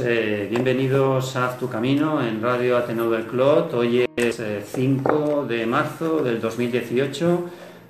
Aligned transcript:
Eh, 0.00 0.46
bienvenidos 0.48 1.36
a 1.36 1.58
tu 1.58 1.68
Camino 1.68 2.22
en 2.22 2.40
Radio 2.40 2.76
Ateneo 2.78 3.10
del 3.10 3.26
Clot. 3.26 3.74
Hoy 3.74 4.06
es 4.16 4.40
eh, 4.40 4.62
5 4.64 5.44
de 5.46 5.66
marzo 5.66 6.22
del 6.22 6.40
2018. 6.40 7.44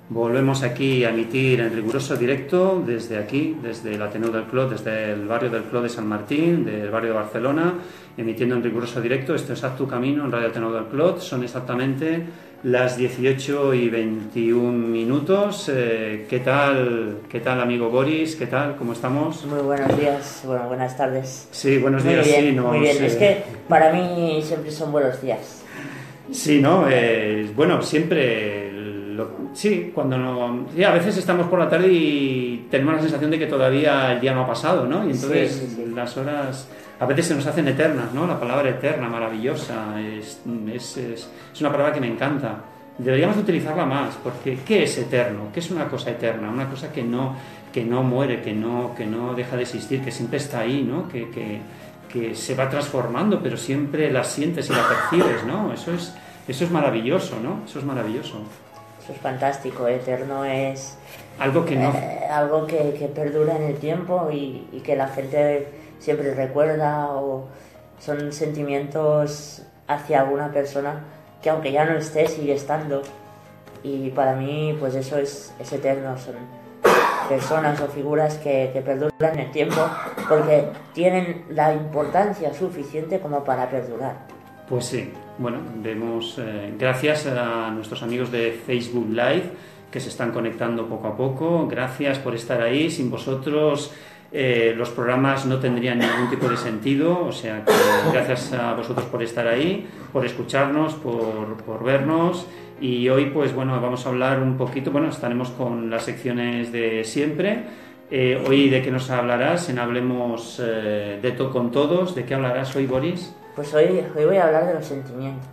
Volvemos 0.09 0.63
aquí 0.63 1.05
a 1.05 1.11
emitir 1.11 1.61
en 1.61 1.73
riguroso 1.73 2.15
directo 2.17 2.83
desde 2.85 3.17
aquí, 3.17 3.55
desde 3.61 3.95
el 3.95 4.01
Ateneo 4.01 4.31
del 4.31 4.43
Clot, 4.45 4.71
desde 4.71 5.13
el 5.13 5.27
barrio 5.27 5.49
del 5.49 5.63
Clot 5.63 5.83
de 5.83 5.89
San 5.89 6.07
Martín, 6.07 6.65
del 6.65 6.89
barrio 6.89 7.11
de 7.11 7.15
Barcelona, 7.15 7.73
emitiendo 8.17 8.55
en 8.55 8.63
riguroso 8.63 8.99
directo. 8.99 9.35
Esto 9.35 9.53
es 9.53 9.63
Haz 9.63 9.77
tu 9.77 9.87
Camino 9.87 10.25
en 10.25 10.31
Radio 10.31 10.47
Ateneo 10.47 10.73
del 10.73 10.85
Clot. 10.85 11.19
Son 11.19 11.43
exactamente 11.43 12.25
las 12.63 12.95
18 12.97 13.73
y 13.73 13.89
21 13.89 14.71
minutos. 14.87 15.69
Eh, 15.73 16.25
¿Qué 16.29 16.39
tal, 16.39 17.17
qué 17.29 17.39
tal 17.41 17.59
amigo 17.59 17.89
Boris? 17.89 18.35
¿Qué 18.37 18.47
tal? 18.47 18.75
¿Cómo 18.77 18.93
estamos? 18.93 19.45
Muy 19.45 19.59
buenos 19.59 19.97
días, 19.99 20.43
bueno, 20.45 20.67
buenas 20.67 20.95
tardes. 20.95 21.47
Sí, 21.51 21.77
buenos 21.77 22.03
Muy 22.05 22.13
días. 22.13 22.25
bien, 22.25 22.41
sí, 22.45 22.51
no 22.53 22.67
muy 22.69 22.79
bien. 22.79 23.03
Es 23.03 23.15
que 23.15 23.43
para 23.67 23.91
mí 23.91 24.39
siempre 24.43 24.71
son 24.71 24.91
buenos 24.93 25.21
días. 25.21 25.63
Sí, 26.31 26.61
¿no? 26.61 26.85
Eh, 26.89 27.51
bueno, 27.55 27.81
siempre. 27.81 28.71
lo- 29.13 29.29
sí, 29.53 29.91
cuando 29.93 30.17
no. 30.17 30.65
sí, 30.73 30.83
a 30.83 30.91
veces 30.91 31.17
estamos 31.17 31.47
por 31.47 31.59
la 31.59 31.69
tarde 31.69 31.87
y 31.91 32.65
tenemos 32.71 32.95
la 32.95 33.01
sensación 33.01 33.29
de 33.29 33.37
que 33.39 33.45
todavía 33.45 34.13
el 34.13 34.21
día 34.21 34.33
no 34.33 34.41
ha 34.43 34.47
pasado, 34.47 34.87
¿no? 34.87 34.99
Y 35.07 35.11
entonces 35.11 35.51
Sí, 35.51 35.67
sí, 35.67 35.75
sí. 35.75 35.82
Las 35.95 36.15
horas. 36.17 36.67
A 36.99 37.05
veces 37.05 37.27
se 37.27 37.35
nos 37.35 37.45
hacen 37.45 37.67
eternas, 37.67 38.13
¿no? 38.13 38.25
La 38.27 38.39
palabra 38.39 38.69
eterna, 38.69 39.07
maravillosa. 39.09 39.99
Es, 40.01 40.39
es, 40.73 40.97
es- 40.97 41.29
es 41.53 41.61
una 41.61 41.71
palabra 41.71 41.93
que 41.93 41.99
me 42.01 42.07
encanta. 42.07 42.57
Deberíamos 42.97 43.37
utilizarla 43.37 43.85
más, 43.85 44.15
porque 44.23 44.59
¿qué 44.65 44.83
es 44.83 44.97
eterno? 44.97 45.47
¿Qué 45.53 45.59
es 45.61 45.71
una 45.71 45.87
cosa 45.87 46.11
eterna? 46.11 46.49
Una 46.49 46.69
cosa 46.69 46.91
que 46.91 47.01
no, 47.01 47.35
que 47.71 47.83
no 47.83 48.03
muere, 48.03 48.41
que 48.41 48.53
no, 48.53 48.93
que 48.95 49.05
no 49.05 49.33
deja 49.33 49.55
de 49.55 49.63
existir, 49.63 50.03
que 50.03 50.11
siempre 50.11 50.37
está 50.37 50.59
ahí, 50.59 50.83
¿no? 50.83 51.07
Que, 51.09 51.29
que, 51.31 51.59
que 52.11 52.35
se 52.35 52.53
va 52.53 52.69
transformando, 52.69 53.41
pero 53.41 53.57
siempre 53.57 54.11
la 54.11 54.23
sientes 54.23 54.69
y 54.69 54.73
la 54.73 54.87
percibes, 54.87 55.43
¿no? 55.45 55.73
Eso 55.73 55.91
es, 55.91 56.13
eso 56.47 56.65
es 56.65 56.69
maravilloso, 56.71 57.39
¿no? 57.41 57.61
Eso 57.65 57.79
es 57.79 57.85
maravilloso. 57.85 58.37
Eso 59.03 59.11
es 59.13 59.17
fantástico, 59.19 59.87
eterno 59.87 60.45
es 60.45 60.95
Algo 61.39 61.65
que 61.65 61.75
no... 61.75 61.89
eh, 61.89 62.19
algo 62.31 62.67
que, 62.67 62.93
que 62.97 63.07
perdura 63.07 63.55
en 63.57 63.63
el 63.63 63.75
tiempo 63.77 64.29
y, 64.31 64.67
y 64.71 64.79
que 64.81 64.95
la 64.95 65.07
gente 65.07 65.67
siempre 66.03 66.33
recuerda 66.33 67.11
o 67.13 67.47
son 67.97 68.33
sentimientos 68.33 69.63
hacia 69.87 70.19
alguna 70.19 70.51
persona 70.51 71.01
que 71.41 71.49
aunque 71.49 71.71
ya 71.71 71.85
no 71.85 71.97
esté 71.97 72.27
sigue 72.27 72.53
estando. 72.53 73.01
Y 73.83 74.09
para 74.09 74.35
mí 74.35 74.75
pues 74.79 74.95
eso 74.95 75.17
es, 75.17 75.53
es 75.59 75.71
eterno, 75.71 76.17
son 76.17 76.35
personas 77.29 77.79
o 77.79 77.87
figuras 77.87 78.37
que, 78.37 78.69
que 78.73 78.81
perduran 78.81 79.39
el 79.39 79.49
tiempo 79.51 79.81
porque 80.27 80.67
tienen 80.93 81.45
la 81.49 81.73
importancia 81.73 82.53
suficiente 82.53 83.19
como 83.19 83.41
para 83.43 83.69
perdurar. 83.69 84.27
Pues 84.67 84.85
sí, 84.85 85.09
bueno, 85.37 85.59
vemos, 85.77 86.37
eh, 86.37 86.73
gracias 86.77 87.27
a 87.27 87.71
nuestros 87.71 88.03
amigos 88.03 88.29
de 88.29 88.51
Facebook 88.65 89.07
Live 89.09 89.51
que 89.89 90.01
se 90.01 90.09
están 90.09 90.31
conectando 90.31 90.87
poco 90.87 91.07
a 91.07 91.15
poco, 91.15 91.67
gracias 91.67 92.19
por 92.19 92.35
estar 92.35 92.61
ahí, 92.61 92.89
sin 92.89 93.09
vosotros 93.09 93.93
eh, 94.33 94.73
los 94.75 94.89
programas 94.89 95.45
no 95.45 95.59
tendrían 95.59 95.99
ningún 95.99 96.29
tipo 96.29 96.49
de 96.49 96.57
sentido, 96.57 97.25
o 97.25 97.31
sea 97.31 97.63
que 97.63 97.71
gracias 98.11 98.51
a 98.53 98.73
vosotros 98.73 99.05
por 99.05 99.21
estar 99.21 99.47
ahí, 99.47 99.87
por 100.11 100.25
escucharnos, 100.25 100.95
por, 100.95 101.57
por 101.63 101.83
vernos 101.83 102.47
y 102.81 103.07
hoy 103.09 103.25
pues 103.27 103.53
bueno, 103.53 103.79
vamos 103.79 104.05
a 104.05 104.09
hablar 104.09 104.39
un 104.41 104.57
poquito, 104.57 104.89
bueno, 104.91 105.09
estaremos 105.09 105.49
con 105.51 105.89
las 105.89 106.03
secciones 106.03 106.71
de 106.71 107.03
siempre, 107.03 107.63
Eh, 108.15 108.37
hoy 108.47 108.69
de 108.69 108.81
qué 108.83 108.91
nos 108.91 109.09
hablarás, 109.09 109.69
en 109.69 109.79
Hablemos 109.79 110.59
eh, 110.63 111.17
de 111.21 111.31
to 111.31 111.49
con 111.49 111.71
todos, 111.71 112.13
¿de 112.13 112.25
qué 112.25 112.35
hablarás 112.35 112.75
hoy 112.75 112.85
Boris? 112.85 113.33
Pues 113.55 113.73
hoy, 113.73 114.03
hoy 114.15 114.25
voy 114.25 114.37
a 114.37 114.45
hablar 114.45 114.67
de 114.67 114.73
los 114.75 114.85
sentimientos. 114.85 115.47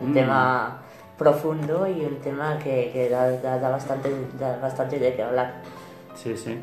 Un 0.00 0.10
Mm. 0.10 0.14
tema 0.14 0.78
profundo 1.16 1.88
y 1.88 2.04
un 2.04 2.16
tema 2.20 2.58
que, 2.62 2.90
que 2.92 3.08
da, 3.08 3.30
da- 3.40 3.58
da 3.58 3.70
bastante, 3.70 4.08
da 4.38 4.58
bastante 4.62 5.00
de 5.00 5.14
qué 5.16 5.22
hablar. 5.22 5.54
Sí, 6.14 6.36
sí. 6.36 6.58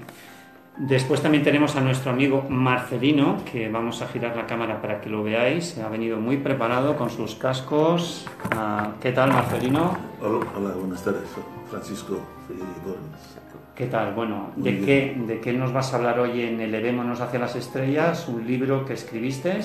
Después 0.78 1.22
también 1.22 1.41
tenemos 1.44 1.78
a 1.78 1.81
nuestro 1.81 2.12
amigo 2.12 2.46
Marcelino, 2.50 3.38
que 3.50 3.69
vamos 3.69 4.02
a 4.02 4.08
girar 4.08 4.36
la 4.36 4.46
cámara 4.46 4.81
para 4.81 5.00
que 5.00 5.09
lo 5.09 5.24
veáis. 5.24 5.78
Ha 5.78 5.88
venido 5.88 6.19
muy 6.19 6.36
preparado 6.38 6.97
con 6.97 7.09
sus 7.09 7.36
cascos. 7.36 8.25
Ah, 8.52 8.91
¿Qué 9.02 9.14
tal, 9.14 9.31
Marcelino? 9.31 9.97
Hola, 10.22 10.46
hola, 10.58 10.75
buenas 10.75 11.02
tardes. 11.02 11.30
Francisco 11.69 12.19
Boris. 12.50 13.38
¿Qué 13.74 13.85
tal? 13.88 14.14
Bueno, 14.14 14.52
Muy 14.58 14.64
¿de 14.66 14.72
bien. 14.72 14.85
qué, 14.85 15.34
¿de 15.34 15.40
qué 15.40 15.53
nos 15.53 15.72
vas 15.72 15.94
a 15.94 15.97
hablar 15.97 16.19
hoy 16.19 16.41
en 16.41 16.59
Elevémonos 16.59 17.22
hacia 17.22 17.40
las 17.40 17.56
estrellas? 17.56 18.28
Un 18.28 18.46
libro 18.46 18.85
que 18.85 18.94
escribiste 18.94 19.59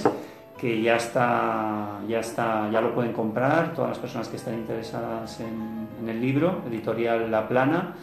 que 0.59 0.81
ya 0.83 0.95
está, 0.97 2.01
ya 2.07 2.21
está, 2.21 2.69
ya 2.71 2.81
lo 2.81 2.95
pueden 2.95 3.13
comprar 3.13 3.73
todas 3.73 3.91
las 3.91 3.99
personas 3.99 4.29
que 4.29 4.37
estén 4.37 4.55
interesadas 4.55 5.41
en, 5.41 5.89
en 6.03 6.09
el 6.09 6.21
libro, 6.21 6.61
editorial 6.69 7.31
La 7.31 7.49
Plana. 7.49 7.95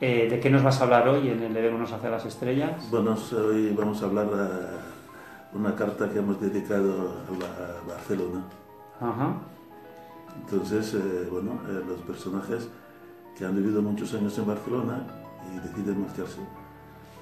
Eh, 0.00 0.28
¿De 0.28 0.40
qué 0.40 0.50
nos 0.50 0.62
vas 0.62 0.80
a 0.80 0.84
hablar 0.84 1.08
hoy 1.08 1.28
en 1.28 1.42
Elevémonos 1.42 1.92
hacia 1.92 2.10
las 2.10 2.26
estrellas? 2.26 2.88
Bueno, 2.90 3.16
hoy 3.48 3.70
vamos 3.76 4.02
a 4.02 4.06
hablar 4.06 4.28
de 4.28 5.58
una 5.58 5.74
carta 5.76 6.10
que 6.10 6.18
hemos 6.18 6.40
dedicado 6.40 7.12
a 7.28 7.32
la- 7.40 7.94
Barcelona. 7.94 8.42
Ajá. 9.00 9.34
Entonces, 10.42 10.94
eh, 10.94 11.28
bueno, 11.30 11.52
eh, 11.68 11.80
los 11.86 12.00
personajes 12.00 12.68
que 13.38 13.44
han 13.44 13.54
vivido 13.54 13.80
muchos 13.82 14.12
años 14.14 14.36
en 14.38 14.46
Barcelona 14.46 15.06
y 15.54 15.58
deciden 15.68 16.00
marcharse 16.02 16.40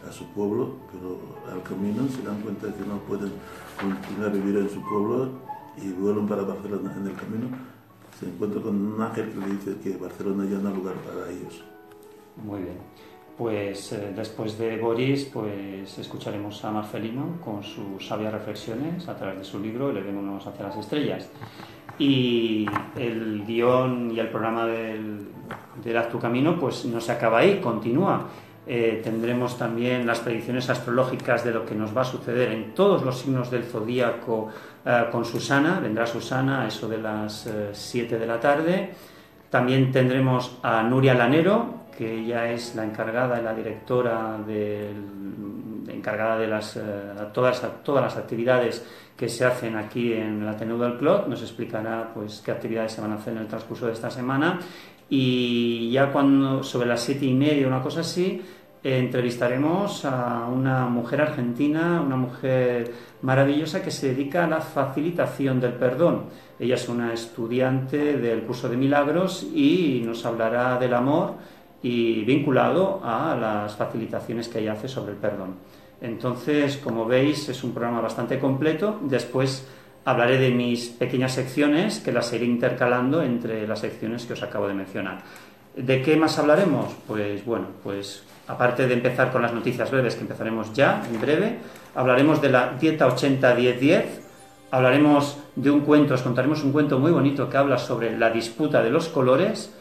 a 0.09 0.11
su 0.13 0.27
pueblo, 0.33 0.77
pero 0.91 1.19
al 1.55 1.63
camino 1.63 2.09
se 2.09 2.23
dan 2.23 2.41
cuenta 2.41 2.67
que 2.69 2.85
no 2.89 2.97
pueden 3.01 3.33
continuar 3.81 4.31
a 4.31 4.33
vivir 4.33 4.57
en 4.57 4.71
su 4.71 4.81
pueblo 4.83 5.29
y 5.77 5.91
vuelven 5.93 6.27
para 6.27 6.43
Barcelona. 6.43 6.93
En 6.97 7.07
el 7.07 7.15
camino 7.15 7.47
se 8.19 8.27
encuentran 8.29 8.63
con 8.63 8.75
un 8.95 9.01
ángel 9.01 9.31
que 9.31 9.39
le 9.39 9.47
dice 9.55 9.77
que 9.83 9.97
Barcelona 9.99 10.45
ya 10.47 10.59
no 10.59 10.71
hay 10.71 10.75
lugar 10.77 10.95
para 10.95 11.31
ellos. 11.31 11.63
Muy 12.37 12.63
bien. 12.63 12.79
Pues 13.37 13.93
eh, 13.93 14.13
después 14.15 14.59
de 14.59 14.77
Boris, 14.77 15.25
pues 15.25 15.99
escucharemos 15.99 16.65
a 16.65 16.71
Marcelino 16.71 17.41
con 17.43 17.63
sus 17.63 18.07
sabias 18.07 18.33
reflexiones 18.33 19.09
a 19.09 19.17
través 19.17 19.39
de 19.39 19.45
su 19.45 19.59
libro 19.59 19.91
Elevémonos 19.91 20.47
hacia 20.47 20.67
las 20.67 20.77
estrellas. 20.77 21.31
Y 21.99 22.67
el 22.97 23.45
guion 23.47 24.11
y 24.11 24.19
el 24.19 24.29
programa 24.29 24.67
del, 24.67 25.29
del 25.83 25.97
Haz 25.97 26.11
tu 26.11 26.19
Camino, 26.19 26.59
pues 26.59 26.85
no 26.85 27.01
se 27.01 27.13
acaba 27.13 27.39
ahí, 27.39 27.61
continúa. 27.61 28.29
Eh, 28.67 29.01
tendremos 29.03 29.59
también 29.59 30.07
las 30.07 30.21
predicciones 30.21 30.71
astrológicas 30.71 31.43
de 31.45 31.53
lo 31.53 31.67
que 31.67 31.75
nos 31.75 31.97
va 31.97 32.03
a 32.03 32.05
suceder 32.05 32.53
en 32.53 32.75
todos 32.75 33.03
los 33.03 33.19
signos 33.19 33.51
del 33.51 33.65
zodíaco 33.65 34.49
eh, 34.85 35.07
con 35.11 35.25
Susana. 35.25 35.81
Vendrá 35.81 36.07
Susana 36.07 36.63
a 36.63 36.69
eso 36.69 36.87
de 36.87 36.99
las 36.99 37.51
7 37.73 38.19
de 38.19 38.27
la 38.27 38.39
tarde. 38.39 38.91
También 39.51 39.91
tendremos 39.91 40.59
a 40.63 40.83
Nuria 40.83 41.13
Lanero, 41.15 41.82
que 41.97 42.21
ella 42.21 42.51
es 42.51 42.75
la 42.75 42.85
encargada 42.85 43.41
la 43.41 43.55
directora 43.55 44.39
encargada 45.89 46.39
de 46.39 46.47
las, 46.47 46.77
eh, 46.77 46.81
todas, 47.33 47.63
todas 47.85 48.03
las 48.03 48.17
actividades 48.17 48.85
que 49.17 49.29
se 49.29 49.45
hacen 49.45 49.77
aquí 49.77 50.13
en 50.13 50.43
el 50.43 50.49
Ateneo 50.49 50.79
del 50.79 50.99
Clot. 50.99 51.29
Nos 51.29 51.43
explicará 51.43 52.11
pues, 52.15 52.43
qué 52.45 52.51
actividades 52.51 52.93
se 52.93 53.01
van 53.01 53.13
a 53.13 53.17
hacer 53.17 53.35
en 53.35 53.41
el 53.41 53.47
transcurso 53.47 53.87
de 53.87 53.93
esta 53.93 54.11
semana. 54.11 54.59
Y 55.09 55.91
ya 55.91 56.11
cuando, 56.11 56.63
sobre 56.63 56.89
las 56.89 57.01
siete 57.01 57.27
y 57.27 57.35
media, 57.35 57.67
una 57.67 57.83
cosa 57.83 58.01
así, 58.01 58.43
eh, 58.83 58.99
entrevistaremos 58.99 60.05
a 60.05 60.47
una 60.47 60.87
mujer 60.87 61.21
argentina, 61.21 62.03
una 62.05 62.17
mujer 62.17 62.93
maravillosa 63.21 63.83
que 63.83 63.91
se 63.91 64.09
dedica 64.09 64.45
a 64.45 64.49
la 64.49 64.61
facilitación 64.61 65.61
del 65.61 65.75
perdón. 65.75 66.25
Ella 66.59 66.77
es 66.77 66.89
una 66.89 67.13
estudiante 67.13 68.17
del 68.19 68.43
curso 68.43 68.69
de 68.69 68.77
milagros 68.77 69.47
y 69.55 70.03
nos 70.05 70.25
hablará 70.25 70.79
del 70.79 70.95
amor 70.95 71.35
y 71.83 72.25
vinculado 72.25 73.01
a 73.03 73.35
las 73.35 73.75
facilitaciones 73.77 74.49
que 74.49 74.61
ella 74.61 74.73
hace 74.73 74.89
sobre 74.89 75.13
el 75.13 75.19
perdón. 75.19 75.57
Entonces, 76.01 76.77
como 76.77 77.07
veis, 77.07 77.49
es 77.49 77.63
un 77.65 77.73
programa 77.73 78.01
bastante 78.01 78.39
completo. 78.39 78.99
Después 79.03 79.67
hablaré 80.05 80.39
de 80.39 80.51
mis 80.51 80.89
pequeñas 80.89 81.33
secciones 81.33 82.01
que 82.01 82.13
las 82.13 82.33
iré 82.33 82.45
intercalando 82.45 83.23
entre 83.23 83.67
las 83.67 83.81
secciones 83.81 84.27
que 84.27 84.33
os 84.33 84.43
acabo 84.43 84.69
de 84.69 84.75
mencionar. 84.75 85.23
¿De 85.77 86.03
qué 86.03 86.17
más 86.17 86.39
hablaremos? 86.39 86.93
Pues 87.07 87.45
bueno, 87.45 87.67
pues 87.83 88.25
aparte 88.47 88.87
de 88.87 88.95
empezar 88.95 89.33
con 89.33 89.43
las 89.43 89.55
noticias 89.55 89.91
breves, 89.91 90.17
que 90.17 90.23
empezaremos 90.23 90.73
ya 90.73 91.03
en 91.11 91.21
breve, 91.21 91.59
hablaremos 91.95 92.43
de 92.43 92.51
la 92.51 92.75
dieta 92.79 93.09
80-10-10, 93.09 94.05
hablaremos 94.71 95.39
de 95.57 95.71
un 95.71 95.81
cuento, 95.81 96.15
os 96.15 96.23
contaremos 96.23 96.63
un 96.63 96.73
cuento 96.73 96.99
muy 96.99 97.11
bonito 97.11 97.49
que 97.49 97.57
habla 97.57 97.79
sobre 97.79 98.19
la 98.19 98.31
disputa 98.31 98.83
de 98.83 98.91
los 98.91 99.09
colores 99.09 99.73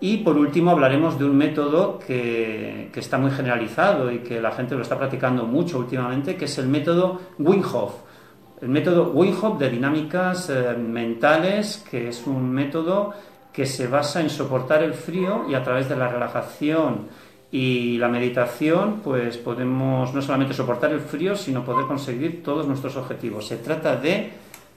y 0.00 0.18
por 0.18 0.36
último 0.36 0.70
hablaremos 0.70 1.18
de 1.18 1.24
un 1.24 1.36
método 1.36 1.98
que, 1.98 2.90
que 2.92 3.00
está 3.00 3.18
muy 3.18 3.30
generalizado 3.30 4.10
y 4.12 4.18
que 4.18 4.40
la 4.40 4.52
gente 4.52 4.74
lo 4.74 4.82
está 4.82 4.98
practicando 4.98 5.44
mucho 5.44 5.78
últimamente, 5.78 6.36
que 6.36 6.44
es 6.44 6.58
el 6.58 6.68
método 6.68 7.20
Wim 7.38 7.62
el 8.60 8.68
método 8.68 9.10
Wim 9.12 9.58
de 9.58 9.70
dinámicas 9.70 10.48
eh, 10.50 10.74
mentales, 10.76 11.84
que 11.90 12.08
es 12.08 12.26
un 12.26 12.50
método 12.50 13.12
que 13.52 13.66
se 13.66 13.86
basa 13.86 14.20
en 14.20 14.30
soportar 14.30 14.82
el 14.82 14.94
frío 14.94 15.46
y 15.48 15.54
a 15.54 15.62
través 15.62 15.88
de 15.88 15.96
la 15.96 16.08
relajación 16.08 17.08
y 17.50 17.96
la 17.98 18.08
meditación, 18.08 19.00
pues 19.02 19.38
podemos 19.38 20.12
no 20.12 20.20
solamente 20.20 20.52
soportar 20.52 20.92
el 20.92 21.00
frío, 21.00 21.36
sino 21.36 21.64
poder 21.64 21.86
conseguir 21.86 22.42
todos 22.42 22.66
nuestros 22.66 22.96
objetivos. 22.96 23.46
Se 23.46 23.56
trata 23.56 23.96
de 23.96 24.30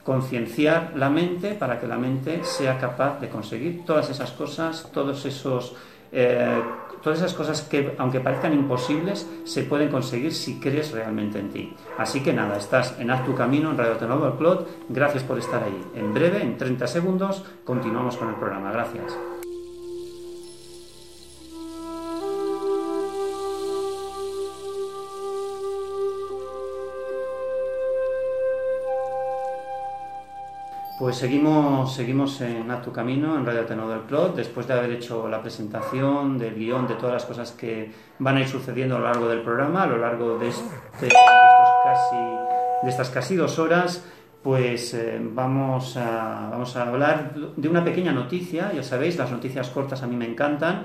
concienciar 0.04 0.92
la 0.96 1.10
mente 1.10 1.54
para 1.54 1.78
que 1.78 1.86
la 1.86 1.96
mente 1.96 2.44
sea 2.44 2.78
capaz 2.78 3.20
de 3.20 3.28
conseguir 3.28 3.84
todas 3.84 4.10
esas 4.10 4.32
cosas, 4.32 4.88
todos 4.92 5.24
esos 5.26 5.76
eh, 6.12 6.60
todas 7.02 7.18
esas 7.18 7.34
cosas 7.34 7.62
que, 7.62 7.94
aunque 7.98 8.20
parezcan 8.20 8.52
imposibles, 8.52 9.26
se 9.44 9.62
pueden 9.62 9.88
conseguir 9.88 10.32
si 10.32 10.60
crees 10.60 10.92
realmente 10.92 11.38
en 11.38 11.50
ti. 11.50 11.74
Así 11.98 12.22
que 12.22 12.32
nada, 12.32 12.56
estás 12.56 12.98
en 12.98 13.10
Haz 13.10 13.24
tu 13.24 13.34
Camino 13.34 13.70
en 13.70 13.78
Radio 13.78 13.96
Tenodo 13.96 14.36
Cloud. 14.36 14.66
Gracias 14.88 15.22
por 15.22 15.38
estar 15.38 15.62
ahí. 15.62 15.80
En 15.94 16.12
breve, 16.12 16.42
en 16.42 16.58
30 16.58 16.86
segundos, 16.86 17.44
continuamos 17.64 18.16
con 18.16 18.28
el 18.28 18.34
programa. 18.34 18.70
Gracias. 18.72 19.29
Pues 31.00 31.16
seguimos, 31.16 31.94
seguimos 31.94 32.42
en 32.42 32.70
A 32.70 32.82
Tu 32.82 32.92
Camino, 32.92 33.38
en 33.38 33.46
Radio 33.46 33.62
Ateneo 33.62 33.88
del 33.88 34.02
Clot, 34.02 34.36
después 34.36 34.66
de 34.66 34.74
haber 34.74 34.90
hecho 34.90 35.30
la 35.30 35.40
presentación 35.40 36.36
del 36.36 36.54
guion, 36.54 36.86
de 36.86 36.92
todas 36.96 37.14
las 37.14 37.24
cosas 37.24 37.52
que 37.52 37.90
van 38.18 38.36
a 38.36 38.40
ir 38.40 38.48
sucediendo 38.48 38.96
a 38.96 38.98
lo 38.98 39.06
largo 39.06 39.26
del 39.26 39.40
programa, 39.40 39.84
a 39.84 39.86
lo 39.86 39.96
largo 39.96 40.36
de, 40.36 40.48
este, 40.48 41.08
casi, 41.08 42.16
de 42.82 42.90
estas 42.90 43.08
casi 43.08 43.34
dos 43.34 43.58
horas, 43.58 44.04
pues 44.42 44.92
eh, 44.92 45.18
vamos, 45.22 45.96
a, 45.96 46.48
vamos 46.50 46.76
a 46.76 46.82
hablar 46.82 47.32
de 47.34 47.66
una 47.66 47.82
pequeña 47.82 48.12
noticia, 48.12 48.70
ya 48.74 48.82
sabéis, 48.82 49.16
las 49.16 49.30
noticias 49.30 49.70
cortas 49.70 50.02
a 50.02 50.06
mí 50.06 50.16
me 50.16 50.26
encantan. 50.26 50.84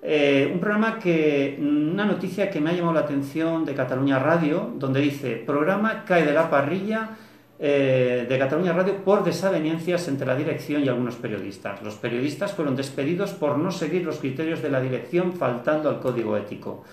Eh, 0.00 0.48
un 0.54 0.60
programa 0.60 1.00
que, 1.00 1.58
una 1.60 2.04
noticia 2.04 2.50
que 2.50 2.60
me 2.60 2.70
ha 2.70 2.72
llamado 2.72 2.94
la 2.94 3.00
atención 3.00 3.64
de 3.64 3.74
Cataluña 3.74 4.20
Radio, 4.20 4.70
donde 4.76 5.00
dice, 5.00 5.42
programa 5.44 6.04
cae 6.04 6.24
de 6.24 6.32
la 6.32 6.48
parrilla 6.48 7.16
eh, 7.58 8.26
de 8.28 8.38
Cataluña 8.38 8.74
Radio 8.74 9.02
por 9.02 9.24
desavenencias 9.24 10.08
entre 10.08 10.26
la 10.26 10.36
dirección 10.36 10.84
y 10.84 10.88
algunos 10.88 11.16
periodistas. 11.16 11.82
Los 11.82 11.94
periodistas 11.94 12.52
fueron 12.52 12.76
despedidos 12.76 13.32
por 13.32 13.56
no 13.56 13.70
seguir 13.70 14.04
los 14.04 14.18
criterios 14.18 14.60
de 14.60 14.68
la 14.68 14.80
dirección 14.80 15.32
faltando 15.32 15.88
al 15.88 15.98
código 15.98 16.36
ético. 16.36 16.84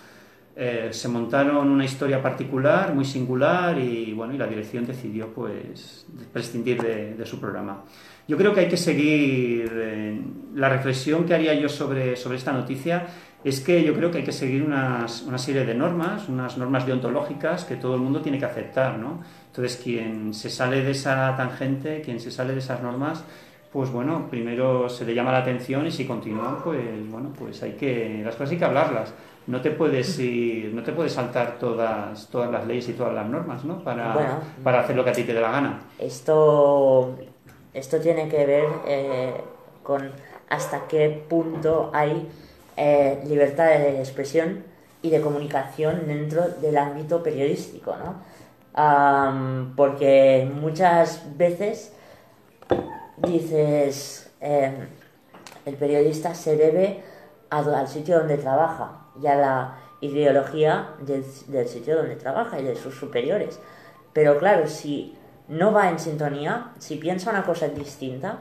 Eh, 0.56 0.90
se 0.92 1.08
montaron 1.08 1.68
una 1.70 1.84
historia 1.84 2.22
particular, 2.22 2.94
muy 2.94 3.06
singular, 3.06 3.78
y 3.78 4.14
bueno, 4.14 4.36
y 4.36 4.38
la 4.38 4.48
dirección 4.48 4.86
decidió 4.86 5.34
pues 5.34 6.06
prescindir 6.32 6.82
de, 6.82 7.26
su 7.26 7.40
programa. 7.40 7.84
Yo 8.28 8.38
creo 8.38 8.54
que 8.54 8.62
hay 8.62 8.70
que 8.70 8.78
seguir 8.78 9.70
eh, 9.74 10.22
la 10.56 10.70
reflexión 10.70 11.26
que 11.26 11.34
haría 11.34 11.56
yo 11.56 11.68
sobre, 11.68 12.16
sobre 12.16 12.38
esta 12.38 12.54
noticia 12.54 13.08
es 13.44 13.60
que 13.60 13.84
yo 13.84 13.94
creo 13.94 14.10
que 14.10 14.20
hay 14.20 14.24
que 14.24 14.32
seguir 14.32 14.64
unas, 14.64 15.24
una 15.24 15.38
serie 15.38 15.66
de 15.66 15.76
normas, 15.76 16.30
unas 16.30 16.58
normas 16.58 16.86
deontológicas 16.86 17.66
que 17.66 17.76
todo 17.76 17.96
el 17.96 18.02
mundo 18.02 18.22
tiene 18.22 18.40
que 18.40 18.46
aceptar, 18.46 18.98
¿no? 18.98 19.22
Entonces, 19.48 19.80
quien 19.84 20.34
se 20.34 20.50
sale 20.50 20.82
de 20.82 20.92
esa 20.92 21.36
tangente, 21.36 22.02
quien 22.02 22.20
se 22.20 22.32
sale 22.32 22.54
de 22.54 22.60
esas 22.60 22.82
normas, 22.82 23.24
pues 23.72 23.92
bueno, 23.92 24.28
primero 24.30 24.88
se 24.88 25.04
le 25.04 25.14
llama 25.14 25.32
la 25.32 25.40
atención 25.40 25.86
y 25.86 25.92
si 25.92 26.06
continúan, 26.06 26.58
pues 26.64 26.80
bueno, 27.10 27.34
pues 27.38 27.62
hay 27.64 27.72
que, 27.74 28.22
las 28.24 28.36
cosas 28.36 28.52
hay 28.52 28.58
que 28.58 28.66
hablarlas. 28.66 29.14
No 29.46 29.60
te 29.60 29.72
puedes 29.72 30.18
ir, 30.20 30.74
no 30.74 30.84
te 30.84 30.94
puedes 30.94 31.12
saltar 31.12 31.58
todas, 31.60 32.30
todas 32.30 32.50
las 32.50 32.66
leyes 32.66 32.88
y 32.88 32.94
todas 32.94 33.14
las 33.14 33.28
normas, 33.28 33.66
¿no? 33.66 33.84
Para, 33.84 34.42
para 34.64 34.80
hacer 34.80 34.96
lo 34.96 35.04
que 35.04 35.10
a 35.10 35.14
ti 35.14 35.24
te 35.24 35.34
dé 35.34 35.42
la 35.42 35.52
gana. 35.52 35.82
Esto, 36.00 37.18
esto 37.74 38.00
tiene 38.00 38.30
que 38.30 38.46
ver 38.46 38.66
eh, 38.88 39.34
con 39.82 40.12
hasta 40.50 40.88
qué 40.88 41.26
punto 41.28 41.92
hay 41.94 42.30
eh, 42.78 43.22
libertad 43.26 43.68
de 43.68 44.00
expresión 44.00 44.64
y 45.02 45.10
de 45.10 45.22
comunicación 45.22 46.08
dentro 46.08 46.48
del 46.48 46.78
ámbito 46.78 47.22
periodístico, 47.22 47.96
¿no? 47.98 48.34
porque 49.76 50.50
muchas 50.52 51.38
veces 51.38 51.94
dices, 53.18 54.32
em, 54.42 54.88
el 55.66 55.76
periodista 55.76 56.34
se 56.34 56.58
debe 56.58 57.04
al 57.50 57.88
sitio 57.88 58.18
donde 58.18 58.38
trabaja 58.38 59.04
y 59.22 59.28
a 59.28 59.36
la 59.36 59.78
ideología 60.02 60.90
del, 61.00 61.24
sitio 61.68 61.98
donde 61.98 62.16
trabaja 62.16 62.60
y 62.60 62.64
de 62.64 62.76
sus 62.76 62.96
superiores. 62.96 63.60
Pero 64.12 64.38
claro, 64.38 64.68
si 64.68 65.16
no 65.48 65.72
va 65.72 65.90
en 65.90 66.00
sintonía, 66.00 66.72
si 66.80 66.98
piensa 66.98 67.30
una 67.30 67.46
cosa 67.46 67.68
distinta, 67.68 68.40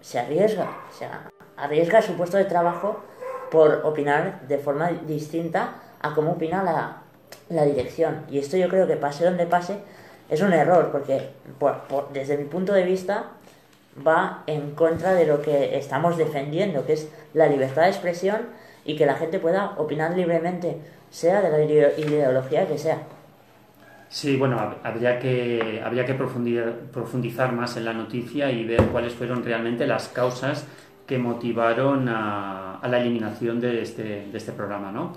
se 0.00 0.18
arriesga, 0.18 0.70
o 0.70 1.60
arriesga 1.60 2.00
su 2.00 2.14
puesto 2.14 2.36
de 2.36 2.44
trabajo 2.44 3.02
por 3.50 3.82
opinar 3.84 4.40
de 4.48 4.58
forma 4.58 4.90
distinta 5.06 5.74
a 6.00 6.14
cómo 6.14 6.32
opina 6.32 6.62
la, 6.62 7.02
la 7.48 7.64
dirección. 7.64 8.24
Y 8.30 8.38
esto 8.38 8.56
yo 8.56 8.68
creo 8.68 8.86
que 8.86 8.96
pase 8.96 9.24
donde 9.24 9.46
pase 9.46 9.78
es 10.28 10.40
un 10.40 10.52
error, 10.52 10.90
porque 10.92 11.30
desde 12.12 12.38
mi 12.38 12.44
punto 12.44 12.72
de 12.72 12.84
vista 12.84 13.24
va 14.06 14.44
en 14.46 14.72
contra 14.72 15.14
de 15.14 15.26
lo 15.26 15.42
que 15.42 15.76
estamos 15.76 16.16
defendiendo, 16.16 16.86
que 16.86 16.92
es 16.94 17.10
la 17.34 17.48
libertad 17.48 17.82
de 17.82 17.88
expresión 17.88 18.40
y 18.84 18.96
que 18.96 19.06
la 19.06 19.14
gente 19.14 19.38
pueda 19.40 19.74
opinar 19.76 20.16
libremente, 20.16 20.78
sea 21.10 21.42
de 21.42 21.50
la 21.50 21.62
ideología 21.64 22.66
que 22.66 22.78
sea. 22.78 22.98
Sí, 24.08 24.36
bueno, 24.36 24.74
habría 24.82 25.18
que, 25.18 25.80
habría 25.84 26.04
que 26.04 26.14
profundizar 26.14 27.52
más 27.52 27.76
en 27.76 27.84
la 27.84 27.92
noticia 27.92 28.50
y 28.50 28.64
ver 28.64 28.82
cuáles 28.86 29.14
fueron 29.14 29.44
realmente 29.44 29.86
las 29.86 30.08
causas 30.08 30.66
que 31.06 31.18
motivaron 31.18 32.08
a, 32.08 32.69
a 32.82 32.88
la 32.88 33.00
eliminación 33.00 33.60
de 33.60 33.82
este, 33.82 34.28
de 34.30 34.36
este 34.36 34.52
programa, 34.52 34.90
¿no? 34.90 35.12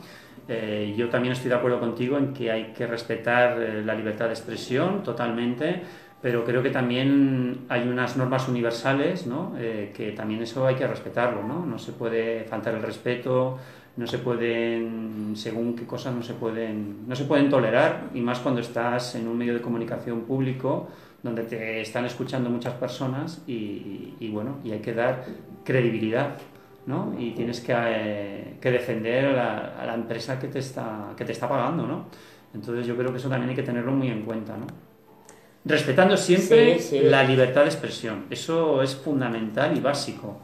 Eh, 0.47 0.93
yo 0.97 1.09
también 1.09 1.31
estoy 1.33 1.49
de 1.49 1.55
acuerdo 1.55 1.79
contigo 1.79 2.17
en 2.17 2.33
que 2.33 2.51
hay 2.51 2.73
que 2.73 2.85
respetar 2.85 3.61
eh, 3.61 3.81
la 3.83 3.95
libertad 3.95 4.25
de 4.25 4.33
expresión 4.33 5.01
totalmente, 5.01 5.81
pero 6.21 6.43
creo 6.43 6.61
que 6.61 6.69
también 6.69 7.65
hay 7.69 7.87
unas 7.87 8.17
normas 8.17 8.47
universales, 8.47 9.25
¿no? 9.25 9.53
Eh, 9.57 9.91
que 9.95 10.11
también 10.11 10.41
eso 10.41 10.65
hay 10.65 10.75
que 10.75 10.87
respetarlo, 10.87 11.43
¿no? 11.43 11.65
No 11.65 11.77
se 11.77 11.93
puede 11.93 12.43
faltar 12.45 12.75
el 12.75 12.81
respeto, 12.81 13.57
no 13.95 14.07
se 14.07 14.17
pueden, 14.17 15.33
según 15.35 15.75
qué 15.75 15.85
cosas 15.85 16.13
no 16.15 16.23
se 16.23 16.33
pueden, 16.33 17.07
no 17.07 17.15
se 17.15 17.25
pueden 17.25 17.49
tolerar, 17.49 18.09
y 18.13 18.21
más 18.21 18.39
cuando 18.39 18.59
estás 18.61 19.15
en 19.15 19.27
un 19.27 19.37
medio 19.37 19.53
de 19.53 19.61
comunicación 19.61 20.21
público 20.21 20.89
donde 21.21 21.43
te 21.43 21.79
están 21.79 22.03
escuchando 22.03 22.49
muchas 22.49 22.73
personas 22.73 23.43
y, 23.47 24.15
y 24.19 24.29
bueno, 24.29 24.57
y 24.63 24.71
hay 24.71 24.79
que 24.79 24.93
dar 24.93 25.23
credibilidad 25.63 26.35
¿no? 26.85 27.15
Y 27.17 27.31
tienes 27.31 27.61
que, 27.61 27.73
eh, 27.75 28.57
que 28.59 28.71
defender 28.71 29.37
a 29.37 29.85
la, 29.85 29.93
empresa 29.93 30.39
que 30.39 30.47
te, 30.47 30.59
está, 30.59 31.13
que 31.15 31.25
te 31.25 31.31
está 31.31 31.47
pagando, 31.47 31.87
¿no? 31.87 32.05
Entonces 32.53 32.85
yo 32.85 32.95
creo 32.95 33.11
que 33.11 33.17
eso 33.17 33.29
también 33.29 33.49
hay 33.49 33.55
que 33.55 33.63
tenerlo 33.63 33.91
muy 33.91 34.09
en 34.09 34.23
cuenta, 34.23 34.57
¿no? 34.57 34.67
Respetando 35.65 36.17
siempre 36.17 36.77
la 37.03 37.23
libertad 37.23 37.61
de 37.61 37.67
expresión. 37.67 38.25
Eso 38.29 38.81
es 38.81 38.95
fundamental 38.95 39.75
y 39.77 39.79
básico 39.79 40.39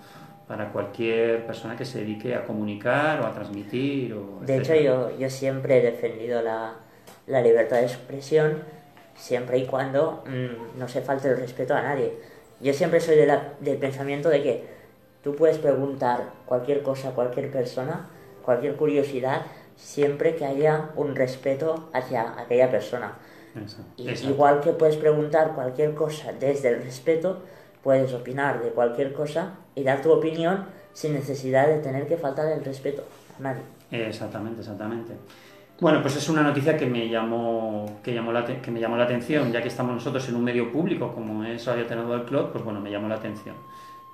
para 0.47 0.71
cualquier 0.71 1.45
persona 1.45 1.75
que 1.75 1.85
se 1.85 1.99
dedique 1.99 2.33
a 2.33 2.45
comunicar 2.45 3.19
o 3.21 3.27
a 3.27 3.33
transmitir. 3.33 4.13
O 4.13 4.39
de 4.45 4.57
hecho, 4.57 4.73
yo, 4.75 5.17
yo 5.19 5.29
siempre 5.29 5.79
he 5.79 5.81
defendido 5.81 6.41
la, 6.41 6.75
la 7.27 7.41
libertad 7.41 7.77
de 7.77 7.83
expresión 7.83 8.63
siempre 9.15 9.57
y 9.57 9.65
cuando 9.65 10.23
mm, 10.25 10.79
no 10.79 10.87
se 10.87 11.01
falte 11.01 11.27
el 11.27 11.37
respeto 11.37 11.75
a 11.75 11.81
nadie. 11.81 12.13
Yo 12.61 12.73
siempre 12.73 12.99
soy 12.99 13.15
de 13.15 13.25
la, 13.25 13.53
del 13.59 13.77
pensamiento 13.77 14.29
de 14.29 14.41
que 14.41 14.78
Tú 15.23 15.35
puedes 15.35 15.57
preguntar 15.57 16.31
cualquier 16.45 16.81
cosa 16.81 17.09
a 17.09 17.11
cualquier 17.11 17.51
persona, 17.51 18.07
cualquier 18.43 18.75
curiosidad, 18.75 19.41
siempre 19.75 20.35
que 20.35 20.45
haya 20.45 20.89
un 20.95 21.15
respeto 21.15 21.89
hacia 21.93 22.39
aquella 22.39 22.69
persona. 22.71 23.13
Igual 23.97 24.61
que 24.61 24.71
puedes 24.71 24.95
preguntar 24.95 25.53
cualquier 25.53 25.93
cosa 25.93 26.31
desde 26.33 26.69
el 26.69 26.83
respeto, 26.83 27.41
puedes 27.83 28.13
opinar 28.13 28.61
de 28.61 28.69
cualquier 28.69 29.13
cosa 29.13 29.55
y 29.75 29.83
dar 29.83 30.01
tu 30.01 30.11
opinión 30.11 30.65
sin 30.93 31.13
necesidad 31.13 31.67
de 31.67 31.79
tener 31.79 32.07
que 32.07 32.17
faltar 32.17 32.47
el 32.51 32.63
respeto 32.63 33.03
a 33.37 33.41
nadie. 33.41 33.61
Exactamente, 33.91 34.61
exactamente. 34.61 35.13
Bueno, 35.81 36.01
pues 36.01 36.17
es 36.17 36.27
una 36.27 36.43
noticia 36.43 36.75
que 36.75 36.85
me 36.85 37.07
llamó, 37.07 37.99
que 38.03 38.13
llamó 38.13 38.33
la, 38.33 38.45
que 38.45 38.69
me 38.69 38.81
llamó 38.81 38.97
la 38.97 39.05
atención, 39.05 39.51
ya 39.51 39.61
que 39.61 39.69
estamos 39.69 39.93
nosotros 39.93 40.27
en 40.27 40.35
un 40.35 40.43
medio 40.43 40.71
público 40.71 41.13
como 41.13 41.43
es 41.45 41.65
Radio 41.65 41.85
Ateneo 41.85 42.09
del 42.09 42.25
Clot, 42.25 42.51
pues 42.51 42.63
bueno, 42.63 42.81
me 42.81 42.91
llamó 42.91 43.07
la 43.07 43.15
atención. 43.15 43.55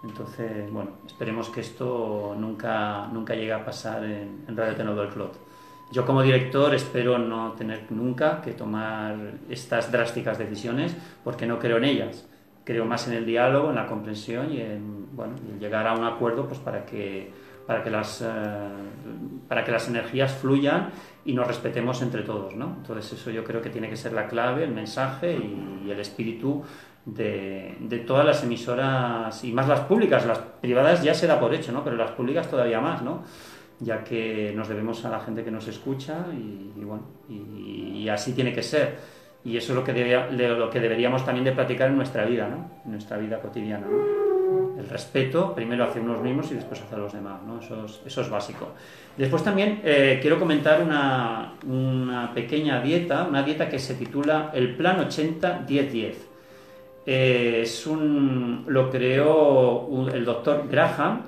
Entonces, 0.07 0.71
bueno, 0.71 0.91
esperemos 1.05 1.49
que 1.49 1.61
esto 1.61 2.35
nunca, 2.37 3.07
nunca 3.07 3.33
llegue 3.33 3.53
a 3.53 3.65
pasar 3.65 4.03
en, 4.03 4.45
en 4.47 4.55
Radio 4.55 4.73
Ateneo 4.73 4.95
del 4.95 5.09
Clot. 5.09 5.45
Yo 5.91 6.05
como 6.05 6.21
director 6.21 6.73
espero 6.73 7.17
no 7.17 7.53
tener 7.53 7.91
nunca 7.91 8.41
que 8.41 8.51
tomar 8.51 9.15
estas 9.49 9.91
drásticas 9.91 10.37
decisiones 10.37 10.95
porque 11.23 11.45
no 11.45 11.59
creo 11.59 11.77
en 11.77 11.85
ellas. 11.85 12.27
Creo 12.63 12.85
más 12.85 13.07
en 13.07 13.13
el 13.13 13.25
diálogo, 13.25 13.69
en 13.69 13.75
la 13.75 13.85
comprensión 13.85 14.51
y 14.51 14.61
en, 14.61 15.15
bueno, 15.15 15.35
en 15.47 15.59
llegar 15.59 15.87
a 15.87 15.93
un 15.93 16.03
acuerdo 16.03 16.47
pues 16.47 16.59
para 16.59 16.85
que, 16.85 17.31
para 17.67 17.83
que, 17.83 17.91
las, 17.91 18.21
eh, 18.21 18.27
para 19.47 19.63
que 19.63 19.71
las 19.71 19.87
energías 19.87 20.33
fluyan 20.33 20.89
y 21.23 21.33
nos 21.33 21.45
respetemos 21.45 22.01
entre 22.01 22.23
todos. 22.23 22.55
¿no? 22.55 22.75
Entonces 22.77 23.19
eso 23.19 23.29
yo 23.29 23.43
creo 23.43 23.61
que 23.61 23.69
tiene 23.69 23.87
que 23.87 23.97
ser 23.97 24.13
la 24.13 24.27
clave, 24.27 24.63
el 24.63 24.71
mensaje 24.71 25.37
y, 25.37 25.83
y 25.87 25.91
el 25.91 25.99
espíritu 25.99 26.63
de, 27.05 28.03
todas 28.05 28.25
las 28.25 28.43
emisoras 28.43 29.43
y 29.43 29.51
más 29.51 29.67
las 29.67 29.81
públicas. 29.81 30.25
Las 30.25 30.39
privadas 30.39 31.03
ya 31.03 31.13
se 31.13 31.27
da 31.27 31.39
por 31.39 31.53
hecho, 31.53 31.71
¿no? 31.71 31.83
pero 31.83 31.95
las 31.95 32.11
públicas 32.11 32.49
todavía 32.49 32.79
más. 32.81 33.01
¿no? 33.01 33.23
ya 33.79 34.03
que 34.03 34.53
nos 34.55 34.69
debemos 34.69 35.03
a 35.05 35.09
la 35.09 35.19
gente 35.19 35.43
que 35.43 35.51
nos 35.51 35.67
escucha 35.67 36.25
y, 36.31 36.83
bueno, 36.83 37.03
y, 37.27 38.07
así 38.07 38.33
tiene 38.33 38.53
que 38.53 38.61
ser. 38.61 38.97
Y 39.43 39.57
eso 39.57 39.73
es 39.73 39.75
lo 39.75 39.83
que, 39.83 39.91
lo 40.31 40.69
que 40.69 40.79
deberíamos 40.79 41.25
también 41.25 41.43
de 41.45 41.51
practicar 41.51 41.89
en 41.89 41.97
nuestra 41.97 42.25
vida, 42.25 42.47
¿no? 42.47 42.71
En 42.85 42.91
nuestra 42.91 43.17
vida 43.17 43.39
cotidiana. 43.39 43.87
El 44.77 44.87
respeto, 44.87 45.53
primero 45.53 45.83
hacia 45.83 46.01
unos 46.01 46.21
mismos 46.21 46.51
y 46.51 46.55
después 46.55 46.81
hacia 46.81 46.97
los 46.97 47.13
demás, 47.13 47.41
¿no? 47.45 47.59
Eso 47.59 47.85
es, 47.85 48.01
eso 48.05 48.21
es 48.21 48.29
básico. 48.29 48.69
Después 49.17 49.43
también 49.43 49.81
eh, 49.83 50.19
quiero 50.21 50.39
comentar 50.39 50.81
una, 50.81 51.53
una 51.65 52.33
pequeña 52.33 52.81
dieta, 52.81 53.25
una 53.27 53.43
dieta 53.43 53.69
que 53.69 53.79
se 53.79 53.95
titula 53.95 54.51
el 54.53 54.75
Plan 54.75 54.97
80-10-10. 55.07 56.34
Eh, 57.05 57.61
es 57.63 57.85
un, 57.85 58.65
lo 58.67 58.89
creó 58.89 59.87
el 60.11 60.25
doctor 60.25 60.67
Graham 60.69 61.21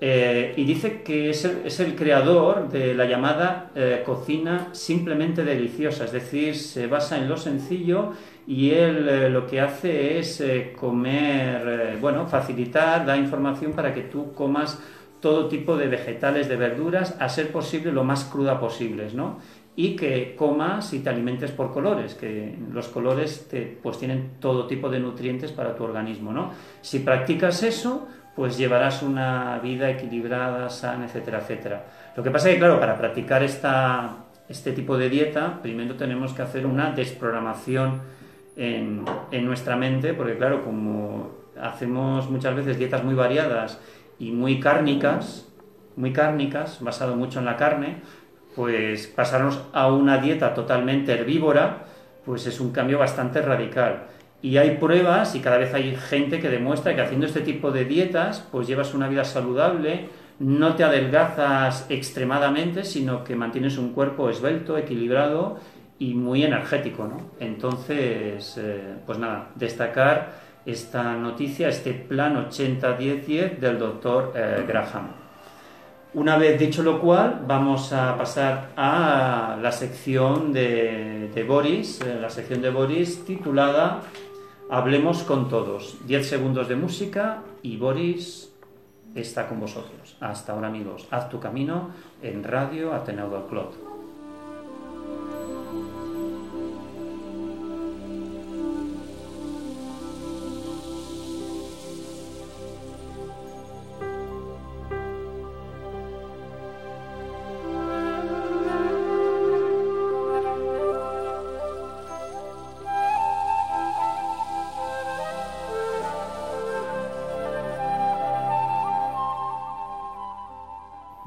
eh, 0.00 0.52
y 0.56 0.64
dice 0.64 1.02
que 1.02 1.30
es 1.30 1.46
el, 1.46 1.62
es 1.64 1.80
el 1.80 1.94
creador 1.94 2.68
de 2.68 2.92
la 2.92 3.06
llamada 3.06 3.70
eh, 3.74 4.02
cocina 4.04 4.68
simplemente 4.72 5.42
deliciosa, 5.42 6.04
es 6.04 6.12
decir, 6.12 6.56
se 6.56 6.88
basa 6.88 7.16
en 7.16 7.28
lo 7.28 7.38
sencillo 7.38 8.12
y 8.46 8.72
él 8.72 9.32
lo 9.32 9.46
que 9.46 9.62
hace 9.62 10.18
es 10.18 10.44
comer, 10.78 11.96
bueno, 11.98 12.26
facilitar, 12.26 13.06
da 13.06 13.16
información 13.16 13.72
para 13.72 13.94
que 13.94 14.02
tú 14.02 14.34
comas 14.34 14.78
todo 15.20 15.48
tipo 15.48 15.78
de 15.78 15.88
vegetales, 15.88 16.50
de 16.50 16.56
verduras, 16.56 17.16
a 17.18 17.30
ser 17.30 17.50
posible 17.50 17.90
lo 17.90 18.04
más 18.04 18.24
cruda 18.24 18.60
posibles, 18.60 19.14
¿no? 19.14 19.38
Y 19.76 19.96
que 19.96 20.36
comas 20.36 20.92
y 20.92 21.00
te 21.00 21.10
alimentes 21.10 21.50
por 21.50 21.72
colores, 21.72 22.14
que 22.14 22.56
los 22.72 22.86
colores 22.88 23.48
te, 23.48 23.78
pues 23.82 23.98
tienen 23.98 24.34
todo 24.38 24.66
tipo 24.66 24.88
de 24.88 25.00
nutrientes 25.00 25.50
para 25.50 25.74
tu 25.74 25.82
organismo, 25.82 26.32
¿no? 26.32 26.52
Si 26.80 27.00
practicas 27.00 27.62
eso, 27.64 28.06
pues 28.36 28.56
llevarás 28.56 29.02
una 29.02 29.58
vida 29.58 29.90
equilibrada, 29.90 30.70
sana, 30.70 31.06
etcétera, 31.06 31.38
etcétera. 31.38 31.84
Lo 32.16 32.22
que 32.22 32.30
pasa 32.30 32.48
es 32.48 32.54
que, 32.54 32.60
claro, 32.60 32.78
para 32.78 32.96
practicar 32.96 33.42
esta, 33.42 34.26
este 34.48 34.72
tipo 34.72 34.96
de 34.96 35.08
dieta, 35.08 35.60
primero 35.60 35.94
tenemos 35.96 36.32
que 36.32 36.42
hacer 36.42 36.66
una 36.66 36.92
desprogramación 36.92 38.00
en, 38.56 39.04
en 39.32 39.44
nuestra 39.44 39.76
mente, 39.76 40.14
porque, 40.14 40.36
claro, 40.36 40.64
como 40.64 41.30
hacemos 41.60 42.30
muchas 42.30 42.54
veces 42.54 42.78
dietas 42.78 43.04
muy 43.04 43.14
variadas 43.14 43.80
y 44.18 44.30
muy 44.30 44.60
cárnicas, 44.60 45.48
muy 45.96 46.12
cárnicas, 46.12 46.80
basado 46.80 47.16
mucho 47.16 47.38
en 47.38 47.44
la 47.44 47.56
carne, 47.56 48.02
pues 48.54 49.06
pasarnos 49.06 49.60
a 49.72 49.90
una 49.92 50.18
dieta 50.18 50.54
totalmente 50.54 51.12
herbívora, 51.12 51.84
pues 52.24 52.46
es 52.46 52.60
un 52.60 52.72
cambio 52.72 52.98
bastante 52.98 53.42
radical. 53.42 54.04
Y 54.42 54.58
hay 54.58 54.76
pruebas 54.76 55.34
y 55.34 55.40
cada 55.40 55.56
vez 55.56 55.72
hay 55.72 55.96
gente 55.96 56.40
que 56.40 56.50
demuestra 56.50 56.94
que 56.94 57.00
haciendo 57.00 57.26
este 57.26 57.40
tipo 57.40 57.70
de 57.70 57.84
dietas, 57.84 58.46
pues 58.52 58.66
llevas 58.66 58.92
una 58.92 59.08
vida 59.08 59.24
saludable, 59.24 60.08
no 60.38 60.74
te 60.74 60.84
adelgazas 60.84 61.86
extremadamente, 61.88 62.84
sino 62.84 63.24
que 63.24 63.36
mantienes 63.36 63.78
un 63.78 63.92
cuerpo 63.92 64.28
esbelto, 64.28 64.76
equilibrado 64.76 65.58
y 65.98 66.14
muy 66.14 66.44
energético, 66.44 67.06
¿no? 67.06 67.30
Entonces, 67.40 68.58
eh, 68.58 68.96
pues 69.06 69.18
nada, 69.18 69.50
destacar 69.54 70.32
esta 70.66 71.14
noticia, 71.14 71.68
este 71.68 71.92
plan 71.92 72.36
80-10-10 72.50 73.58
del 73.58 73.78
doctor 73.78 74.32
eh, 74.34 74.64
Graham. 74.66 75.23
Una 76.14 76.38
vez 76.38 76.60
dicho 76.60 76.84
lo 76.84 77.00
cual, 77.00 77.42
vamos 77.44 77.92
a 77.92 78.16
pasar 78.16 78.70
a 78.76 79.58
la 79.60 79.72
sección 79.72 80.52
de, 80.52 81.44
Boris, 81.46 82.00
eh, 82.02 82.18
la 82.20 82.30
sección 82.30 82.62
de 82.62 82.70
Boris 82.70 83.24
titulada 83.24 84.00
Hablemos 84.70 85.24
con 85.24 85.48
todos. 85.48 85.96
10 86.06 86.26
segundos 86.26 86.68
de 86.68 86.76
música 86.76 87.42
y 87.62 87.78
Boris 87.78 88.52
está 89.16 89.48
con 89.48 89.58
vosotros. 89.58 90.16
Hasta 90.20 90.52
ahora 90.52 90.68
amigos, 90.68 91.08
haz 91.10 91.28
tu 91.28 91.40
camino 91.40 91.90
en 92.22 92.44
Radio 92.44 92.94
Ateneo 92.94 93.28
del 93.28 93.42
Clot. 93.46 93.83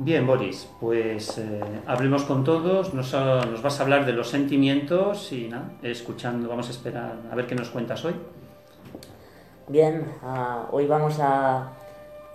Bien, 0.07 0.25
Boris, 0.25 0.69
pues 0.79 1.37
eh, 1.37 1.61
hablemos 1.85 2.23
con 2.23 2.45
todos, 2.45 2.93
nos, 2.93 3.11
nos 3.11 3.61
vas 3.61 3.77
a 3.77 3.83
hablar 3.83 4.05
de 4.05 4.13
los 4.13 4.29
sentimientos 4.29 5.33
y 5.33 5.49
nada, 5.49 5.69
escuchando, 5.83 6.47
vamos 6.47 6.69
a 6.69 6.71
esperar 6.71 7.17
a 7.29 7.35
ver 7.35 7.45
qué 7.45 7.55
nos 7.55 7.69
cuentas 7.71 8.05
hoy. 8.05 8.13
Bien, 9.67 10.05
ah, 10.23 10.69
hoy 10.71 10.87
vamos 10.87 11.19
a 11.19 11.73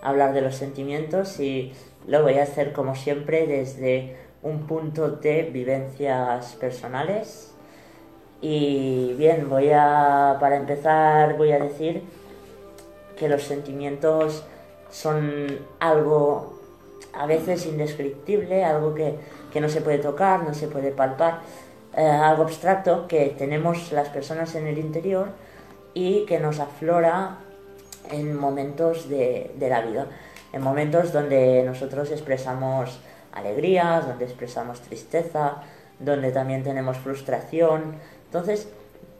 hablar 0.03 0.35
de 0.35 0.41
los 0.41 0.53
sentimientos 0.53 1.39
y 1.39 1.73
lo 2.05 2.21
voy 2.21 2.35
a 2.35 2.43
hacer 2.43 2.73
como 2.73 2.93
siempre 2.93 3.47
desde 3.47 4.17
un 4.43 4.67
punto 4.67 5.09
de 5.09 5.49
vivencias 5.51 6.53
personales. 6.59 7.55
Y 8.39 9.15
bien, 9.17 9.49
voy 9.49 9.71
a, 9.71 10.37
para 10.39 10.57
empezar, 10.57 11.37
voy 11.37 11.53
a 11.53 11.57
decir 11.57 12.03
que 13.17 13.27
los 13.27 13.41
sentimientos 13.41 14.43
son 14.91 15.57
algo 15.79 16.52
a 17.13 17.25
veces 17.25 17.65
indescriptible, 17.65 18.63
algo 18.63 18.93
que, 18.93 19.15
que 19.51 19.61
no 19.61 19.69
se 19.69 19.81
puede 19.81 19.99
tocar, 19.99 20.43
no 20.43 20.53
se 20.53 20.67
puede 20.67 20.91
palpar, 20.91 21.41
eh, 21.95 22.05
algo 22.05 22.43
abstracto 22.43 23.07
que 23.07 23.35
tenemos 23.37 23.91
las 23.91 24.09
personas 24.09 24.55
en 24.55 24.67
el 24.67 24.77
interior 24.77 25.29
y 25.93 26.25
que 26.25 26.39
nos 26.39 26.59
aflora 26.59 27.37
en 28.11 28.35
momentos 28.35 29.07
de, 29.09 29.51
de 29.55 29.69
la 29.69 29.81
vida, 29.81 30.07
en 30.51 30.61
momentos 30.61 31.13
donde 31.13 31.63
nosotros 31.63 32.11
expresamos 32.11 32.99
alegrías, 33.31 34.07
donde 34.07 34.25
expresamos 34.25 34.81
tristeza, 34.81 35.63
donde 35.99 36.31
también 36.31 36.63
tenemos 36.63 36.97
frustración. 36.97 37.95
Entonces, 38.25 38.67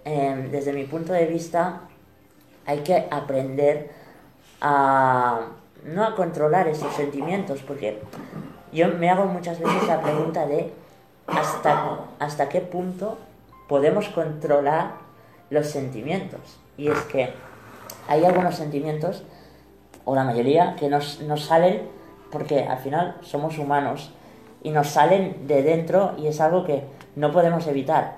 eh, 0.05 0.47
desde 0.51 0.73
mi 0.73 0.83
punto 0.85 1.13
de 1.13 1.25
vista, 1.25 1.81
hay 2.65 2.79
que 2.79 3.07
aprender 3.09 3.91
a 4.61 5.47
no 5.85 6.03
a 6.03 6.15
controlar 6.15 6.67
esos 6.67 6.93
sentimientos, 6.93 7.61
porque 7.61 8.01
yo 8.71 8.87
me 8.89 9.09
hago 9.09 9.25
muchas 9.25 9.59
veces 9.59 9.87
la 9.87 10.01
pregunta 10.01 10.45
de 10.45 10.73
hasta, 11.27 11.99
hasta 12.19 12.49
qué 12.49 12.61
punto 12.61 13.17
podemos 13.67 14.09
controlar 14.09 14.95
los 15.49 15.67
sentimientos. 15.67 16.59
Y 16.77 16.87
es 16.87 16.99
que 17.03 17.33
hay 18.07 18.25
algunos 18.25 18.55
sentimientos, 18.55 19.23
o 20.05 20.15
la 20.15 20.23
mayoría, 20.23 20.75
que 20.75 20.89
nos, 20.89 21.21
nos 21.21 21.45
salen 21.45 21.81
porque 22.31 22.63
al 22.63 22.79
final 22.79 23.17
somos 23.21 23.59
humanos 23.59 24.11
y 24.63 24.71
nos 24.71 24.87
salen 24.87 25.47
de 25.47 25.61
dentro 25.61 26.13
y 26.17 26.27
es 26.27 26.41
algo 26.41 26.65
que 26.65 26.83
no 27.15 27.31
podemos 27.31 27.67
evitar. 27.67 28.15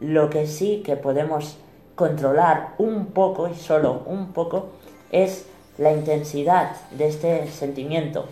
Lo 0.00 0.28
que 0.28 0.46
sí 0.46 0.82
que 0.84 0.96
podemos 0.96 1.56
controlar 1.94 2.74
un 2.78 3.06
poco 3.06 3.48
y 3.48 3.54
solo 3.54 4.02
un 4.06 4.32
poco 4.32 4.66
es 5.10 5.46
la 5.78 5.92
intensidad 5.92 6.76
de 6.92 7.08
este 7.08 7.46
sentimiento. 7.48 8.26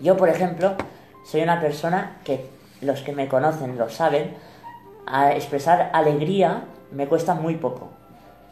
Yo, 0.00 0.16
por 0.16 0.28
ejemplo, 0.28 0.74
soy 1.24 1.42
una 1.42 1.60
persona 1.60 2.20
que 2.24 2.46
los 2.80 3.00
que 3.02 3.12
me 3.12 3.28
conocen 3.28 3.76
lo 3.78 3.88
saben, 3.88 4.34
a 5.06 5.32
expresar 5.32 5.90
alegría 5.92 6.64
me 6.92 7.06
cuesta 7.06 7.34
muy 7.34 7.56
poco. 7.56 7.88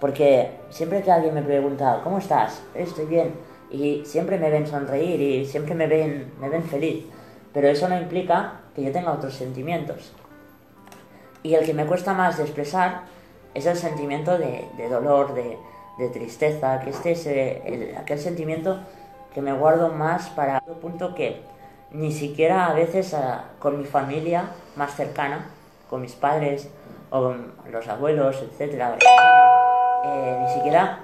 Porque 0.00 0.50
siempre 0.70 1.02
que 1.02 1.10
alguien 1.10 1.34
me 1.34 1.42
pregunta, 1.42 2.00
¿cómo 2.04 2.18
estás? 2.18 2.62
Estoy 2.74 3.06
bien. 3.06 3.34
Y 3.70 4.04
siempre 4.04 4.38
me 4.38 4.50
ven 4.50 4.66
sonreír 4.66 5.20
y 5.20 5.46
siempre 5.46 5.74
me 5.74 5.86
ven, 5.86 6.32
me 6.40 6.48
ven 6.48 6.64
feliz. 6.64 7.04
Pero 7.52 7.68
eso 7.68 7.88
no 7.88 7.98
implica 7.98 8.60
que 8.74 8.82
yo 8.82 8.92
tenga 8.92 9.12
otros 9.12 9.34
sentimientos. 9.34 10.12
Y 11.42 11.54
el 11.54 11.64
que 11.64 11.74
me 11.74 11.86
cuesta 11.86 12.12
más 12.12 12.36
de 12.36 12.44
expresar 12.44 13.02
es 13.54 13.66
el 13.66 13.76
sentimiento 13.76 14.36
de, 14.36 14.68
de 14.76 14.88
dolor, 14.88 15.34
de, 15.34 15.56
de, 15.98 16.08
tristeza, 16.08 16.80
que 16.80 16.90
este 16.90 17.12
es 17.12 17.26
eh, 17.26 17.62
el, 17.64 17.96
aquel 17.96 18.18
sentimiento 18.18 18.78
que 19.34 19.42
me 19.42 19.52
guardo 19.52 19.90
más 19.90 20.28
para 20.30 20.62
el 20.66 20.74
punto 20.74 21.14
que 21.14 21.40
ni 21.90 22.12
siquiera 22.12 22.66
a 22.66 22.74
veces 22.74 23.14
a, 23.14 23.52
con 23.58 23.78
mi 23.78 23.84
familia 23.84 24.50
más 24.76 24.94
cercana, 24.94 25.46
con 25.88 26.02
mis 26.02 26.12
padres 26.12 26.68
o 27.10 27.22
con 27.22 27.52
los 27.70 27.88
abuelos, 27.88 28.42
etcétera, 28.42 28.96
eh, 30.04 30.38
ni 30.42 30.54
siquiera 30.54 31.00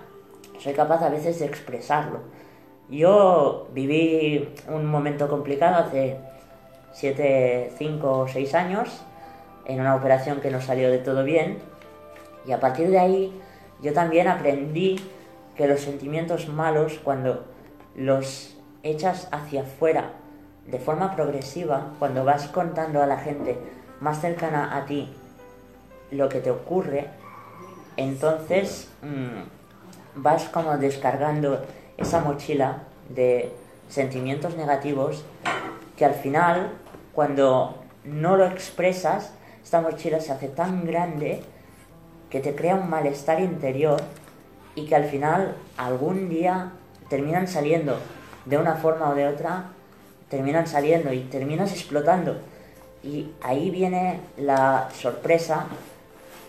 soy 0.58 0.75
capaz 0.75 1.02
a 1.02 1.08
veces 1.08 1.38
de 1.38 1.46
expresarlo. 1.46 2.20
Yo 2.88 3.68
viví 3.72 4.54
un 4.68 4.87
momento 4.87 5.28
complicado 5.28 5.76
hace 5.76 6.18
7, 6.92 7.72
5 7.76 8.18
o 8.18 8.28
6 8.28 8.54
años 8.54 9.02
en 9.64 9.80
una 9.80 9.94
operación 9.94 10.40
que 10.40 10.50
no 10.50 10.61
salió 10.61 10.90
de 10.90 10.99
todo 10.99 11.25
bien 11.25 11.58
y 12.46 12.52
a 12.52 12.61
partir 12.61 12.90
de 12.90 12.99
ahí 12.99 13.40
yo 13.82 13.92
también 13.92 14.28
aprendí 14.28 15.00
que 15.56 15.66
los 15.66 15.80
sentimientos 15.80 16.48
malos 16.48 17.00
cuando 17.02 17.44
los 17.94 18.56
echas 18.82 19.28
hacia 19.32 19.62
afuera 19.62 20.12
de 20.66 20.78
forma 20.78 21.14
progresiva, 21.14 21.92
cuando 21.98 22.24
vas 22.24 22.46
contando 22.48 23.02
a 23.02 23.06
la 23.06 23.18
gente 23.18 23.58
más 24.00 24.20
cercana 24.20 24.76
a 24.76 24.86
ti 24.86 25.12
lo 26.10 26.28
que 26.28 26.40
te 26.40 26.50
ocurre, 26.50 27.08
entonces 27.96 28.88
mmm, 29.02 29.42
vas 30.14 30.44
como 30.44 30.76
descargando 30.78 31.62
esa 31.96 32.20
mochila 32.20 32.84
de 33.08 33.52
sentimientos 33.88 34.56
negativos 34.56 35.24
que 35.96 36.04
al 36.04 36.14
final, 36.14 36.70
cuando 37.12 37.76
no 38.04 38.36
lo 38.36 38.46
expresas, 38.46 39.32
esta 39.62 39.80
mochila 39.80 40.20
se 40.20 40.32
hace 40.32 40.48
tan 40.48 40.84
grande 40.86 41.42
que 42.32 42.40
te 42.40 42.54
crea 42.54 42.76
un 42.76 42.88
malestar 42.88 43.42
interior 43.42 44.00
y 44.74 44.86
que 44.86 44.96
al 44.96 45.04
final 45.04 45.54
algún 45.76 46.30
día 46.30 46.72
terminan 47.10 47.46
saliendo 47.46 47.98
de 48.46 48.56
una 48.56 48.76
forma 48.76 49.10
o 49.10 49.14
de 49.14 49.28
otra, 49.28 49.66
terminan 50.30 50.66
saliendo 50.66 51.12
y 51.12 51.20
terminas 51.24 51.72
explotando. 51.72 52.38
Y 53.02 53.32
ahí 53.42 53.68
viene 53.68 54.20
la 54.38 54.88
sorpresa 54.94 55.66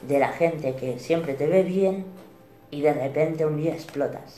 de 0.07 0.19
la 0.19 0.29
gente 0.29 0.75
que 0.77 0.99
siempre 0.99 1.33
te 1.33 1.47
ve 1.47 1.63
bien 1.63 2.05
y 2.71 2.79
de 2.79 2.93
repente 2.93 3.45
un 3.45 3.57
día 3.57 3.73
explotas. 3.73 4.37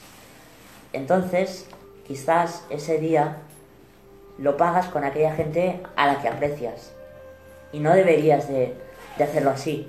Entonces, 0.93 1.67
quizás 2.07 2.65
ese 2.71 2.97
día 2.97 3.37
lo 4.39 4.57
pagas 4.57 4.87
con 4.87 5.03
aquella 5.03 5.35
gente 5.35 5.79
a 5.95 6.07
la 6.07 6.23
que 6.23 6.27
aprecias. 6.27 6.91
Y 7.71 7.81
no 7.81 7.93
deberías 7.93 8.47
de, 8.47 8.73
de 9.19 9.23
hacerlo 9.23 9.51
así, 9.51 9.87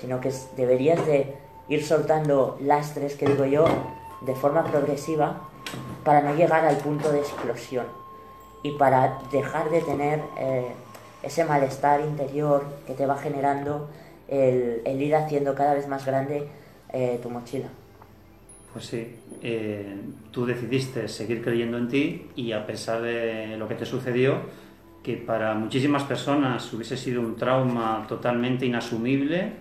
sino 0.00 0.20
que 0.20 0.32
deberías 0.56 1.04
de 1.06 1.34
ir 1.68 1.84
soltando 1.84 2.58
lastres, 2.60 3.14
que 3.14 3.26
digo 3.26 3.44
yo, 3.44 3.66
de 4.22 4.34
forma 4.34 4.64
progresiva 4.64 5.48
para 6.04 6.22
no 6.22 6.34
llegar 6.34 6.64
al 6.64 6.76
punto 6.78 7.12
de 7.12 7.18
explosión 7.18 7.86
y 8.62 8.72
para 8.72 9.18
dejar 9.30 9.70
de 9.70 9.80
tener 9.82 10.22
eh, 10.38 10.66
ese 11.22 11.44
malestar 11.44 12.00
interior 12.00 12.64
que 12.86 12.94
te 12.94 13.06
va 13.06 13.16
generando 13.16 13.88
el, 14.28 14.82
el 14.84 15.02
ir 15.02 15.14
haciendo 15.14 15.54
cada 15.54 15.74
vez 15.74 15.86
más 15.88 16.04
grande 16.04 16.48
eh, 16.92 17.18
tu 17.22 17.30
mochila. 17.30 17.68
Pues 18.72 18.86
sí, 18.86 19.16
eh, 19.42 19.96
tú 20.30 20.46
decidiste 20.46 21.08
seguir 21.08 21.42
creyendo 21.42 21.78
en 21.78 21.88
ti 21.88 22.30
y 22.36 22.52
a 22.52 22.66
pesar 22.66 23.02
de 23.02 23.56
lo 23.56 23.66
que 23.66 23.74
te 23.74 23.86
sucedió, 23.86 24.40
que 25.02 25.16
para 25.16 25.54
muchísimas 25.54 26.04
personas 26.04 26.72
hubiese 26.72 26.96
sido 26.96 27.20
un 27.20 27.36
trauma 27.36 28.04
totalmente 28.08 28.66
inasumible, 28.66 29.52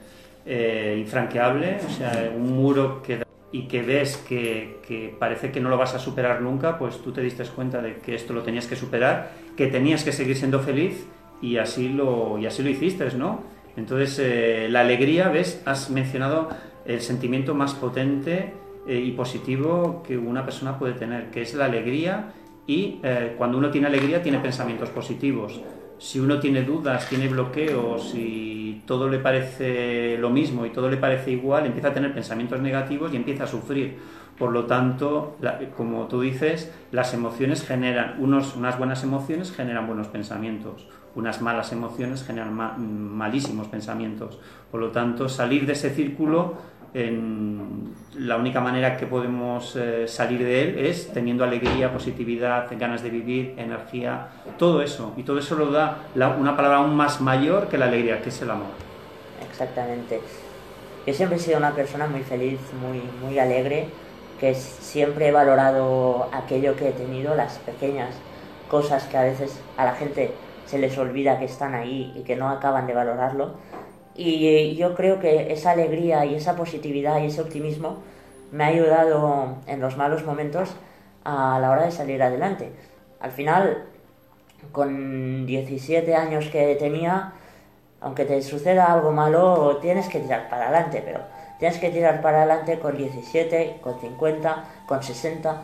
eh, 0.50 0.96
infranqueable, 0.98 1.78
o 1.86 1.90
sea, 1.90 2.32
un 2.34 2.56
muro 2.56 3.02
que 3.04 3.22
y 3.52 3.64
que 3.64 3.82
ves 3.82 4.16
que, 4.18 5.16
parece 5.20 5.52
que 5.52 5.60
no 5.60 5.70
lo 5.70 5.78
vas 5.78 5.94
a 5.94 6.00
superar 6.00 6.42
nunca, 6.42 6.78
pues 6.78 7.02
tú 7.02 7.12
te 7.12 7.22
diste 7.22 7.44
cuenta 7.46 7.82
de 7.82 7.98
que 7.98 8.16
esto 8.16 8.34
lo 8.34 8.44
tenías 8.44 8.66
que 8.66 8.78
superar, 8.78 9.32
que 9.58 9.68
tenías 9.68 10.04
que 10.04 10.12
seguir 10.14 10.38
siendo 10.38 10.60
feliz 10.62 11.06
y 11.42 11.58
así 11.58 11.90
lo, 11.90 12.38
y 12.38 12.46
así 12.46 12.64
lo 12.64 12.70
hiciste, 12.70 13.10
¿no? 13.18 13.44
Entonces, 13.76 14.20
eh, 14.20 14.68
la 14.70 14.82
alegría, 14.82 15.30
¿ves? 15.30 15.62
Has 15.66 15.90
mencionado 15.90 16.50
el 16.86 17.02
sentimiento 17.02 17.54
más 17.54 17.74
potente 17.74 18.54
eh, 18.88 19.00
y 19.00 19.12
positivo 19.12 20.02
que 20.06 20.18
una 20.18 20.46
persona 20.46 20.80
puede 20.80 20.94
tener, 20.94 21.30
que 21.30 21.42
es 21.42 21.54
la 21.56 21.66
alegría 21.66 22.34
y 22.66 23.00
cuando 23.38 23.58
uno 23.58 23.70
tiene 23.70 23.88
alegría 23.88 24.22
tiene 24.22 24.40
pensamientos 24.40 24.90
positivos. 24.90 25.62
Si 26.00 26.20
uno 26.20 26.40
tiene 26.40 26.64
dudas, 26.64 27.10
tiene 27.10 27.28
bloqueos 27.28 28.14
y 28.14 28.84
todo 28.86 29.10
le 29.10 29.20
parece 29.20 30.18
lo 30.18 30.30
mismo 30.30 30.66
y 30.66 30.70
todo 30.70 30.90
le 30.90 30.98
parece 30.98 31.32
igual, 31.32 31.66
empieza 31.66 31.90
a 31.90 31.94
tener 31.94 32.14
pensamientos 32.14 32.62
negativos 32.62 33.14
y 33.14 33.16
empieza 33.16 33.46
a 33.46 33.48
sufrir. 33.48 33.98
Por 34.38 34.52
lo 34.52 34.66
tanto, 34.66 35.36
como 35.76 36.08
tú 36.08 36.22
dices, 36.22 36.72
las 36.92 37.14
emociones 37.16 37.66
generan, 37.66 38.18
unos, 38.20 38.56
unas 38.56 38.78
buenas 38.78 39.04
emociones 39.04 39.52
generan 39.52 39.88
buenos 39.88 40.08
pensamientos, 40.08 40.88
unas 41.16 41.42
malas 41.42 41.72
emociones 41.72 42.24
generan 42.24 42.54
ma, 42.54 42.78
malísimos 42.78 43.68
pensamientos. 43.68 44.40
Por 44.70 44.80
lo 44.80 44.92
tanto, 44.92 45.28
salir 45.28 45.66
de 45.66 45.74
ese 45.74 45.90
círculo 45.90 46.56
en 46.94 47.94
la 48.18 48.38
única 48.38 48.62
manera 48.62 48.98
que 48.98 49.06
podemos 49.06 49.76
eh, 49.76 50.08
salir 50.08 50.44
de 50.44 50.62
él 50.62 50.80
es 50.86 51.12
teniendo 51.14 51.44
alegría, 51.44 51.92
positividad, 51.92 52.68
ganas 52.72 53.04
de 53.04 53.10
vivir, 53.10 53.54
energía, 53.58 54.28
todo 54.58 54.82
eso. 54.82 55.14
Y 55.18 55.24
todo 55.24 55.40
eso 55.40 55.56
lo 55.56 55.72
da 55.72 56.00
una 56.16 56.56
palabra 56.56 56.78
aún 56.80 56.96
más 56.96 57.22
mayor 57.22 57.68
que 57.68 57.78
la 57.78 57.86
alegría, 57.86 58.22
que 58.22 58.30
es 58.30 58.42
el 58.42 58.50
amor. 58.50 58.68
Exactamente. 59.50 60.22
Yo 61.06 61.14
siempre 61.14 61.38
he 61.38 61.40
sido 61.40 61.58
una 61.58 61.72
persona 61.72 62.08
muy 62.08 62.22
feliz, 62.22 62.60
muy, 62.82 63.02
muy 63.22 63.40
alegre, 63.40 63.88
que 64.40 64.54
siempre 64.54 65.30
he 65.30 65.32
valorado 65.32 66.30
aquello 66.32 66.76
que 66.76 66.90
he 66.90 66.92
tenido, 66.92 67.36
las 67.36 67.58
pequeñas 67.60 68.14
cosas 68.70 69.06
que 69.06 69.18
a 69.18 69.24
veces 69.24 69.60
a 69.78 69.86
la 69.86 69.94
gente 69.94 70.32
se 70.66 70.78
les 70.78 70.98
olvida 70.98 71.40
que 71.40 71.46
están 71.46 71.74
ahí 71.74 72.14
y 72.16 72.24
que 72.24 72.36
no 72.36 72.50
acaban 72.50 72.88
de 72.88 72.94
valorarlo 72.94 73.56
y 74.18 74.76
yo 74.76 74.96
creo 74.96 75.20
que 75.20 75.54
esa 75.54 75.72
alegría 75.72 76.26
y 76.26 76.36
esa 76.36 76.56
positividad 76.56 77.22
y 77.22 77.28
ese 77.28 77.42
optimismo 77.42 77.98
me 78.52 78.64
ha 78.64 78.68
ayudado 78.68 79.58
en 79.68 79.80
los 79.80 79.98
malos 79.98 80.26
momentos 80.26 80.76
a 81.24 81.60
la 81.60 81.72
hora 81.72 81.84
de 81.84 81.92
salir 81.92 82.24
adelante. 82.24 82.72
Al 83.20 83.32
final, 83.32 83.86
con 84.72 85.46
17 85.46 86.16
años 86.16 86.48
que 86.48 86.76
tenía, 86.76 87.34
aunque 88.02 88.26
te 88.26 88.42
suceda 88.42 88.92
algo 88.94 89.12
malo, 89.12 89.78
tienes 89.82 90.08
que 90.08 90.20
tirar 90.20 90.50
para 90.50 90.70
adelante, 90.70 91.02
pero 91.06 91.22
tienes 91.60 91.78
que 91.80 91.90
tirar 91.90 92.22
para 92.22 92.40
adelante 92.40 92.80
con 92.80 92.98
17, 92.98 93.80
con 93.82 94.00
50, 94.00 94.64
con 94.88 95.04
60, 95.04 95.62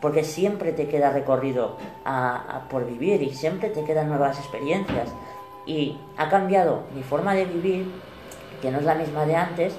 porque 0.00 0.22
siempre 0.22 0.72
te 0.72 0.86
queda 0.88 1.10
recorrido 1.10 1.76
a 2.04 2.66
por 2.70 2.86
vivir 2.86 3.22
y 3.22 3.30
siempre 3.30 3.70
te 3.70 3.82
quedan 3.84 4.08
nuevas 4.08 4.38
experiencias 4.38 5.08
y 5.66 5.98
ha 6.16 6.28
cambiado 6.28 6.84
mi 6.94 7.02
forma 7.02 7.34
de 7.34 7.44
vivir, 7.44 7.86
que 8.62 8.70
no 8.70 8.78
es 8.78 8.84
la 8.84 8.94
misma 8.94 9.26
de 9.26 9.36
antes, 9.36 9.74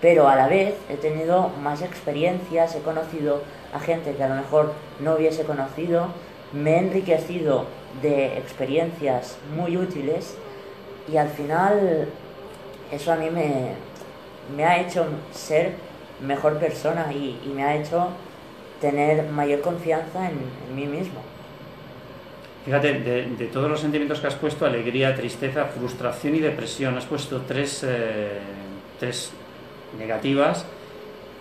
pero 0.00 0.28
a 0.28 0.36
la 0.36 0.48
vez 0.48 0.74
he 0.88 0.96
tenido 0.96 1.48
más 1.62 1.82
experiencias, 1.82 2.74
he 2.76 2.80
conocido 2.80 3.42
a 3.72 3.80
gente 3.80 4.14
que 4.14 4.22
a 4.22 4.28
lo 4.28 4.34
mejor 4.34 4.72
no 5.00 5.14
hubiese 5.14 5.44
conocido, 5.44 6.08
me 6.52 6.74
he 6.74 6.78
enriquecido 6.78 7.66
de 8.02 8.38
experiencias 8.38 9.38
muy 9.56 9.76
útiles 9.76 10.36
y 11.10 11.16
al 11.16 11.28
final 11.28 12.08
eso 12.90 13.12
a 13.12 13.16
mí 13.16 13.30
me, 13.30 13.74
me 14.54 14.64
ha 14.64 14.80
hecho 14.80 15.06
ser 15.32 15.72
mejor 16.20 16.58
persona 16.58 17.12
y, 17.12 17.52
me 17.54 17.64
ha 17.64 17.76
hecho 17.76 18.08
tener 18.80 19.24
mayor 19.30 19.60
confianza 19.60 20.28
en 20.28 20.74
mí 20.74 20.86
mismo. 20.86 21.20
Fíjate, 22.64 23.00
de, 23.00 23.46
todos 23.52 23.68
los 23.68 23.80
sentimientos 23.80 24.20
que 24.20 24.28
has 24.28 24.36
puesto, 24.36 24.64
alegría, 24.64 25.16
tristeza, 25.16 25.64
frustración 25.64 26.36
y 26.36 26.38
depresión, 26.38 26.96
has 26.96 27.06
puesto 27.06 27.40
tres, 27.40 27.84
eh, 27.84 28.38
tres 29.00 29.32
negativas, 29.98 30.64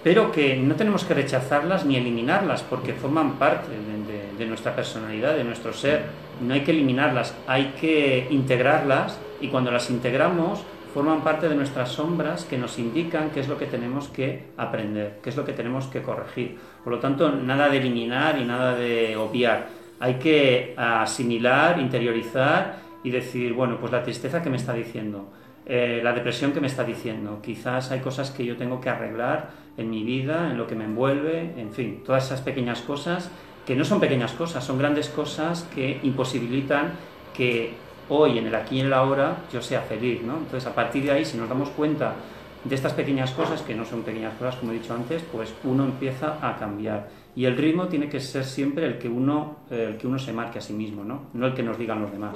pero 0.03 0.31
que 0.31 0.55
no 0.55 0.73
tenemos 0.73 1.03
que 1.03 1.13
rechazarlas 1.13 1.85
ni 1.85 1.95
eliminarlas, 1.95 2.63
porque 2.63 2.93
forman 2.93 3.33
parte 3.33 3.69
de, 3.69 4.11
de, 4.11 4.35
de, 4.35 4.45
nuestra 4.47 4.75
personalidad, 4.75 5.35
de 5.35 5.43
nuestro 5.43 5.73
ser. 5.73 6.05
No 6.41 6.55
hay 6.55 6.61
que 6.61 6.71
eliminarlas, 6.71 7.35
hay 7.45 7.73
que 7.79 8.27
integrarlas 8.31 9.19
y 9.39 9.49
cuando 9.49 9.69
las 9.69 9.91
integramos 9.91 10.63
forman 10.91 11.23
parte 11.23 11.47
de 11.47 11.55
nuestras 11.55 11.89
sombras 11.89 12.45
que 12.45 12.57
nos 12.57 12.79
indican 12.79 13.29
qué 13.29 13.41
es 13.41 13.47
lo 13.47 13.59
que 13.59 13.67
tenemos 13.67 14.07
que 14.09 14.47
aprender, 14.57 15.19
qué 15.21 15.29
es 15.29 15.37
lo 15.37 15.45
que 15.45 15.53
tenemos 15.53 15.85
que 15.85 16.01
corregir. 16.01 16.57
Por 16.83 16.93
lo 16.93 16.99
tanto, 16.99 17.31
nada 17.31 17.69
de 17.69 17.77
eliminar 17.77 18.39
y 18.39 18.43
nada 18.43 18.75
de 18.75 19.15
obviar 19.15 19.80
hay 20.01 20.15
que 20.15 20.73
asimilar, 20.77 21.79
interiorizar 21.79 22.79
y 23.03 23.11
decir, 23.11 23.53
bueno, 23.53 23.77
pues 23.79 23.91
la 23.91 24.01
tristeza 24.01 24.41
que 24.41 24.49
me 24.49 24.57
está 24.57 24.73
diciendo, 24.73 25.29
eh, 25.65 26.01
la 26.03 26.11
depresión 26.11 26.53
que 26.53 26.59
me 26.59 26.65
está 26.65 26.83
diciendo, 26.83 27.39
quizás 27.41 27.91
hay 27.91 27.99
cosas 27.99 28.31
que 28.31 28.43
yo 28.43 28.57
tengo 28.57 28.81
que 28.81 28.89
arreglar 28.89 29.51
en 29.77 29.91
mi 29.91 30.03
vida, 30.03 30.49
en 30.49 30.57
lo 30.57 30.65
que 30.65 30.75
me 30.75 30.85
envuelve, 30.85 31.53
en 31.55 31.71
fin, 31.71 32.01
todas 32.03 32.25
esas 32.25 32.41
pequeñas 32.41 32.81
cosas 32.81 33.29
que 33.65 33.75
no 33.75 33.85
son 33.85 33.99
pequeñas 33.99 34.33
cosas, 34.33 34.63
son 34.63 34.79
grandes 34.79 35.07
cosas 35.07 35.69
que 35.75 35.99
imposibilitan 36.01 36.93
que 37.35 37.73
hoy, 38.09 38.39
en 38.39 38.47
el 38.47 38.55
aquí 38.55 38.77
y 38.77 38.79
en 38.79 38.87
el 38.87 38.93
ahora, 38.93 39.37
yo 39.53 39.61
sea 39.61 39.81
feliz, 39.81 40.23
¿no? 40.23 40.37
Entonces, 40.39 40.65
a 40.65 40.73
partir 40.73 41.03
de 41.03 41.11
ahí, 41.11 41.25
si 41.25 41.37
nos 41.37 41.47
damos 41.47 41.69
cuenta 41.69 42.15
de 42.63 42.73
estas 42.73 42.93
pequeñas 42.93 43.31
cosas, 43.31 43.61
que 43.61 43.75
no 43.75 43.85
son 43.85 44.01
pequeñas 44.01 44.33
cosas, 44.33 44.55
como 44.55 44.71
he 44.71 44.75
dicho 44.75 44.95
antes, 44.95 45.23
pues 45.31 45.53
uno 45.63 45.83
empieza 45.83 46.37
a 46.41 46.57
cambiar. 46.57 47.07
Y 47.35 47.45
el 47.45 47.55
ritmo 47.55 47.87
tiene 47.87 48.09
que 48.09 48.19
ser 48.19 48.43
siempre 48.43 48.85
el 48.85 48.97
que 48.97 49.07
uno, 49.07 49.59
eh, 49.69 49.87
el 49.91 49.97
que 49.97 50.07
uno 50.07 50.19
se 50.19 50.33
marque 50.33 50.59
a 50.59 50.61
sí 50.61 50.73
mismo, 50.73 51.03
¿no? 51.03 51.27
No 51.33 51.47
el 51.47 51.53
que 51.53 51.63
nos 51.63 51.77
digan 51.77 52.01
los 52.01 52.11
demás. 52.11 52.35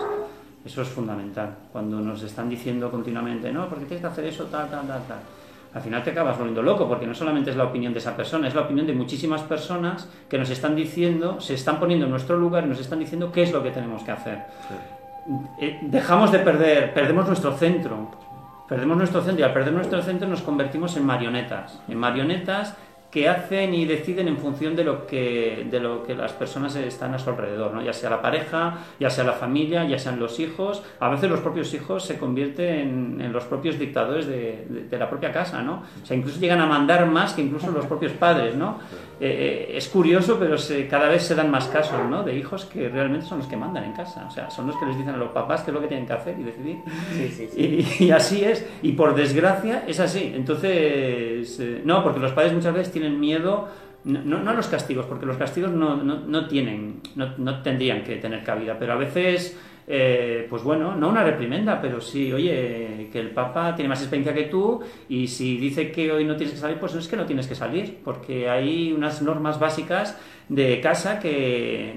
Eso 0.65 0.81
es 0.81 0.87
fundamental. 0.87 1.55
Cuando 1.71 1.99
nos 1.99 2.23
están 2.23 2.49
diciendo 2.49 2.89
continuamente, 2.89 3.51
no, 3.51 3.67
porque 3.67 3.85
tienes 3.85 4.01
que 4.01 4.07
hacer 4.07 4.25
eso, 4.25 4.45
tal, 4.45 4.69
tal, 4.69 4.87
tal, 4.87 5.03
tal. 5.07 5.19
Al 5.75 5.81
final 5.81 6.01
te 6.03 6.11
acabas 6.11 6.37
volviendo 6.37 6.63
loco, 6.63 6.87
porque 6.87 7.05
no 7.05 7.13
solamente 7.13 7.51
es 7.51 7.57
la 7.57 7.65
opinión 7.65 7.91
de 7.91 7.99
esa 7.99 8.15
persona, 8.15 8.47
es 8.47 8.55
la 8.55 8.61
opinión 8.61 8.87
de 8.87 8.93
muchísimas 8.93 9.41
personas 9.41 10.09
que 10.29 10.37
nos 10.37 10.49
están 10.49 10.73
diciendo, 10.73 11.41
se 11.41 11.53
están 11.53 11.81
poniendo 11.81 12.05
en 12.05 12.11
nuestro 12.11 12.37
lugar 12.37 12.63
y 12.63 12.69
nos 12.69 12.79
están 12.79 12.99
diciendo 12.99 13.29
qué 13.29 13.43
es 13.43 13.51
lo 13.51 13.61
que 13.61 13.71
tenemos 13.71 14.01
que 14.01 14.11
hacer. 14.11 14.39
Eh, 15.59 15.79
dejamos 15.81 16.31
de 16.31 16.39
perder, 16.39 16.93
perdemos 16.93 17.27
nuestro 17.27 17.51
centro, 17.57 18.09
perdemos 18.69 18.95
nuestro 18.95 19.21
centro 19.21 19.41
y 19.41 19.43
al 19.43 19.53
perder 19.53 19.73
nuestro 19.73 20.01
centro 20.01 20.29
nos 20.29 20.41
convertimos 20.41 20.95
en 20.95 21.05
marionetas, 21.05 21.81
en 21.89 21.97
marionetas 21.97 22.77
que 23.15 23.29
hacen 23.29 23.73
y 23.73 23.85
deciden 23.85 24.27
en 24.27 24.37
función 24.37 24.75
de 24.75 24.83
lo 24.83 25.07
que, 25.07 25.65
de 25.71 25.79
lo 25.79 26.03
que 26.03 26.13
las 26.15 26.33
personas 26.33 26.75
están 26.75 27.13
a 27.13 27.17
su 27.17 27.29
alrededor, 27.29 27.73
¿no? 27.73 27.81
ya 27.81 27.93
sea 27.93 28.09
la 28.09 28.21
pareja, 28.21 28.79
ya 28.99 29.09
sea 29.09 29.23
la 29.23 29.31
familia, 29.31 29.85
ya 29.85 29.97
sean 29.97 30.19
los 30.19 30.37
hijos. 30.41 30.83
A 30.99 31.07
veces 31.07 31.29
los 31.29 31.39
propios 31.39 31.73
hijos 31.73 32.03
se 32.03 32.17
convierten 32.17 33.21
en, 33.21 33.31
los 33.31 33.45
propios 33.45 33.79
dictadores 33.79 34.27
de, 34.27 34.65
de- 34.67 34.83
de 34.89 34.97
la 34.99 35.09
propia 35.09 35.31
casa, 35.31 35.61
¿no? 35.61 35.83
O 36.03 36.05
sea, 36.05 36.17
incluso 36.17 36.41
llegan 36.41 36.59
a 36.59 36.65
mandar 36.65 37.05
más 37.05 37.31
que 37.31 37.41
incluso 37.41 37.71
los 37.71 37.85
propios 37.85 38.11
padres, 38.11 38.53
¿no? 38.55 38.79
Eh, 39.21 39.69
eh, 39.71 39.77
es 39.77 39.87
curioso, 39.87 40.35
pero 40.37 40.57
se- 40.57 40.85
cada 40.89 41.07
vez 41.07 41.23
se 41.23 41.35
dan 41.35 41.49
más 41.49 41.67
casos, 41.69 41.97
¿no? 42.09 42.21
De 42.23 42.35
hijos 42.37 42.65
que 42.65 42.89
realmente 42.89 43.25
son 43.25 43.37
los 43.37 43.47
que 43.47 43.55
mandan 43.55 43.85
en 43.85 43.93
casa, 43.93 44.25
o 44.27 44.31
sea, 44.31 44.49
son 44.49 44.67
los 44.67 44.75
que 44.75 44.85
les 44.87 44.97
dicen 44.97 45.13
a 45.13 45.17
los 45.17 45.29
papás 45.29 45.61
qué 45.61 45.71
es 45.71 45.75
lo 45.75 45.79
que 45.79 45.87
tienen 45.87 46.05
que 46.05 46.11
hacer 46.13 46.37
y 46.37 46.43
decidir. 46.43 46.77
Sí, 47.13 47.27
sí, 47.29 47.47
sí. 47.49 47.95
Y, 47.99 48.03
y 48.07 48.11
así 48.11 48.43
es, 48.43 48.67
y 48.81 48.91
por 48.91 49.15
desgracia 49.15 49.85
es 49.87 50.01
así. 50.01 50.33
Entonces, 50.35 51.59
eh, 51.61 51.81
no, 51.85 52.03
porque 52.03 52.19
los 52.19 52.31
padres 52.33 52.51
muchas 52.53 52.73
veces 52.73 52.91
tienen 52.91 53.04
miedo, 53.09 53.67
no, 54.03 54.21
no- 54.23 54.43
no 54.43 54.51
a 54.51 54.53
los 54.53 54.67
castigos, 54.67 55.05
porque 55.05 55.25
los 55.25 55.37
castigos 55.37 55.71
no, 55.71 55.95
no, 55.97 56.19
no 56.19 56.47
tienen, 56.47 57.01
no, 57.15 57.33
no 57.37 57.61
tendrían 57.61 58.03
que 58.03 58.17
tener 58.17 58.43
cabida, 58.43 58.77
pero 58.77 58.93
a 58.93 58.97
veces, 58.97 59.57
eh, 59.87 60.45
pues 60.49 60.63
bueno, 60.63 60.95
no 60.95 61.09
una 61.09 61.23
reprimenda, 61.23 61.79
pero 61.81 62.01
sí, 62.01 62.31
oye, 62.33 63.09
que 63.11 63.19
el 63.19 63.31
Papa 63.31 63.75
tiene 63.75 63.89
más 63.89 63.99
experiencia 64.01 64.33
que 64.33 64.49
tú 64.49 64.81
y 65.09 65.27
si 65.27 65.57
dice 65.57 65.91
que 65.91 66.11
hoy 66.11 66.23
no 66.25 66.35
tienes 66.35 66.53
que 66.55 66.59
salir, 66.61 66.77
pues 66.79 66.93
no 66.93 66.99
es 66.99 67.07
que 67.07 67.17
no 67.17 67.25
tienes 67.25 67.47
que 67.47 67.55
salir, 67.55 67.99
porque 68.03 68.49
hay 68.49 68.91
unas 68.93 69.21
normas 69.21 69.59
básicas 69.59 70.17
de 70.49 70.79
casa 70.81 71.19
que, 71.19 71.93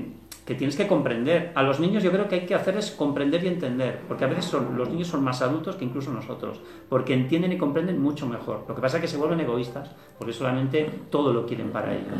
que 0.48 0.54
tienes 0.54 0.76
que 0.76 0.86
comprender. 0.86 1.52
A 1.54 1.62
los 1.62 1.78
niños 1.78 2.02
yo 2.02 2.10
creo 2.10 2.26
que 2.26 2.36
hay 2.36 2.46
que 2.46 2.54
hacer 2.54 2.74
es 2.78 2.90
comprender 2.90 3.44
y 3.44 3.48
entender, 3.48 4.00
porque 4.08 4.24
a 4.24 4.28
veces 4.28 4.46
son, 4.46 4.78
los 4.78 4.88
niños 4.88 5.06
son 5.06 5.22
más 5.22 5.42
adultos 5.42 5.76
que 5.76 5.84
incluso 5.84 6.10
nosotros, 6.10 6.62
porque 6.88 7.12
entienden 7.12 7.52
y 7.52 7.58
comprenden 7.58 8.00
mucho 8.00 8.26
mejor. 8.26 8.64
Lo 8.66 8.74
que 8.74 8.80
pasa 8.80 8.96
es 8.96 9.02
que 9.02 9.08
se 9.08 9.18
vuelven 9.18 9.40
egoístas, 9.40 9.90
porque 10.16 10.32
solamente 10.32 10.90
todo 11.10 11.34
lo 11.34 11.44
quieren 11.44 11.68
para 11.68 11.92
ellos. 11.92 12.14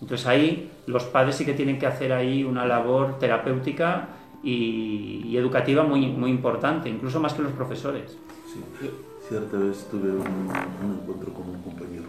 Entonces 0.00 0.26
ahí 0.26 0.68
los 0.88 1.04
padres 1.04 1.36
sí 1.36 1.44
que 1.44 1.52
tienen 1.52 1.78
que 1.78 1.86
hacer 1.86 2.12
ahí 2.12 2.42
una 2.42 2.66
labor 2.66 3.20
terapéutica 3.20 4.08
y, 4.42 5.22
y 5.26 5.36
educativa 5.36 5.84
muy, 5.84 6.08
muy 6.08 6.32
importante, 6.32 6.88
incluso 6.88 7.20
más 7.20 7.34
que 7.34 7.42
los 7.42 7.52
profesores. 7.52 8.18
Sí, 8.52 8.90
cierta 9.28 9.56
vez 9.58 9.86
tuve 9.88 10.10
un, 10.10 10.50
un 10.82 10.98
encuentro 11.00 11.32
con 11.32 11.48
un 11.50 11.62
compañero 11.62 12.08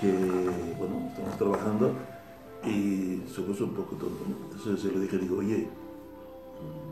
que, 0.00 0.10
bueno, 0.78 1.10
estamos 1.10 1.36
trabajando 1.36 2.13
y 2.66 3.22
se 3.28 3.42
puso 3.42 3.64
un 3.64 3.74
poco 3.74 3.96
tonto. 3.96 4.24
Entonces 4.52 4.82
yo 4.82 4.90
le 4.92 5.00
dije, 5.00 5.18
digo, 5.18 5.38
oye, 5.38 5.68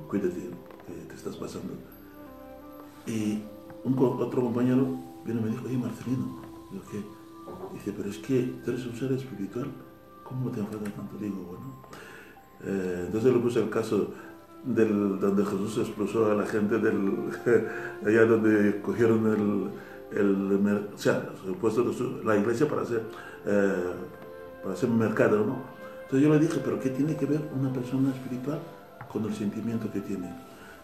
cuídate, 0.08 0.50
que 0.86 1.08
te 1.08 1.14
estás 1.14 1.36
pasando. 1.36 1.72
Y 3.06 3.42
un 3.84 3.98
otro 3.98 4.42
compañero 4.42 4.86
vino 5.24 5.40
y 5.40 5.44
me 5.44 5.50
dijo, 5.50 5.66
oye, 5.66 5.78
Marcelino, 5.78 6.40
digo, 6.70 6.84
¿qué? 6.90 7.02
Dice, 7.74 7.92
pero 7.96 8.10
es 8.10 8.18
que 8.18 8.60
tú 8.64 8.70
eres 8.70 8.86
un 8.86 8.94
ser 8.94 9.12
espiritual, 9.12 9.66
¿cómo 10.24 10.50
te 10.50 10.60
enfadas 10.60 10.92
tanto? 10.94 11.16
Digo, 11.18 11.36
bueno. 11.48 11.82
Eh, 12.64 13.04
entonces 13.06 13.32
le 13.32 13.38
puse 13.40 13.60
el 13.60 13.70
caso 13.70 14.12
del, 14.64 15.18
donde 15.18 15.44
Jesús 15.44 15.78
expulsó 15.78 16.30
a 16.30 16.34
la 16.34 16.46
gente 16.46 16.78
del, 16.78 17.30
allá 18.06 18.24
donde 18.24 18.80
cogieron 18.80 19.26
el, 19.26 20.18
el 20.18 20.92
o 20.94 20.98
sea, 20.98 21.28
puesto 21.60 21.84
la 22.24 22.36
iglesia 22.36 22.68
para 22.68 22.82
hacer, 22.82 23.02
eh, 23.46 23.92
para 24.62 24.74
hacer 24.74 24.88
un 24.88 24.98
mercado, 24.98 25.44
¿no? 25.44 25.56
Entonces 26.04 26.28
yo 26.28 26.34
le 26.34 26.38
dije, 26.38 26.60
pero 26.62 26.78
¿qué 26.78 26.90
tiene 26.90 27.16
que 27.16 27.26
ver 27.26 27.40
una 27.58 27.72
persona 27.72 28.10
espiritual 28.10 28.60
con 29.10 29.24
el 29.24 29.34
sentimiento 29.34 29.90
que 29.90 30.00
tiene? 30.00 30.30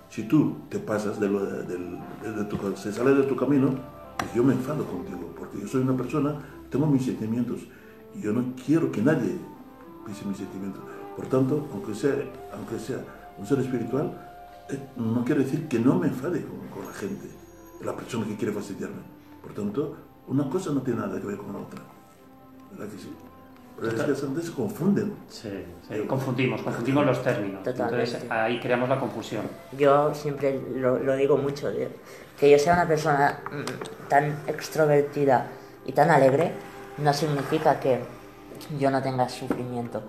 Si 0.08 0.22
tú 0.22 0.56
te 0.70 0.78
pasas 0.78 1.20
de, 1.20 1.28
lo, 1.28 1.44
del, 1.44 1.98
de 2.22 2.44
tu, 2.44 2.56
se 2.76 2.92
sale 2.92 3.14
de 3.14 3.24
tu 3.24 3.36
camino, 3.36 3.74
pues 4.16 4.32
yo 4.34 4.42
me 4.42 4.54
enfado 4.54 4.84
contigo, 4.84 5.34
porque 5.38 5.60
yo 5.60 5.68
soy 5.68 5.82
una 5.82 5.96
persona, 5.96 6.34
tengo 6.70 6.86
mis 6.86 7.04
sentimientos, 7.04 7.60
y 8.14 8.22
yo 8.22 8.32
no 8.32 8.54
quiero 8.64 8.90
que 8.90 9.02
nadie 9.02 9.36
pise 10.06 10.24
mis 10.24 10.38
sentimientos. 10.38 10.82
Por 11.14 11.26
tanto, 11.26 11.68
aunque 11.72 11.94
sea, 11.94 12.14
aunque 12.54 12.78
sea 12.78 13.04
un 13.36 13.46
ser 13.46 13.58
espiritual, 13.58 14.10
eh, 14.70 14.78
no 14.96 15.24
quiere 15.24 15.44
decir 15.44 15.68
que 15.68 15.78
no 15.78 15.98
me 15.98 16.08
enfade 16.08 16.42
con, 16.42 16.68
con 16.68 16.86
la 16.86 16.94
gente, 16.94 17.28
la 17.84 17.94
persona 17.94 18.26
que 18.26 18.36
quiere 18.36 18.52
fastidiarme. 18.52 19.02
Por 19.42 19.52
tanto, 19.52 19.94
una 20.26 20.48
cosa 20.48 20.72
no 20.72 20.80
tiene 20.80 21.00
nada 21.00 21.20
que 21.20 21.26
ver 21.26 21.36
con 21.36 21.52
la 21.52 21.58
otra. 21.58 21.80
¿Verdad 22.72 22.92
que 22.92 22.98
sí? 22.98 23.10
Pero 23.80 23.92
es 23.96 24.02
que 24.20 24.26
antes 24.26 24.44
se 24.46 24.52
confunden. 24.52 25.14
Sí, 25.28 25.50
confundimos, 26.08 26.62
confundimos 26.62 27.06
los 27.06 27.22
términos. 27.22 27.62
Totalmente. 27.62 28.02
Entonces 28.04 28.30
ahí 28.30 28.58
creamos 28.60 28.88
la 28.88 28.98
confusión. 28.98 29.42
Yo 29.76 30.12
siempre 30.14 30.60
lo, 30.74 30.98
lo 30.98 31.14
digo 31.16 31.36
mucho, 31.36 31.70
de- 31.70 31.88
que 32.38 32.50
yo 32.50 32.58
sea 32.58 32.74
una 32.74 32.86
persona 32.88 33.40
mm, 33.50 34.08
tan 34.08 34.36
extrovertida 34.46 35.46
y 35.86 35.92
tan 35.92 36.10
alegre 36.10 36.52
no 36.98 37.12
significa 37.12 37.78
que 37.80 38.00
yo 38.78 38.90
no 38.90 39.02
tenga 39.02 39.28
sufrimiento. 39.28 40.02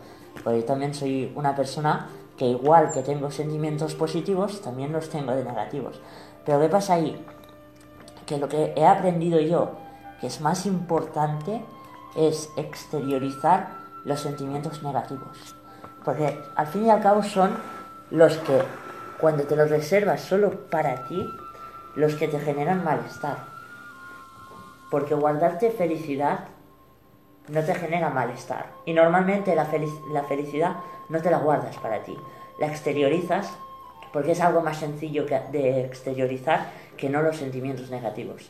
Porque 0.43 0.59
yo 0.61 0.65
también 0.65 0.93
soy 0.93 1.31
una 1.35 1.55
persona 1.55 2.07
que 2.37 2.45
igual 2.45 2.91
que 2.91 3.01
tengo 3.03 3.29
sentimientos 3.31 3.95
positivos, 3.95 4.61
también 4.61 4.91
los 4.93 5.09
tengo 5.09 5.33
de 5.33 5.43
negativos. 5.43 5.99
Pero 6.45 6.59
¿qué 6.61 6.69
pasa 6.69 6.93
ahí? 6.95 7.23
Que 8.25 8.37
lo 8.37 8.47
que 8.47 8.73
he 8.75 8.85
aprendido 8.85 9.39
yo, 9.39 9.71
que 10.21 10.27
es 10.27 10.39
más 10.41 10.65
importante, 10.65 11.61
es 12.15 12.49
exteriorizar 12.57 13.69
los 14.05 14.21
sentimientos 14.21 14.83
negativos. 14.83 15.55
Porque 16.03 16.39
al 16.55 16.67
fin 16.67 16.85
y 16.85 16.89
al 16.89 17.01
cabo 17.01 17.23
son 17.23 17.51
los 18.09 18.37
que, 18.37 18.61
cuando 19.19 19.43
te 19.43 19.55
los 19.55 19.69
reservas 19.69 20.21
solo 20.21 20.69
para 20.69 21.03
ti, 21.07 21.29
los 21.95 22.15
que 22.15 22.27
te 22.27 22.39
generan 22.39 22.83
malestar. 22.83 23.37
Porque 24.89 25.13
guardarte 25.13 25.71
felicidad 25.71 26.45
no 27.47 27.63
te 27.63 27.75
genera 27.75 28.09
malestar. 28.09 28.71
Y 28.85 28.93
normalmente 28.93 29.55
la, 29.55 29.69
felic- 29.69 30.11
la 30.11 30.23
felicidad 30.23 30.77
no 31.09 31.21
te 31.21 31.31
la 31.31 31.39
guardas 31.39 31.77
para 31.77 32.03
ti. 32.03 32.15
La 32.59 32.67
exteriorizas 32.67 33.51
porque 34.11 34.31
es 34.31 34.41
algo 34.41 34.61
más 34.61 34.77
sencillo 34.77 35.25
de 35.25 35.85
exteriorizar 35.85 36.71
que 36.97 37.09
no 37.09 37.21
los 37.21 37.37
sentimientos 37.37 37.91
negativos. 37.91 38.49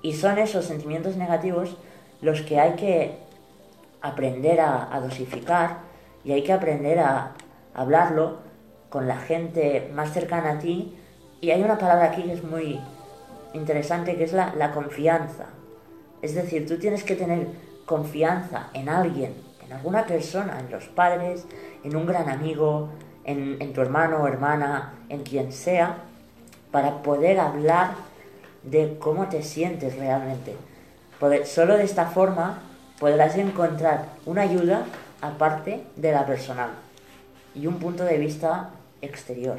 Y 0.00 0.14
son 0.14 0.38
esos 0.38 0.64
sentimientos 0.64 1.16
negativos 1.16 1.76
los 2.20 2.42
que 2.42 2.60
hay 2.60 2.74
que 2.74 3.16
aprender 4.00 4.60
a, 4.60 4.94
a 4.94 5.00
dosificar 5.00 5.78
y 6.24 6.32
hay 6.32 6.42
que 6.42 6.52
aprender 6.52 6.98
a 6.98 7.32
hablarlo 7.74 8.38
con 8.90 9.06
la 9.06 9.16
gente 9.16 9.90
más 9.94 10.12
cercana 10.12 10.52
a 10.52 10.58
ti. 10.58 10.96
Y 11.40 11.50
hay 11.50 11.62
una 11.62 11.78
palabra 11.78 12.06
aquí 12.06 12.22
que 12.22 12.32
es 12.32 12.44
muy 12.44 12.80
interesante, 13.54 14.16
que 14.16 14.24
es 14.24 14.32
la, 14.32 14.72
confianza. 14.72 15.46
Es 16.22 16.34
decir, 16.34 16.66
tú 16.66 16.78
tienes 16.78 17.04
que 17.04 17.14
tener 17.14 17.46
confianza 17.86 18.70
en 18.74 18.88
alguien, 18.88 19.34
en 19.64 19.72
alguna 19.72 20.04
persona, 20.06 20.58
en 20.58 20.70
los 20.70 20.86
padres, 20.86 21.46
en 21.84 21.96
un 21.96 22.06
gran 22.06 22.28
amigo, 22.28 22.88
en 23.24 23.72
tu 23.74 23.82
hermano 23.82 24.22
o 24.22 24.26
hermana, 24.26 24.94
en 25.10 25.22
quien 25.22 25.52
sea, 25.52 25.98
para 26.70 27.02
poder 27.02 27.38
hablar 27.38 27.92
de 28.62 28.96
cómo 28.98 29.28
te 29.28 29.42
sientes 29.42 29.96
realmente. 29.96 30.56
Solo 31.44 31.76
de 31.76 31.84
esta 31.84 32.06
forma 32.06 32.60
podrás 33.00 33.36
encontrar 33.36 34.06
una 34.24 34.42
ayuda 34.42 34.84
aparte 35.20 35.84
de 35.96 36.12
la 36.12 36.24
personal 36.26 36.70
y 37.54 37.66
un 37.66 37.78
punto 37.78 38.04
de 38.04 38.18
vista 38.18 38.70
exterior. 39.02 39.58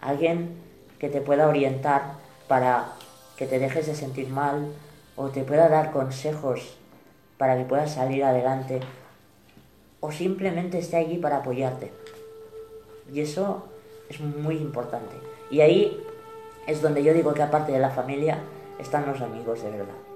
Alguien 0.00 0.56
que 0.98 1.08
te 1.08 1.22
pueda 1.22 1.48
orientar 1.48 2.14
para 2.48 2.92
que 3.36 3.46
te 3.46 3.58
dejes 3.58 3.86
de 3.86 3.94
sentir 3.94 4.28
mal 4.28 4.72
o 5.16 5.28
te 5.28 5.42
pueda 5.42 5.68
dar 5.68 5.90
consejos 5.90 6.76
para 7.38 7.56
que 7.56 7.64
puedas 7.64 7.94
salir 7.94 8.24
adelante 8.24 8.80
o 10.00 10.12
simplemente 10.12 10.78
esté 10.78 10.96
allí 10.96 11.16
para 11.16 11.38
apoyarte. 11.38 11.92
Y 13.12 13.20
eso 13.20 13.66
es 14.10 14.20
muy 14.20 14.56
importante. 14.56 15.14
Y 15.50 15.60
ahí 15.60 15.98
es 16.66 16.82
donde 16.82 17.02
yo 17.02 17.14
digo 17.14 17.32
que 17.32 17.42
aparte 17.42 17.72
de 17.72 17.78
la 17.78 17.90
familia 17.90 18.38
están 18.78 19.06
los 19.06 19.20
amigos 19.22 19.62
de 19.62 19.70
verdad. 19.70 20.07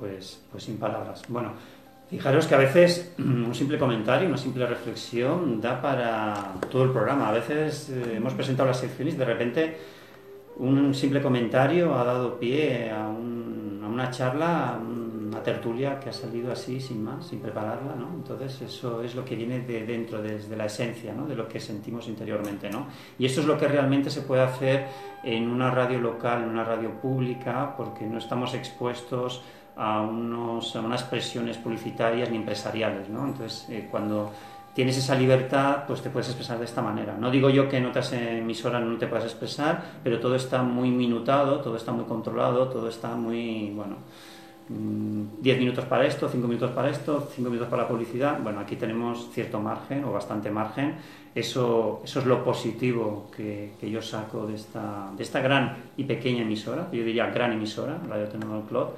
Pues, 0.00 0.40
pues 0.50 0.64
sin 0.64 0.78
palabras. 0.78 1.22
Bueno, 1.28 1.52
Fijaros 2.10 2.48
que 2.48 2.56
a 2.56 2.58
veces 2.58 3.14
un 3.18 3.54
simple 3.54 3.78
comentario, 3.78 4.26
una 4.26 4.36
simple 4.36 4.66
reflexión 4.66 5.60
da 5.60 5.80
para 5.80 6.54
todo 6.68 6.82
el 6.82 6.90
programa. 6.90 7.28
A 7.28 7.32
veces 7.32 7.88
eh, 7.88 8.16
hemos 8.16 8.34
presentado 8.34 8.68
las 8.68 8.80
secciones 8.80 9.14
y 9.14 9.16
de 9.16 9.24
repente 9.24 9.76
un 10.56 10.92
simple 10.92 11.22
comentario 11.22 11.94
ha 11.94 12.02
dado 12.02 12.38
pie 12.38 12.90
a 12.90 13.06
una 13.08 14.10
charla, 14.10 14.74
a 14.74 14.78
una 14.78 15.40
tertulia 15.42 16.00
que 16.00 16.10
ha 16.10 16.12
salido 16.12 16.50
así, 16.50 16.80
sin 16.80 17.04
más, 17.04 17.28
sin 17.28 17.38
prepararla, 17.38 17.94
¿no? 17.94 18.08
Entonces 18.16 18.60
eso 18.60 19.02
es 19.04 19.14
lo 19.14 19.24
que 19.24 19.36
viene 19.36 19.60
de 19.60 19.86
dentro, 19.86 20.20
desde 20.20 20.56
la 20.56 20.66
esencia, 20.66 21.14
¿no? 21.14 21.26
De 21.26 21.36
lo 21.36 21.46
que 21.46 21.60
sentimos 21.60 22.08
interiormente, 22.08 22.68
¿no? 22.68 22.88
Y 23.20 23.26
eso 23.26 23.40
es 23.40 23.46
lo 23.46 23.56
que 23.56 23.68
realmente 23.68 24.10
se 24.10 24.22
puede 24.22 24.42
hacer 24.42 24.86
en 25.22 25.48
una 25.48 25.70
radio 25.70 26.00
local, 26.00 26.42
en 26.42 26.48
una 26.48 26.64
radio 26.64 26.90
pública, 27.00 27.74
porque 27.76 28.04
no 28.04 28.18
estamos 28.18 28.52
expuestos 28.54 29.42
a, 29.80 30.02
unos, 30.02 30.76
a 30.76 30.80
unas 30.80 31.02
presiones 31.04 31.56
publicitarias 31.56 32.30
ni 32.30 32.36
empresariales, 32.36 33.08
¿no? 33.08 33.26
Entonces, 33.26 33.66
eh, 33.70 33.88
cuando 33.90 34.30
tienes 34.74 34.98
esa 34.98 35.14
libertad, 35.14 35.84
pues 35.86 36.02
te 36.02 36.10
puedes 36.10 36.28
expresar 36.28 36.58
de 36.58 36.66
esta 36.66 36.82
manera. 36.82 37.16
No 37.18 37.30
digo 37.30 37.48
yo 37.48 37.66
que 37.66 37.78
en 37.78 37.86
otras 37.86 38.12
emisoras 38.12 38.82
no 38.82 38.98
te 38.98 39.06
puedas 39.06 39.24
expresar, 39.24 39.82
pero 40.04 40.20
todo 40.20 40.36
está 40.36 40.62
muy 40.62 40.90
minutado, 40.90 41.60
todo 41.60 41.76
está 41.76 41.92
muy 41.92 42.04
controlado, 42.04 42.68
todo 42.68 42.90
está 42.90 43.16
muy, 43.16 43.72
bueno, 43.74 43.96
mm, 44.68 45.40
10 45.40 45.58
minutos 45.58 45.86
para 45.86 46.06
esto, 46.06 46.28
5 46.28 46.46
minutos 46.46 46.72
para 46.72 46.90
esto, 46.90 47.26
5 47.34 47.48
minutos 47.48 47.70
para 47.70 47.84
la 47.84 47.88
publicidad. 47.88 48.38
Bueno, 48.42 48.60
aquí 48.60 48.76
tenemos 48.76 49.30
cierto 49.32 49.60
margen 49.60 50.04
o 50.04 50.12
bastante 50.12 50.50
margen. 50.50 50.96
Eso, 51.34 52.02
eso 52.04 52.20
es 52.20 52.26
lo 52.26 52.44
positivo 52.44 53.30
que, 53.34 53.72
que 53.80 53.90
yo 53.90 54.02
saco 54.02 54.46
de 54.46 54.56
esta, 54.56 55.10
de 55.16 55.22
esta 55.22 55.40
gran 55.40 55.76
y 55.96 56.04
pequeña 56.04 56.42
emisora, 56.42 56.88
yo 56.92 57.02
diría 57.02 57.30
gran 57.30 57.52
emisora, 57.52 57.98
Radio 58.08 58.28
Tecnológico 58.28 58.68
Club, 58.68 58.88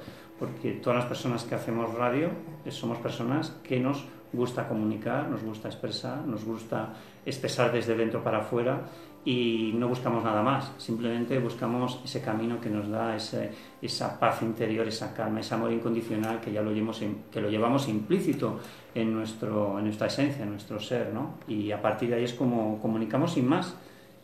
porque 0.43 0.71
todas 0.73 0.97
las 0.99 1.05
personas 1.07 1.43
que 1.45 1.55
hacemos 1.55 1.93
radio 1.93 2.27
eh, 2.65 2.71
somos 2.71 2.97
personas 2.97 3.55
que 3.63 3.79
nos 3.79 4.03
gusta 4.33 4.67
comunicar, 4.67 5.29
nos 5.29 5.41
gusta 5.41 5.69
expresar, 5.69 6.25
nos 6.27 6.43
gusta 6.43 6.93
expresar 7.25 7.71
desde 7.71 7.95
dentro 7.95 8.21
para 8.23 8.39
afuera 8.39 8.81
y 9.23 9.71
no 9.75 9.87
buscamos 9.87 10.21
nada 10.21 10.41
más, 10.41 10.71
simplemente 10.77 11.39
buscamos 11.39 12.01
ese 12.03 12.19
camino 12.21 12.59
que 12.59 12.69
nos 12.69 12.89
da 12.89 13.15
ese- 13.15 13.51
esa 13.81 14.19
paz 14.19 14.41
interior, 14.41 14.85
esa 14.85 15.13
calma, 15.13 15.39
ese 15.39 15.53
amor 15.55 15.71
incondicional 15.71 16.41
que 16.41 16.51
ya 16.51 16.61
lo 16.61 16.71
llevamos, 16.73 17.01
que 17.31 17.39
lo 17.39 17.49
llevamos 17.49 17.87
implícito 17.87 18.59
en, 18.93 19.13
nuestro, 19.13 19.77
en 19.79 19.85
nuestra 19.85 20.07
esencia, 20.07 20.43
en 20.43 20.49
nuestro 20.51 20.77
ser, 20.79 21.13
¿no? 21.13 21.35
Y 21.47 21.71
a 21.71 21.81
partir 21.81 22.09
de 22.09 22.15
ahí 22.15 22.25
es 22.25 22.33
como 22.33 22.79
comunicamos 22.81 23.31
sin 23.33 23.47
más, 23.47 23.75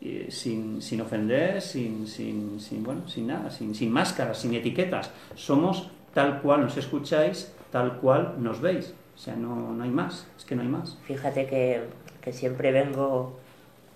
eh, 0.02 0.26
sin, 0.30 0.82
sin 0.82 1.00
ofender, 1.00 1.60
sin, 1.62 2.06
sin, 2.06 2.58
sin, 2.60 2.82
bueno, 2.82 3.06
sin 3.08 3.26
nada, 3.28 3.50
sin, 3.50 3.74
sin 3.74 3.90
máscaras, 3.92 4.38
sin 4.38 4.54
etiquetas. 4.54 5.10
Somos 5.34 5.88
tal 6.14 6.40
cual 6.42 6.62
nos 6.62 6.76
escucháis, 6.76 7.52
tal 7.70 7.98
cual 7.98 8.34
nos 8.38 8.60
veis. 8.60 8.94
O 9.14 9.18
sea, 9.18 9.34
no, 9.36 9.72
no 9.72 9.84
hay 9.84 9.90
más, 9.90 10.26
es 10.38 10.44
que 10.44 10.56
no 10.56 10.62
hay 10.62 10.68
más. 10.68 10.96
Fíjate 11.04 11.46
que, 11.46 11.82
que 12.20 12.32
siempre 12.32 12.72
vengo 12.72 13.38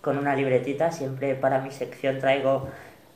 con 0.00 0.18
una 0.18 0.36
libretita, 0.36 0.92
siempre 0.92 1.34
para 1.34 1.60
mi 1.60 1.70
sección 1.70 2.18
traigo 2.18 2.68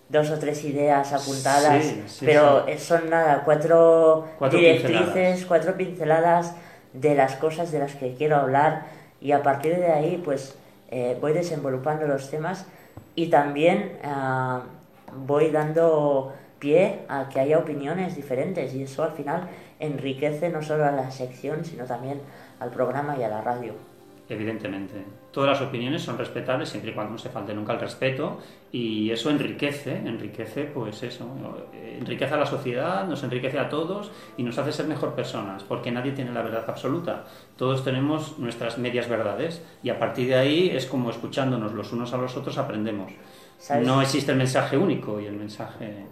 dos 0.08 0.30
o 0.30 0.38
tres 0.38 0.64
ideas 0.64 1.12
apuntadas, 1.12 1.84
Sí, 1.84 2.02
sí, 2.06 2.24
pero 2.24 2.64
sí. 2.66 2.78
son 2.78 3.10
nada, 3.10 3.42
cuatro, 3.44 4.26
Cuatro 4.38 4.58
directrices, 4.58 5.02
pinceladas. 5.04 5.44
cuatro 5.44 5.76
pinceladas 5.76 6.54
de 6.94 7.14
las 7.14 7.34
cosas 7.36 7.70
de 7.72 7.80
las 7.80 7.94
que 7.94 8.14
quiero 8.14 8.36
hablar 8.36 8.86
y 9.20 9.32
a 9.32 9.42
partir 9.42 9.76
de 9.76 9.92
ahí 9.92 10.22
pues 10.24 10.56
eh, 10.90 11.18
voy 11.20 11.34
desenvolupando 11.34 12.06
los 12.06 12.30
temas 12.30 12.64
y 13.14 13.28
también 13.28 13.98
ah, 14.02 14.62
voy 15.14 15.50
dando 15.50 16.32
pie 16.58 17.00
a 17.08 17.28
que 17.28 17.40
haya 17.40 17.58
opiniones 17.58 18.16
diferentes 18.16 18.74
y 18.74 18.82
eso 18.82 19.04
al 19.04 19.12
final 19.12 19.48
enriquece 19.78 20.48
no 20.48 20.62
solo 20.62 20.84
a 20.84 20.92
la 20.92 21.10
sección 21.10 21.64
sino 21.64 21.84
también 21.84 22.20
al 22.60 22.70
programa 22.70 23.16
y 23.18 23.22
a 23.22 23.28
la 23.28 23.40
radio. 23.40 23.74
Evidentemente. 24.30 25.02
Todas 25.32 25.58
las 25.58 25.68
opiniones 25.68 26.02
son 26.02 26.18
respetables 26.18 26.68
siempre 26.68 26.90
y 26.90 26.94
cuando 26.94 27.12
no 27.12 27.18
se 27.18 27.30
falte 27.30 27.54
nunca 27.54 27.72
el 27.72 27.80
respeto 27.80 28.38
y 28.70 29.10
eso 29.10 29.30
enriquece, 29.30 29.96
enriquece 29.96 30.64
pues 30.64 31.02
eso, 31.02 31.26
enriquece 31.72 32.34
a 32.34 32.36
la 32.36 32.44
sociedad, 32.44 33.06
nos 33.08 33.22
enriquece 33.22 33.58
a 33.58 33.70
todos 33.70 34.10
y 34.36 34.42
nos 34.42 34.58
hace 34.58 34.72
ser 34.72 34.86
mejor 34.86 35.14
personas 35.14 35.62
porque 35.62 35.90
nadie 35.90 36.12
tiene 36.12 36.32
la 36.32 36.42
verdad 36.42 36.64
absoluta. 36.68 37.24
Todos 37.56 37.84
tenemos 37.84 38.38
nuestras 38.38 38.76
medias 38.76 39.08
verdades 39.08 39.62
y 39.82 39.88
a 39.88 39.98
partir 39.98 40.28
de 40.28 40.34
ahí 40.34 40.70
es 40.70 40.84
como 40.84 41.08
escuchándonos 41.10 41.72
los 41.72 41.92
unos 41.92 42.12
a 42.12 42.18
los 42.18 42.36
otros 42.36 42.58
aprendemos. 42.58 43.12
¿Sabes? 43.58 43.86
No 43.86 44.02
existe 44.02 44.32
el 44.32 44.38
mensaje 44.38 44.76
único 44.76 45.20
y 45.20 45.26
el 45.26 45.36
mensaje, 45.36 46.04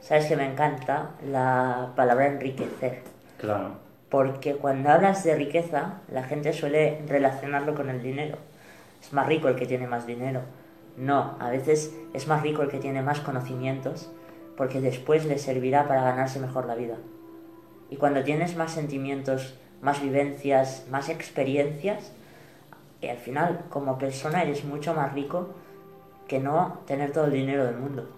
Sabes 0.00 0.26
que 0.26 0.36
me 0.36 0.50
encanta 0.50 1.10
la 1.24 1.92
palabra 1.94 2.26
enriquecer, 2.26 3.02
claro, 3.38 3.72
porque 4.08 4.56
cuando 4.56 4.90
hablas 4.90 5.22
de 5.24 5.36
riqueza, 5.36 6.00
la 6.10 6.24
gente 6.24 6.52
suele 6.52 7.02
relacionarlo 7.06 7.74
con 7.74 7.88
el 7.90 8.02
dinero. 8.02 8.38
Es 9.00 9.12
más 9.12 9.26
rico 9.26 9.48
el 9.48 9.56
que 9.56 9.66
tiene 9.66 9.86
más 9.86 10.06
dinero. 10.06 10.42
No, 10.96 11.36
a 11.38 11.48
veces 11.50 11.94
es 12.12 12.26
más 12.26 12.42
rico 12.42 12.62
el 12.62 12.68
que 12.68 12.78
tiene 12.78 13.02
más 13.02 13.20
conocimientos, 13.20 14.10
porque 14.56 14.80
después 14.80 15.24
le 15.26 15.38
servirá 15.38 15.86
para 15.86 16.02
ganarse 16.02 16.40
mejor 16.40 16.66
la 16.66 16.74
vida. 16.74 16.96
Y 17.88 17.96
cuando 17.96 18.24
tienes 18.24 18.56
más 18.56 18.72
sentimientos, 18.72 19.58
más 19.80 20.02
vivencias, 20.02 20.86
más 20.90 21.08
experiencias, 21.08 22.12
y 23.00 23.08
al 23.08 23.16
final 23.16 23.64
como 23.70 23.96
persona 23.96 24.42
eres 24.42 24.64
mucho 24.64 24.92
más 24.92 25.12
rico 25.14 25.50
que 26.28 26.38
no 26.38 26.80
tener 26.86 27.12
todo 27.12 27.26
el 27.26 27.32
dinero 27.32 27.64
del 27.64 27.76
mundo. 27.76 28.08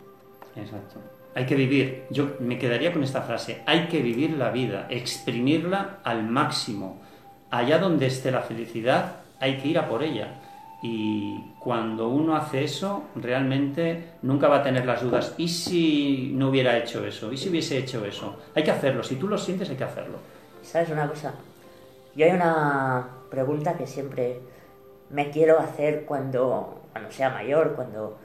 Exacto. 0.57 0.99
Hay 1.35 1.47
que 1.47 1.55
vivir, 1.55 2.05
yo 2.11 2.37
me 2.41 2.59
quedaría 2.59 2.93
con 2.93 3.03
esta 3.03 3.23
frase, 3.23 3.63
hay 3.67 3.89
que 3.89 4.03
vivir 4.03 4.33
la 4.33 4.51
vida, 4.51 4.87
exprimirla 4.91 5.99
al 6.05 6.25
máximo. 6.25 7.01
Allá 7.51 7.79
donde 7.79 8.07
esté 8.07 8.31
la 8.31 8.43
felicidad, 8.43 9.23
hay 9.41 9.59
que 9.59 9.69
ir 9.69 9.79
a 9.79 9.89
por 9.89 10.03
ella. 10.03 10.41
Y 10.83 11.55
cuando 11.61 12.09
uno 12.09 12.35
hace 12.35 12.65
eso, 12.65 13.05
realmente 13.15 14.15
nunca 14.23 14.49
va 14.49 14.59
a 14.59 14.63
tener 14.63 14.85
las 14.85 15.01
dudas. 15.01 15.35
¿Y 15.39 15.49
si 15.49 16.33
no 16.35 16.49
hubiera 16.49 16.77
hecho 16.77 17.07
eso? 17.07 17.33
¿Y 17.33 17.37
si 17.37 17.49
hubiese 17.49 17.79
hecho 17.79 18.05
eso? 18.05 18.37
Hay 18.55 18.65
que 18.65 18.73
hacerlo. 18.73 19.03
Si 19.03 19.17
tú 19.17 19.29
lo 19.29 19.39
sientes, 19.39 19.71
hay 19.71 19.77
que 19.77 19.85
hacerlo. 19.85 20.19
¿Sabes 20.63 20.91
una 20.91 21.09
cosa? 21.09 21.35
Yo 22.17 22.27
hay 22.27 22.33
una 22.33 23.09
pregunta 23.31 23.77
que 23.77 23.87
siempre 23.87 24.41
me 25.11 25.31
quiero 25.31 25.59
hacer 25.61 26.05
cuando, 26.05 26.83
cuando 26.93 27.11
sea 27.13 27.31
mayor, 27.31 27.75
cuando, 27.75 28.19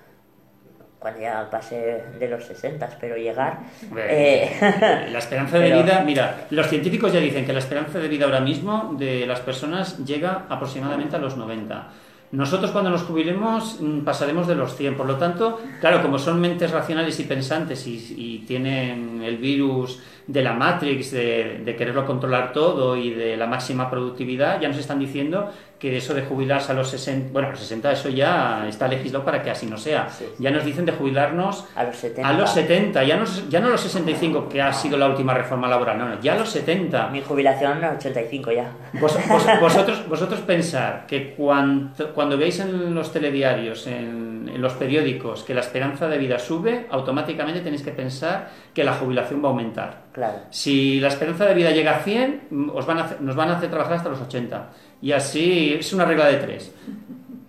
cuando 0.99 1.21
ya 1.21 1.47
pase 1.49 2.03
de 2.19 2.27
los 2.27 2.43
60, 2.45 2.97
pero 2.99 3.15
llegar. 3.15 3.59
eh, 3.95 5.07
La 5.11 5.19
esperanza 5.19 5.59
de 5.59 5.69
Pero- 5.69 5.83
vida, 5.83 6.01
mira, 6.05 6.47
los 6.49 6.67
científicos 6.67 7.13
ya 7.13 7.19
dicen 7.19 7.45
que 7.45 7.53
la 7.53 7.59
esperanza 7.59 7.99
de 7.99 8.07
vida 8.07 8.25
ahora 8.25 8.39
mismo 8.39 8.95
de 8.97 9.25
las 9.27 9.39
personas 9.41 10.03
llega 10.05 10.45
aproximadamente 10.49 11.15
a 11.15 11.19
los 11.19 11.37
90. 11.37 11.87
Nosotros 12.29 12.71
cuando 12.71 12.89
nos 12.89 13.03
jubilemos 13.03 13.79
mm, 13.79 13.99
pasaremos 14.01 14.47
de 14.47 14.55
los 14.55 14.75
100, 14.75 14.97
por 14.97 15.05
lo 15.05 15.15
tanto, 15.15 15.61
claro, 15.79 16.01
como 16.01 16.19
son 16.19 16.41
mentes 16.41 16.71
racionales 16.71 17.17
y 17.21 17.23
pensantes 17.23 17.87
y, 17.87 18.15
y 18.17 18.39
tienen 18.39 19.21
el 19.23 19.37
virus 19.37 20.01
de 20.25 20.41
la 20.41 20.51
Matrix, 20.51 21.11
de, 21.11 21.61
de 21.63 21.75
quererlo 21.77 22.05
controlar 22.05 22.51
todo 22.51 22.97
y 22.97 23.11
de 23.11 23.37
la 23.37 23.47
máxima 23.47 23.89
productividad, 23.89 24.59
ya 24.59 24.67
nos 24.67 24.77
están 24.77 24.99
diciendo 24.99 25.53
que 25.79 25.95
eso 25.95 26.13
de 26.15 26.23
jubilarse 26.23 26.71
a 26.71 26.75
los 26.75 26.89
60, 26.89 27.29
bueno, 27.31 27.49
a 27.49 27.51
los 27.51 27.59
60 27.59 27.91
eso 27.91 28.09
ya 28.09 28.65
está 28.67 28.87
legislado 28.87 29.23
para 29.23 29.43
que 29.43 29.51
así 29.51 29.65
no 29.67 29.77
sea. 29.77 30.09
Sí. 30.09 30.25
Ya 30.39 30.49
nos 30.51 30.65
dicen 30.65 30.85
de 30.85 30.91
jubilarnos 30.91 31.65
a 31.75 31.83
los 31.83 31.95
70. 31.95 32.27
a 32.27 32.33
los 32.33 32.49
70, 32.51 33.03
ya 33.03 33.17
no, 33.17 33.25
ya 33.49 33.59
no 33.59 33.69
los 33.69 33.81
65, 33.81 34.49
que 34.49 34.61
ha 34.61 34.73
sido 34.73 34.97
la 34.97 35.07
última 35.07 35.33
reforma 35.35 35.67
laboral, 35.67 35.97
no, 35.99 36.09
no, 36.09 36.19
ya 36.19 36.33
a 36.33 36.37
los 36.37 36.49
70. 36.49 37.09
Mi 37.09 37.21
jubilación 37.21 37.83
a 37.83 37.91
85 37.91 38.51
ya. 38.51 38.71
Vos- 38.93 39.17
vos- 39.29 39.45
vosotros, 39.61 40.07
vosotros 40.09 40.39
pensar 40.41 41.05
que 41.07 41.33
cuando, 41.35 42.13
cuando 42.13 42.37
veis 42.37 42.59
en 42.59 42.95
los 42.95 43.11
telediarios, 43.13 43.85
en, 43.87 44.49
en 44.53 44.61
los 44.61 44.73
periódicos, 44.73 45.43
que 45.43 45.53
la 45.53 45.61
esperanza 45.61 46.07
de 46.07 46.17
vida 46.17 46.39
sube, 46.39 46.87
automáticamente 46.89 47.61
tenéis 47.61 47.83
que 47.83 47.91
pensar 47.91 48.49
que 48.73 48.83
la 48.83 48.93
jubilación 48.93 49.43
va 49.43 49.49
a 49.49 49.51
aumentar. 49.51 50.07
Claro. 50.11 50.39
Si 50.49 50.99
la 50.99 51.09
esperanza 51.09 51.45
de 51.45 51.53
vida 51.53 51.69
llega 51.69 51.97
a 51.97 51.99
100, 51.99 52.47
mm, 52.49 52.69
os 52.73 52.85
van 52.87 52.97
a 52.99 53.07
nos 53.19 53.35
van 53.35 53.49
a 53.51 53.57
hacer 53.57 53.69
trabajar 53.69 53.93
hasta 53.97 54.09
los 54.09 54.21
80. 54.21 54.69
Y 55.01 55.11
así 55.11 55.75
es 55.79 55.93
una 55.93 56.05
regla 56.05 56.27
de 56.27 56.37
tres. 56.37 56.73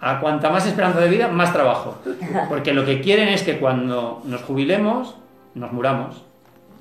A 0.01 0.21
cuanta 0.21 0.51
más 0.51 0.67
esperanza 0.67 1.01
de 1.01 1.09
vida, 1.09 1.29
más 1.29 1.53
trabajo. 1.53 1.99
Porque 2.49 2.73
lo 2.73 2.85
que 2.85 3.01
quieren 3.01 3.29
es 3.29 3.43
que 3.43 3.59
cuando 3.59 4.23
nos 4.25 4.43
jubilemos, 4.43 5.17
nos 5.55 5.73
muramos. 5.73 6.23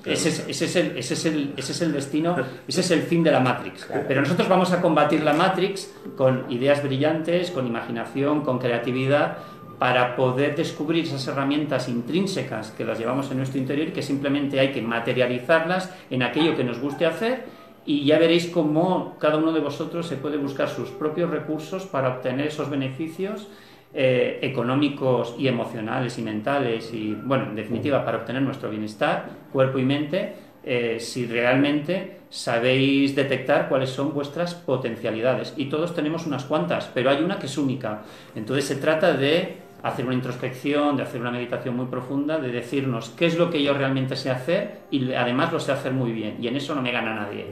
Ese 0.04 0.28
es, 0.28 0.44
ese, 0.48 0.64
es 0.66 0.76
el, 0.76 0.96
ese, 0.96 1.14
es 1.14 1.24
el, 1.26 1.54
ese 1.56 1.72
es 1.72 1.82
el 1.82 1.92
destino, 1.92 2.36
ese 2.66 2.80
es 2.80 2.90
el 2.92 3.02
fin 3.02 3.22
de 3.24 3.32
la 3.32 3.40
Matrix. 3.40 3.88
Pero 4.06 4.20
nosotros 4.20 4.48
vamos 4.48 4.72
a 4.72 4.80
combatir 4.80 5.22
la 5.22 5.32
Matrix 5.32 5.92
con 6.16 6.44
ideas 6.50 6.82
brillantes, 6.82 7.50
con 7.50 7.66
imaginación, 7.66 8.42
con 8.42 8.58
creatividad, 8.58 9.38
para 9.78 10.16
poder 10.16 10.56
descubrir 10.56 11.04
esas 11.04 11.26
herramientas 11.26 11.88
intrínsecas 11.88 12.70
que 12.72 12.84
las 12.84 12.98
llevamos 12.98 13.30
en 13.30 13.38
nuestro 13.38 13.58
interior 13.58 13.88
y 13.88 13.92
que 13.92 14.02
simplemente 14.02 14.58
hay 14.58 14.72
que 14.72 14.82
materializarlas 14.82 15.92
en 16.10 16.22
aquello 16.22 16.56
que 16.56 16.64
nos 16.64 16.80
guste 16.80 17.06
hacer 17.06 17.44
y 17.88 18.04
ya 18.04 18.18
veréis 18.18 18.48
cómo 18.48 19.16
cada 19.18 19.38
uno 19.38 19.50
de 19.50 19.60
vosotros 19.60 20.06
se 20.06 20.16
puede 20.16 20.36
buscar 20.36 20.68
sus 20.68 20.90
propios 20.90 21.30
recursos 21.30 21.86
para 21.86 22.10
obtener 22.10 22.48
esos 22.48 22.68
beneficios 22.68 23.48
eh, 23.94 24.40
económicos 24.42 25.34
y 25.38 25.48
emocionales 25.48 26.18
y 26.18 26.22
mentales 26.22 26.92
y, 26.92 27.14
bueno, 27.14 27.44
en 27.44 27.56
definitiva, 27.56 28.04
para 28.04 28.18
obtener 28.18 28.42
nuestro 28.42 28.68
bienestar, 28.68 29.30
cuerpo 29.50 29.78
y 29.78 29.86
mente, 29.86 30.34
eh, 30.64 30.98
si 31.00 31.24
realmente 31.24 32.18
sabéis 32.28 33.16
detectar 33.16 33.70
cuáles 33.70 33.88
son 33.88 34.12
vuestras 34.12 34.54
potencialidades. 34.54 35.54
Y 35.56 35.70
todos 35.70 35.94
tenemos 35.94 36.26
unas 36.26 36.44
cuantas, 36.44 36.90
pero 36.92 37.08
hay 37.08 37.22
una 37.22 37.38
que 37.38 37.46
es 37.46 37.56
única. 37.56 38.02
Entonces 38.34 38.66
se 38.66 38.76
trata 38.76 39.14
de 39.14 39.56
hacer 39.82 40.04
una 40.04 40.14
introspección, 40.14 40.96
de 40.96 41.04
hacer 41.04 41.20
una 41.20 41.30
meditación 41.30 41.76
muy 41.76 41.86
profunda, 41.86 42.38
de 42.38 42.48
decirnos 42.48 43.10
qué 43.10 43.26
es 43.26 43.38
lo 43.38 43.50
que 43.50 43.62
yo 43.62 43.74
realmente 43.74 44.16
sé 44.16 44.30
hacer 44.30 44.80
y 44.90 45.12
además 45.12 45.52
lo 45.52 45.60
sé 45.60 45.72
hacer 45.72 45.92
muy 45.92 46.12
bien. 46.12 46.36
Y 46.40 46.48
en 46.48 46.56
eso 46.56 46.74
no 46.74 46.82
me 46.82 46.92
gana 46.92 47.14
nadie. 47.14 47.46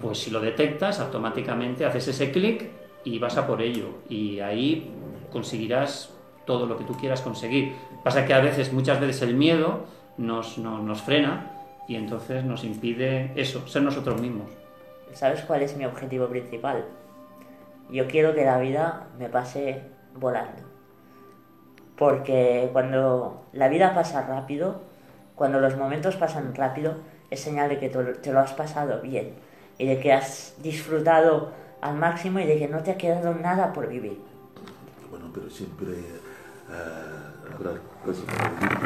Pues 0.00 0.18
si 0.18 0.30
lo 0.30 0.40
detectas, 0.40 1.00
automáticamente 1.00 1.84
haces 1.84 2.08
ese 2.08 2.32
clic 2.32 2.70
y 3.04 3.18
vas 3.18 3.36
a 3.36 3.46
por 3.46 3.62
ello. 3.62 3.88
Y 4.08 4.40
ahí 4.40 4.90
conseguirás 5.30 6.14
todo 6.44 6.66
lo 6.66 6.76
que 6.76 6.84
tú 6.84 6.94
quieras 6.94 7.20
conseguir. 7.20 7.74
Pasa 8.02 8.26
que 8.26 8.34
a 8.34 8.40
veces, 8.40 8.72
muchas 8.72 9.00
veces 9.00 9.22
el 9.22 9.34
miedo 9.34 9.84
nos, 10.16 10.58
nos, 10.58 10.82
nos 10.82 11.00
frena 11.02 11.52
y 11.86 11.96
entonces 11.96 12.44
nos 12.44 12.64
impide 12.64 13.32
eso, 13.36 13.66
ser 13.68 13.82
nosotros 13.82 14.20
mismos. 14.20 14.50
¿Sabes 15.12 15.42
cuál 15.42 15.62
es 15.62 15.76
mi 15.76 15.84
objetivo 15.84 16.28
principal? 16.28 16.84
Yo 17.90 18.06
quiero 18.06 18.34
que 18.34 18.44
la 18.44 18.58
vida 18.58 19.08
me 19.18 19.28
pase 19.28 19.82
volando. 20.14 20.69
Porque 22.00 22.70
cuando 22.72 23.44
la 23.52 23.68
vida 23.68 23.94
pasa 23.94 24.22
rápido, 24.22 24.80
cuando 25.34 25.60
los 25.60 25.76
momentos 25.76 26.16
pasan 26.16 26.54
rápido, 26.54 26.94
es 27.28 27.40
señal 27.40 27.68
de 27.68 27.78
que 27.78 27.90
te 27.90 28.32
lo 28.32 28.40
has 28.40 28.54
pasado 28.54 29.02
bien 29.02 29.34
y 29.76 29.86
de 29.86 30.00
que 30.00 30.10
has 30.14 30.54
disfrutado 30.62 31.52
al 31.82 31.98
máximo 31.98 32.40
y 32.40 32.46
de 32.46 32.58
que 32.58 32.68
no 32.68 32.82
te 32.82 32.92
ha 32.92 32.96
quedado 32.96 33.34
nada 33.34 33.74
por 33.74 33.86
vivir. 33.86 34.18
Bueno, 35.10 35.26
pero 35.34 35.50
siempre 35.50 35.88
uh, 35.88 37.54
habrá 37.54 37.78
cosas 38.02 38.24
por 38.24 38.50
vivir 38.58 38.78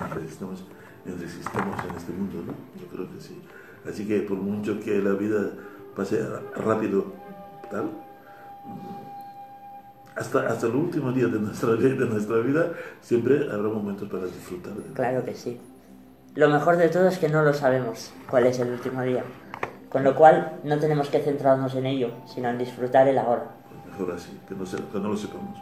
mientras 1.05 1.35
estamos 1.37 1.85
en 1.89 1.97
este 1.97 2.13
mundo, 2.15 2.43
¿no? 2.45 2.53
Yo 2.81 2.89
creo 2.89 3.09
que 3.13 3.21
sí. 3.21 3.41
Así 3.89 4.09
que 4.09 4.23
por 4.23 4.39
mucho 4.39 4.81
que 4.81 4.99
la 4.99 5.13
vida 5.13 5.51
pase 5.95 6.21
rápido, 6.57 7.13
tal, 7.71 7.91
hasta, 10.17 10.47
hasta 10.49 10.67
el 10.67 10.75
último 10.75 11.13
día 11.13 11.27
de 11.27 11.39
nuestra, 11.39 11.71
de 11.77 12.07
nuestra 12.07 12.37
vida, 12.39 12.71
siempre 13.01 13.49
habrá 13.51 13.69
momentos 13.69 14.09
para 14.09 14.25
disfrutar. 14.25 14.73
Claro 14.95 15.25
que 15.25 15.35
sí. 15.35 15.61
Lo 16.35 16.49
mejor 16.49 16.77
de 16.77 16.89
todo 16.89 17.09
es 17.09 17.19
que 17.19 17.29
no 17.29 17.43
lo 17.43 17.55
sabemos 17.55 18.13
cuál 18.29 18.47
es 18.47 18.59
el 18.59 18.71
último 18.71 19.03
día. 19.03 19.23
Con 19.89 20.03
lo 20.03 20.17
cual 20.17 20.59
no 20.65 20.79
tenemos 20.79 21.09
que 21.09 21.21
centrarnos 21.21 21.77
en 21.77 21.87
ello, 21.87 22.11
sino 22.27 22.49
en 22.49 22.59
disfrutar 22.59 23.07
el 23.07 23.17
ahora. 23.17 23.45
Mejor 23.89 24.15
así, 24.17 24.37
que 24.49 24.57
no, 24.57 24.67
se, 24.67 24.79
que 24.79 24.99
no 24.99 25.11
lo 25.11 25.17
sepamos. 25.17 25.57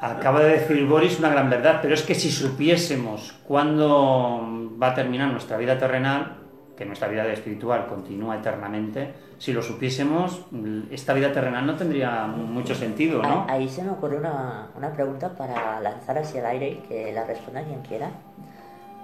Acaba 0.00 0.40
de 0.40 0.58
decir 0.58 0.84
Boris 0.86 1.20
una 1.20 1.28
gran 1.28 1.48
verdad, 1.48 1.78
pero 1.80 1.94
es 1.94 2.02
que 2.02 2.16
si 2.16 2.32
supiésemos 2.32 3.38
cuándo 3.46 4.72
va 4.82 4.88
a 4.88 4.94
terminar 4.94 5.30
nuestra 5.30 5.56
vida 5.56 5.78
terrenal, 5.78 6.38
que 6.76 6.84
nuestra 6.84 7.06
vida 7.06 7.24
espiritual 7.32 7.86
continúa 7.86 8.38
eternamente, 8.38 9.14
si 9.38 9.52
lo 9.52 9.62
supiésemos, 9.62 10.42
esta 10.90 11.12
vida 11.12 11.32
terrenal 11.32 11.66
no 11.66 11.76
tendría 11.76 12.26
mucho 12.26 12.74
sentido, 12.74 13.22
¿no? 13.22 13.46
Ahí 13.48 13.68
se 13.68 13.82
me 13.82 13.90
ocurre 13.90 14.16
una, 14.16 14.68
una 14.76 14.92
pregunta 14.92 15.34
para 15.34 15.80
lanzar 15.80 16.18
hacia 16.18 16.40
el 16.40 16.46
aire 16.46 16.68
y 16.70 16.76
que 16.88 17.12
la 17.12 17.24
responda 17.24 17.62
quien 17.64 17.82
quiera. 17.82 18.10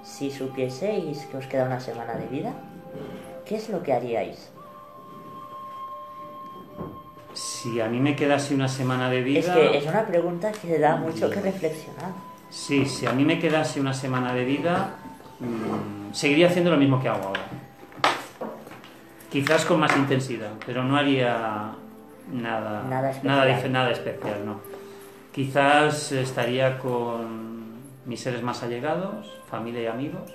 Si 0.03 0.31
supieseis 0.31 1.27
que 1.27 1.37
os 1.37 1.47
queda 1.47 1.65
una 1.65 1.81
semana 1.81 2.15
de 2.15 2.27
vida, 2.27 2.53
¿qué 3.45 3.57
es 3.57 3.69
lo 3.69 3.83
que 3.83 3.93
haríais? 3.93 4.51
Si 7.33 7.81
a 7.81 7.87
mí 7.87 8.01
me 8.01 8.17
quedase 8.17 8.55
una 8.55 8.69
semana 8.69 9.11
de 9.11 9.23
vida... 9.23 9.41
Es 9.41 9.47
que 9.49 9.79
es 9.79 9.87
una 9.87 10.07
pregunta 10.07 10.53
que 10.53 10.79
da 10.79 10.97
mucho 10.97 11.31
que 11.31 11.41
reflexionar. 11.41 12.13
Sí, 12.49 12.87
si 12.87 13.07
a 13.07 13.13
mí 13.13 13.25
me 13.25 13.39
quedase 13.39 13.81
una 13.81 13.95
semana 13.95 14.35
de 14.35 14.45
vida, 14.45 14.97
mmm, 15.39 16.13
seguiría 16.13 16.49
haciendo 16.49 16.71
lo 16.71 16.77
mismo 16.77 17.01
que 17.01 17.09
hago 17.09 17.29
ahora. 17.29 17.43
Quizás 19.31 19.65
con 19.65 19.79
más 19.81 19.97
intensidad, 19.97 20.51
pero 20.67 20.83
no 20.83 20.97
haría 20.97 21.73
nada, 22.33 22.83
Nada 22.89 23.11
especial. 23.11 23.37
nada, 23.37 23.69
nada 23.69 23.91
especial, 23.91 24.45
no. 24.45 24.61
Quizás 25.33 26.13
estaría 26.13 26.79
con 26.79 27.71
mis 28.07 28.21
seres 28.21 28.43
más 28.43 28.63
allegados, 28.65 29.39
familia 29.49 29.83
y 29.83 29.87
amigos, 29.87 30.33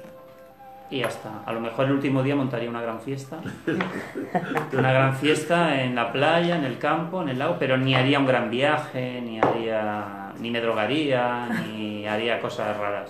y 0.89 0.99
ya 0.99 1.07
está. 1.07 1.41
A 1.45 1.51
lo 1.51 1.59
mejor 1.59 1.87
el 1.87 1.91
último 1.93 2.23
día 2.23 2.35
montaría 2.35 2.69
una 2.69 2.81
gran 2.81 3.01
fiesta, 3.01 3.39
una 4.73 4.91
gran 4.93 5.15
fiesta 5.17 5.81
en 5.83 5.95
la 5.95 6.13
playa, 6.13 6.55
en 6.55 6.63
el 6.63 6.77
campo, 6.77 7.21
en 7.21 7.29
el 7.29 7.39
lago, 7.39 7.57
pero 7.59 7.77
ni 7.77 7.95
haría 7.95 8.19
un 8.19 8.25
gran 8.25 8.49
viaje, 8.49 9.19
ni 9.21 9.39
haría, 9.41 10.31
ni 10.39 10.51
me 10.51 10.61
drogaría, 10.61 11.47
ni 11.73 12.07
haría 12.07 12.39
cosas 12.39 12.77
raras 12.77 13.09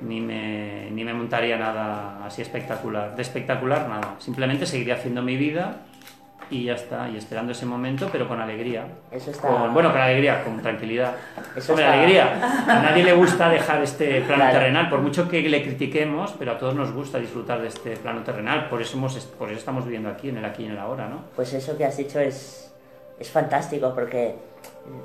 ni 0.00 0.20
me, 0.20 0.90
ni 0.90 1.04
me 1.04 1.14
montaría 1.14 1.56
nada 1.56 2.24
así 2.24 2.42
espectacular. 2.42 3.16
De 3.16 3.22
espectacular 3.22 3.88
nada. 3.88 4.14
Simplemente 4.18 4.66
seguiría 4.66 4.94
haciendo 4.94 5.22
mi 5.22 5.36
vida 5.36 5.76
y 6.50 6.64
ya 6.64 6.74
está. 6.74 7.08
Y 7.08 7.16
esperando 7.16 7.52
ese 7.52 7.66
momento, 7.66 8.08
pero 8.12 8.28
con 8.28 8.40
alegría. 8.40 8.84
Eso 9.10 9.30
está... 9.30 9.48
Con- 9.48 9.72
bueno, 9.74 9.90
con 9.92 10.00
alegría, 10.00 10.44
con 10.44 10.60
tranquilidad. 10.60 11.14
Eso 11.56 11.72
Hombre, 11.72 11.86
está- 11.86 11.98
alegría. 11.98 12.64
A 12.68 12.82
nadie 12.82 13.04
le 13.04 13.12
gusta 13.14 13.48
dejar 13.48 13.82
este 13.82 14.20
plano 14.26 14.42
Claro. 14.44 14.58
terrenal, 14.58 14.88
por 14.90 15.00
mucho 15.00 15.28
que 15.28 15.40
le 15.42 15.62
critiquemos, 15.62 16.34
pero 16.38 16.52
a 16.52 16.58
todos 16.58 16.74
nos 16.74 16.92
gusta 16.92 17.18
disfrutar 17.18 17.60
de 17.62 17.68
este 17.68 17.96
plano 17.96 18.22
terrenal. 18.22 18.68
Por 18.68 18.82
eso, 18.82 18.96
hemos, 18.98 19.16
por 19.38 19.48
eso 19.48 19.58
estamos 19.58 19.84
viviendo 19.84 20.08
aquí, 20.10 20.28
en 20.28 20.36
el 20.36 20.44
aquí 20.44 20.62
y 20.62 20.66
en 20.66 20.72
el 20.72 20.78
ahora, 20.78 21.08
¿no? 21.08 21.22
Pues 21.34 21.52
eso 21.54 21.76
que 21.76 21.84
has 21.86 21.96
dicho 21.96 22.20
es, 22.20 22.72
es 23.18 23.30
fantástico 23.30 23.92
porque 23.94 24.36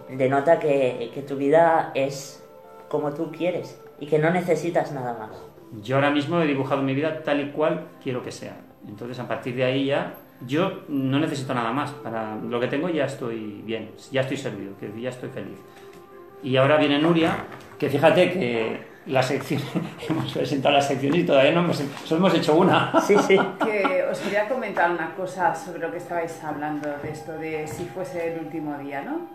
denota 0.09 0.59
que, 0.59 1.09
que 1.13 1.21
tu 1.21 1.37
vida 1.37 1.91
es 1.95 2.43
como 2.89 3.13
tú 3.13 3.31
quieres 3.31 3.79
y 4.01 4.07
que 4.07 4.19
no 4.19 4.31
necesitas 4.31 4.91
nada 4.91 5.13
más. 5.13 5.29
Yo 5.81 5.95
ahora 5.95 6.09
mismo 6.09 6.41
he 6.41 6.47
dibujado 6.47 6.81
mi 6.81 6.93
vida 6.93 7.21
tal 7.23 7.39
y 7.39 7.51
cual 7.51 7.87
quiero 8.03 8.21
que 8.21 8.31
sea. 8.31 8.57
Entonces, 8.85 9.17
a 9.19 9.27
partir 9.27 9.55
de 9.55 9.63
ahí 9.63 9.85
ya, 9.85 10.15
yo 10.45 10.81
no 10.89 11.19
necesito 11.19 11.53
nada 11.53 11.71
más. 11.71 11.91
Para 11.91 12.35
lo 12.35 12.59
que 12.59 12.67
tengo 12.67 12.89
ya 12.89 13.05
estoy 13.05 13.61
bien, 13.63 13.91
ya 14.11 14.21
estoy 14.21 14.37
servido, 14.37 14.73
que 14.77 14.91
ya 14.99 15.09
estoy 15.09 15.29
feliz. 15.29 15.59
Y 16.43 16.57
ahora 16.57 16.77
viene 16.77 16.97
Nuria, 16.97 17.45
que 17.77 17.89
fíjate 17.89 18.33
que 18.33 18.81
la 19.05 19.21
sección, 19.21 19.61
hemos 20.09 20.33
presentado 20.33 20.73
la 20.73 20.81
sección 20.81 21.13
y 21.13 21.23
todavía 21.23 21.51
no 21.51 21.61
hemos, 21.61 21.77
solo 22.03 22.21
hemos 22.21 22.33
hecho 22.33 22.55
una. 22.55 22.99
Sí, 23.01 23.15
sí. 23.19 23.39
Que 23.63 24.03
os 24.11 24.17
quería 24.17 24.49
comentar 24.49 24.89
una 24.89 25.13
cosa 25.13 25.53
sobre 25.53 25.79
lo 25.79 25.91
que 25.91 25.97
estabais 25.97 26.43
hablando, 26.43 26.89
de 27.03 27.11
esto 27.11 27.33
de 27.37 27.67
si 27.67 27.85
fuese 27.85 28.33
el 28.33 28.39
último 28.39 28.75
día, 28.79 29.03
¿no? 29.03 29.29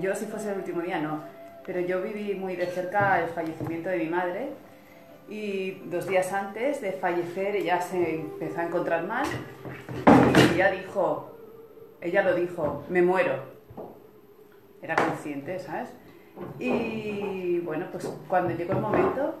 Yo 0.00 0.12
si 0.16 0.26
fuese 0.26 0.50
el 0.50 0.58
último 0.58 0.80
día 0.80 0.98
no, 0.98 1.20
pero 1.66 1.80
yo 1.80 2.00
viví 2.00 2.34
muy 2.34 2.54
de 2.54 2.66
cerca 2.66 3.20
el 3.20 3.28
fallecimiento 3.30 3.88
de 3.88 3.98
mi 3.98 4.08
madre 4.08 4.50
y 5.28 5.72
dos 5.90 6.06
días 6.06 6.32
antes 6.32 6.80
de 6.80 6.92
fallecer 6.92 7.56
ella 7.56 7.80
se 7.80 8.20
empezó 8.20 8.60
a 8.60 8.66
encontrar 8.66 9.04
mal 9.04 9.26
y 10.06 10.54
ella 10.54 10.70
dijo, 10.70 11.36
ella 12.00 12.22
lo 12.22 12.34
dijo, 12.34 12.84
me 12.88 13.02
muero. 13.02 13.56
Era 14.80 14.94
consciente, 14.94 15.58
¿sabes? 15.58 15.88
Y 16.60 17.58
bueno, 17.60 17.86
pues 17.90 18.06
cuando 18.28 18.54
llegó 18.54 18.74
el 18.74 18.80
momento, 18.80 19.34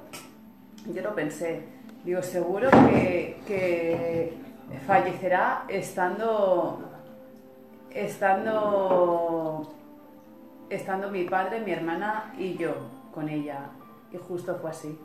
yo 0.92 1.02
lo 1.02 1.14
pensé. 1.14 1.60
Digo, 2.04 2.22
seguro 2.22 2.70
que, 2.70 3.36
que 3.46 4.32
fallecerá 4.86 5.64
estando, 5.68 6.80
estando, 7.90 9.72
estando 10.70 11.10
mi 11.10 11.24
padre, 11.24 11.60
mi 11.60 11.72
hermana 11.72 12.34
y 12.38 12.56
yo 12.56 12.74
con 13.12 13.28
ella. 13.28 13.70
Y 14.12 14.16
justo 14.16 14.56
fue 14.56 14.70
así. 14.70 14.98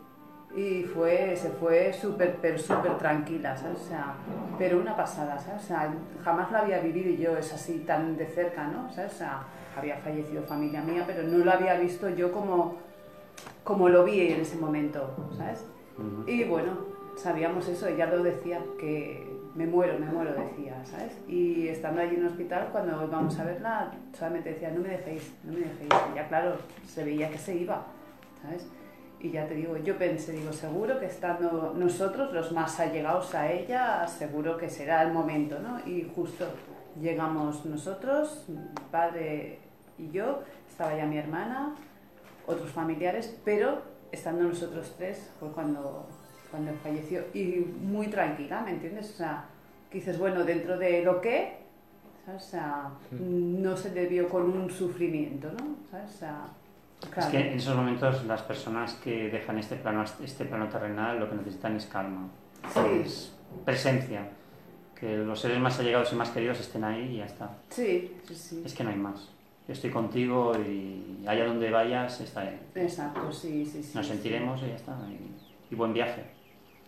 Y 0.54 0.82
fue, 0.82 1.34
se 1.34 1.48
fue 1.50 1.92
súper, 1.94 2.36
pero 2.42 2.58
súper 2.58 2.98
tranquila, 2.98 3.56
¿sabes? 3.56 3.78
O 3.78 3.88
sea, 3.88 4.14
pero 4.58 4.78
una 4.78 4.94
pasada, 4.94 5.38
¿sabes? 5.38 5.62
O 5.62 5.66
sea, 5.66 5.94
jamás 6.22 6.52
la 6.52 6.58
había 6.60 6.78
vivido 6.80 7.10
yo, 7.10 7.38
es 7.38 7.52
así 7.54 7.78
tan 7.86 8.16
de 8.18 8.26
cerca, 8.26 8.64
¿no? 8.68 8.92
¿Sabes? 8.92 9.14
O 9.14 9.16
sea, 9.16 9.44
había 9.76 9.96
fallecido 9.96 10.42
familia 10.42 10.82
mía, 10.82 11.04
pero 11.06 11.22
no 11.22 11.42
lo 11.42 11.50
había 11.50 11.74
visto 11.76 12.08
yo 12.10 12.30
como, 12.30 12.76
como 13.64 13.88
lo 13.88 14.04
vi 14.04 14.28
en 14.28 14.42
ese 14.42 14.56
momento, 14.56 15.14
¿sabes? 15.38 15.64
Y 16.26 16.44
bueno, 16.44 16.72
sabíamos 17.16 17.68
eso, 17.68 17.86
ella 17.86 18.06
lo 18.06 18.22
decía, 18.22 18.60
que 18.78 19.31
me 19.54 19.66
muero, 19.66 19.98
me 19.98 20.06
muero, 20.06 20.32
decía, 20.32 20.82
¿sabes? 20.84 21.18
Y 21.28 21.68
estando 21.68 22.00
allí 22.00 22.16
en 22.16 22.22
el 22.22 22.28
hospital, 22.28 22.68
cuando 22.72 23.04
íbamos 23.04 23.38
a 23.38 23.44
verla, 23.44 23.92
solamente 24.12 24.54
decía, 24.54 24.70
no 24.70 24.80
me 24.80 24.88
dejéis, 24.88 25.32
no 25.44 25.52
me 25.52 25.60
dejéis. 25.60 25.92
Y 26.12 26.16
ya 26.16 26.28
claro, 26.28 26.56
se 26.86 27.04
veía 27.04 27.30
que 27.30 27.38
se 27.38 27.56
iba, 27.56 27.86
¿sabes? 28.40 28.66
Y 29.20 29.30
ya 29.30 29.46
te 29.46 29.54
digo, 29.54 29.76
yo 29.76 29.96
pensé, 29.98 30.32
digo, 30.32 30.52
seguro 30.52 30.98
que 30.98 31.06
estando 31.06 31.74
nosotros, 31.76 32.32
los 32.32 32.50
más 32.52 32.80
allegados 32.80 33.34
a 33.34 33.52
ella, 33.52 34.06
seguro 34.08 34.56
que 34.56 34.68
será 34.68 35.02
el 35.02 35.12
momento, 35.12 35.58
¿no? 35.60 35.78
Y 35.86 36.10
justo 36.14 36.46
llegamos 37.00 37.64
nosotros, 37.64 38.44
mi 38.48 38.58
padre 38.90 39.60
y 39.98 40.10
yo, 40.10 40.42
estaba 40.68 40.96
ya 40.96 41.06
mi 41.06 41.18
hermana, 41.18 41.74
otros 42.46 42.70
familiares, 42.70 43.38
pero 43.44 43.82
estando 44.10 44.42
nosotros 44.44 44.94
tres 44.98 45.30
fue 45.38 45.50
cuando, 45.52 46.08
cuando 46.50 46.72
falleció. 46.82 47.22
Y 47.32 47.64
muy 47.80 48.08
tranquila, 48.08 48.62
¿me 48.62 48.72
entiendes? 48.72 49.10
O 49.10 49.16
sea, 49.16 49.44
que 49.92 49.98
dices, 49.98 50.18
bueno, 50.18 50.42
dentro 50.42 50.78
de 50.78 51.04
lo 51.04 51.20
que, 51.20 51.58
¿sabes? 52.24 52.42
O 52.42 52.46
sea, 52.46 52.90
no 53.10 53.76
se 53.76 54.06
vio 54.06 54.28
con 54.28 54.44
un 54.44 54.70
sufrimiento, 54.70 55.48
¿no? 55.52 55.76
¿Sabes? 55.90 56.14
O 56.14 56.18
sea, 56.18 56.46
claro. 57.10 57.20
Es 57.20 57.26
que 57.26 57.52
en 57.52 57.58
esos 57.58 57.76
momentos 57.76 58.24
las 58.24 58.42
personas 58.42 58.94
que 58.94 59.28
dejan 59.28 59.58
este 59.58 59.76
plano, 59.76 60.02
este 60.24 60.46
plano 60.46 60.68
terrenal 60.68 61.20
lo 61.20 61.28
que 61.28 61.36
necesitan 61.36 61.76
es 61.76 61.86
calma. 61.86 62.28
pues, 62.72 63.34
presencia. 63.64 64.30
Que 64.98 65.16
los 65.16 65.40
seres 65.40 65.58
más 65.58 65.78
allegados 65.78 66.12
y 66.12 66.16
más 66.16 66.30
queridos 66.30 66.60
estén 66.60 66.84
ahí 66.84 67.14
y 67.14 67.16
ya 67.18 67.26
está. 67.26 67.50
Sí, 67.68 68.16
sí, 68.24 68.34
sí. 68.34 68.62
Es 68.64 68.72
que 68.72 68.84
no 68.84 68.90
hay 68.90 68.96
más. 68.96 69.30
Yo 69.66 69.74
estoy 69.74 69.90
contigo 69.90 70.52
y 70.56 71.24
allá 71.26 71.44
donde 71.44 71.70
vayas 71.70 72.20
estaré. 72.20 72.58
Exacto, 72.74 73.32
sí, 73.32 73.66
sí, 73.66 73.82
sí. 73.82 73.92
Nos 73.96 74.06
sí. 74.06 74.12
sentiremos 74.12 74.62
y 74.62 74.68
ya 74.68 74.76
está. 74.76 74.96
Y, 75.08 75.74
y 75.74 75.76
buen 75.76 75.92
viaje. 75.92 76.24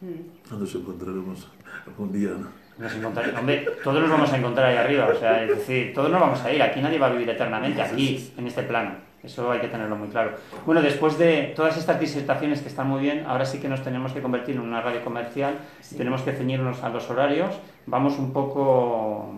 Mm. 0.01 0.59
Nos 0.59 0.75
encontraremos 0.75 1.49
algún 1.87 2.13
día, 2.13 2.31
¿no? 2.31 2.64
Nos 2.79 2.95
encontraremos. 2.95 3.41
Hombre, 3.41 3.67
todos 3.83 4.01
nos 4.01 4.11
vamos 4.11 4.33
a 4.33 4.37
encontrar 4.37 4.67
ahí 4.67 4.77
arriba. 4.77 5.09
O 5.13 5.19
sea, 5.19 5.43
es 5.43 5.49
decir, 5.49 5.95
todos 5.95 6.11
nos 6.11 6.21
vamos 6.21 6.43
a 6.43 6.53
ir. 6.53 6.63
Aquí 6.63 6.81
nadie 6.81 6.99
va 6.99 7.07
a 7.07 7.11
vivir 7.11 7.29
eternamente, 7.31 7.81
aquí, 7.81 8.33
en 8.37 8.47
este 8.47 8.63
plano. 8.65 8.93
Eso 9.23 9.51
hay 9.51 9.61
que 9.61 9.69
tenerlo 9.69 9.97
muy 9.97 10.09
claro. 10.09 10.33
Bueno, 10.67 10.83
después 10.83 11.17
de 11.17 11.55
todas 11.57 11.77
estas 11.79 11.99
disertaciones 11.99 12.61
que 12.61 12.69
están 12.69 12.89
muy 12.89 13.01
bien, 13.01 13.25
ahora 13.27 13.47
sí 13.47 13.59
que 13.59 13.69
nos 13.69 13.83
tenemos 13.83 14.13
que 14.13 14.21
convertir 14.21 14.57
en 14.57 14.61
una 14.61 14.83
radio 14.83 15.03
comercial. 15.03 15.59
Tenemos 15.97 16.23
que 16.23 16.33
ceñirnos 16.33 16.83
a 16.83 16.91
los 16.91 17.09
horarios. 17.09 17.55
Vamos 17.87 18.19
un 18.19 18.33
poco. 18.33 19.35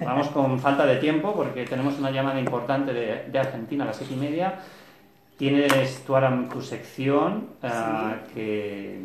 Vamos 0.00 0.28
con 0.28 0.58
falta 0.60 0.86
de 0.86 0.96
tiempo 0.96 1.34
porque 1.34 1.64
tenemos 1.64 1.98
una 1.98 2.10
llamada 2.10 2.38
importante 2.38 2.92
de, 2.92 3.24
de 3.30 3.38
Argentina 3.38 3.84
a 3.84 3.88
las 3.88 3.96
siete 3.96 4.14
y 4.14 4.16
media. 4.16 4.54
Tienes 5.36 6.04
tú 6.06 6.14
ahora 6.14 6.32
tu 6.50 6.62
sección 6.62 7.48
ah, 7.62 8.14
que 8.32 9.04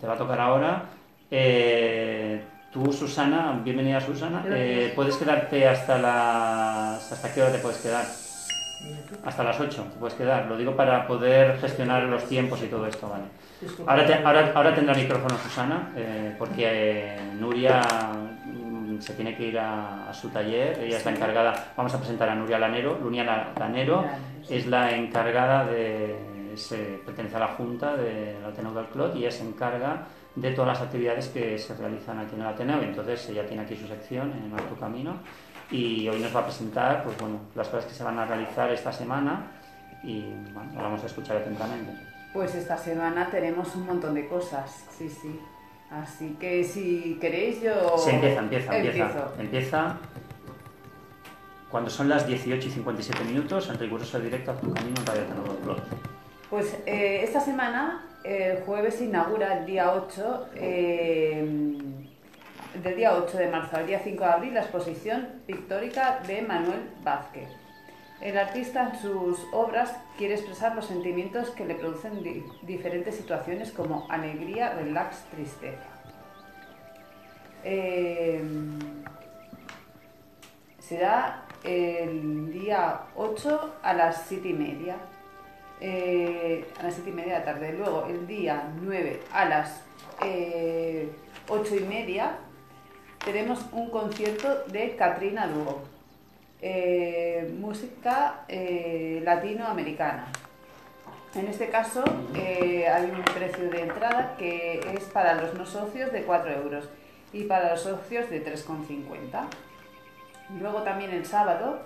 te 0.00 0.06
va 0.06 0.14
a 0.14 0.16
tocar 0.16 0.40
ahora. 0.40 0.84
Eh, 1.30 2.40
tú, 2.72 2.92
Susana, 2.92 3.60
bienvenida 3.64 4.00
Susana. 4.00 4.44
Eh, 4.48 4.92
puedes 4.94 5.16
quedarte 5.16 5.66
hasta 5.66 5.98
las. 5.98 7.12
¿Hasta 7.12 7.32
qué 7.34 7.42
hora 7.42 7.52
te 7.52 7.58
puedes 7.58 7.78
quedar? 7.78 8.04
Hasta 9.24 9.44
las 9.44 9.60
8 9.60 9.86
te 9.92 9.98
puedes 9.98 10.14
quedar. 10.14 10.46
Lo 10.46 10.56
digo 10.56 10.74
para 10.74 11.06
poder 11.06 11.58
gestionar 11.58 12.04
los 12.04 12.24
tiempos 12.28 12.62
y 12.62 12.66
todo 12.68 12.86
esto, 12.86 13.08
¿vale? 13.10 13.24
Ahora, 13.86 14.06
te- 14.06 14.14
ahora, 14.24 14.52
ahora 14.54 14.74
tendrá 14.74 14.94
micrófono 14.94 15.36
Susana, 15.36 15.92
eh, 15.96 16.34
porque 16.38 16.64
eh, 17.16 17.18
Nuria 17.38 17.82
mm, 18.46 19.00
se 19.00 19.12
tiene 19.14 19.36
que 19.36 19.48
ir 19.48 19.58
a, 19.58 20.08
a 20.08 20.14
su 20.14 20.30
taller. 20.30 20.78
Ella 20.82 20.96
es 20.96 21.04
la 21.04 21.10
encargada. 21.10 21.72
Vamos 21.76 21.92
a 21.94 21.98
presentar 21.98 22.28
a 22.30 22.34
Nuria 22.34 22.58
Lanero. 22.58 22.98
Nuria 22.98 23.24
La- 23.24 23.48
Lanero 23.58 24.04
es 24.48 24.66
la 24.66 24.94
encargada 24.94 25.66
de. 25.66 26.28
Se 26.54 27.00
pertenece 27.06 27.36
a 27.36 27.40
la 27.40 27.48
Junta 27.48 27.96
del 27.96 28.44
Ateneo 28.44 28.72
del 28.74 28.86
Clot 28.86 29.14
y 29.14 29.20
ella 29.20 29.30
se 29.30 29.44
encarga 29.46 30.02
de 30.34 30.52
todas 30.52 30.78
las 30.78 30.80
actividades 30.82 31.28
que 31.28 31.58
se 31.58 31.74
realizan 31.74 32.18
aquí 32.18 32.34
en 32.34 32.42
el 32.42 32.46
Ateneo. 32.46 32.82
Entonces 32.82 33.28
ella 33.28 33.46
tiene 33.46 33.62
aquí 33.62 33.76
su 33.76 33.86
sección 33.86 34.32
en 34.32 34.52
Alto 34.52 34.76
Camino 34.76 35.18
y 35.70 36.08
hoy 36.08 36.20
nos 36.20 36.34
va 36.34 36.40
a 36.40 36.44
presentar 36.44 37.04
pues, 37.04 37.16
bueno, 37.18 37.40
las 37.54 37.68
cosas 37.68 37.86
que 37.86 37.94
se 37.94 38.04
van 38.04 38.18
a 38.18 38.26
realizar 38.26 38.70
esta 38.70 38.92
semana 38.92 39.52
y 40.02 40.22
bueno, 40.52 40.72
la 40.74 40.82
vamos 40.82 41.02
a 41.02 41.06
escuchar 41.06 41.36
atentamente. 41.36 41.92
Pues 42.32 42.54
esta 42.54 42.76
semana 42.76 43.28
tenemos 43.30 43.74
un 43.74 43.86
montón 43.86 44.14
de 44.14 44.28
cosas, 44.28 44.86
sí, 44.96 45.08
sí. 45.08 45.38
Así 45.90 46.36
que 46.38 46.62
si 46.62 47.18
queréis 47.20 47.60
yo... 47.60 47.98
Sí, 47.98 48.10
empieza, 48.10 48.40
empieza, 48.40 48.76
empieza. 48.76 49.04
Empiezo. 49.04 49.34
Empieza 49.40 49.98
cuando 51.70 51.88
son 51.90 52.08
las 52.08 52.26
18 52.26 52.68
y 52.68 52.70
57 52.70 53.24
minutos 53.24 53.68
en 53.68 53.78
riguroso 53.78 54.18
directo 54.18 54.50
a 54.50 54.56
tu 54.56 54.72
camino 54.72 55.00
en 55.00 55.06
Radio 55.06 55.22
Clot. 55.62 55.82
Pues 56.50 56.76
eh, 56.86 57.20
esta 57.22 57.40
semana, 57.40 58.04
el 58.24 58.62
jueves, 58.64 59.00
inaugura 59.00 59.58
el 59.58 59.66
día 59.66 59.92
8, 59.92 60.48
eh, 60.56 61.78
del 62.82 62.96
día 62.96 63.14
8 63.14 63.38
de 63.38 63.48
marzo 63.48 63.76
al 63.76 63.86
día 63.86 64.00
5 64.02 64.24
de 64.24 64.30
abril, 64.30 64.54
la 64.54 64.60
exposición 64.62 65.28
pictórica 65.46 66.20
de 66.26 66.42
Manuel 66.42 66.90
Vázquez. 67.02 67.48
El 68.20 68.36
artista 68.36 68.90
en 68.90 69.00
sus 69.00 69.38
obras 69.52 69.96
quiere 70.18 70.34
expresar 70.34 70.74
los 70.74 70.86
sentimientos 70.86 71.50
que 71.50 71.64
le 71.64 71.74
producen 71.74 72.22
di- 72.22 72.44
diferentes 72.62 73.14
situaciones 73.16 73.70
como 73.72 74.06
alegría, 74.10 74.74
relax, 74.74 75.22
tristeza. 75.30 75.86
Eh, 77.64 78.42
será 80.78 81.44
el 81.64 82.52
día 82.52 83.02
8 83.16 83.74
a 83.82 83.94
las 83.94 84.24
7 84.28 84.48
y 84.48 84.52
media. 84.52 84.96
Eh, 85.80 86.66
a 86.78 86.84
las 86.84 86.94
7 86.94 87.10
y 87.10 87.12
media 87.12 87.32
de 87.34 87.38
la 87.40 87.44
tarde. 87.44 87.72
Luego 87.72 88.06
el 88.08 88.26
día 88.26 88.64
9 88.80 89.20
a 89.32 89.44
las 89.46 89.82
eh, 90.22 91.08
8 91.48 91.76
y 91.76 91.80
media 91.80 92.32
tenemos 93.24 93.64
un 93.72 93.90
concierto 93.90 94.64
de 94.66 94.96
Katrina 94.96 95.46
Lugo. 95.46 95.82
eh, 96.62 97.50
música 97.58 98.44
eh, 98.48 99.20
latinoamericana. 99.24 100.26
En 101.34 101.46
este 101.46 101.68
caso 101.70 102.02
eh, 102.34 102.86
hay 102.88 103.04
un 103.10 103.22
precio 103.22 103.70
de 103.70 103.82
entrada 103.82 104.34
que 104.36 104.80
es 104.94 105.04
para 105.04 105.34
los 105.34 105.54
no 105.54 105.64
socios 105.64 106.12
de 106.12 106.22
4 106.24 106.52
euros 106.52 106.88
y 107.32 107.44
para 107.44 107.70
los 107.70 107.82
socios 107.82 108.28
de 108.28 108.44
3,50. 108.44 109.46
Luego 110.60 110.82
también 110.82 111.12
el 111.12 111.24
sábado, 111.24 111.80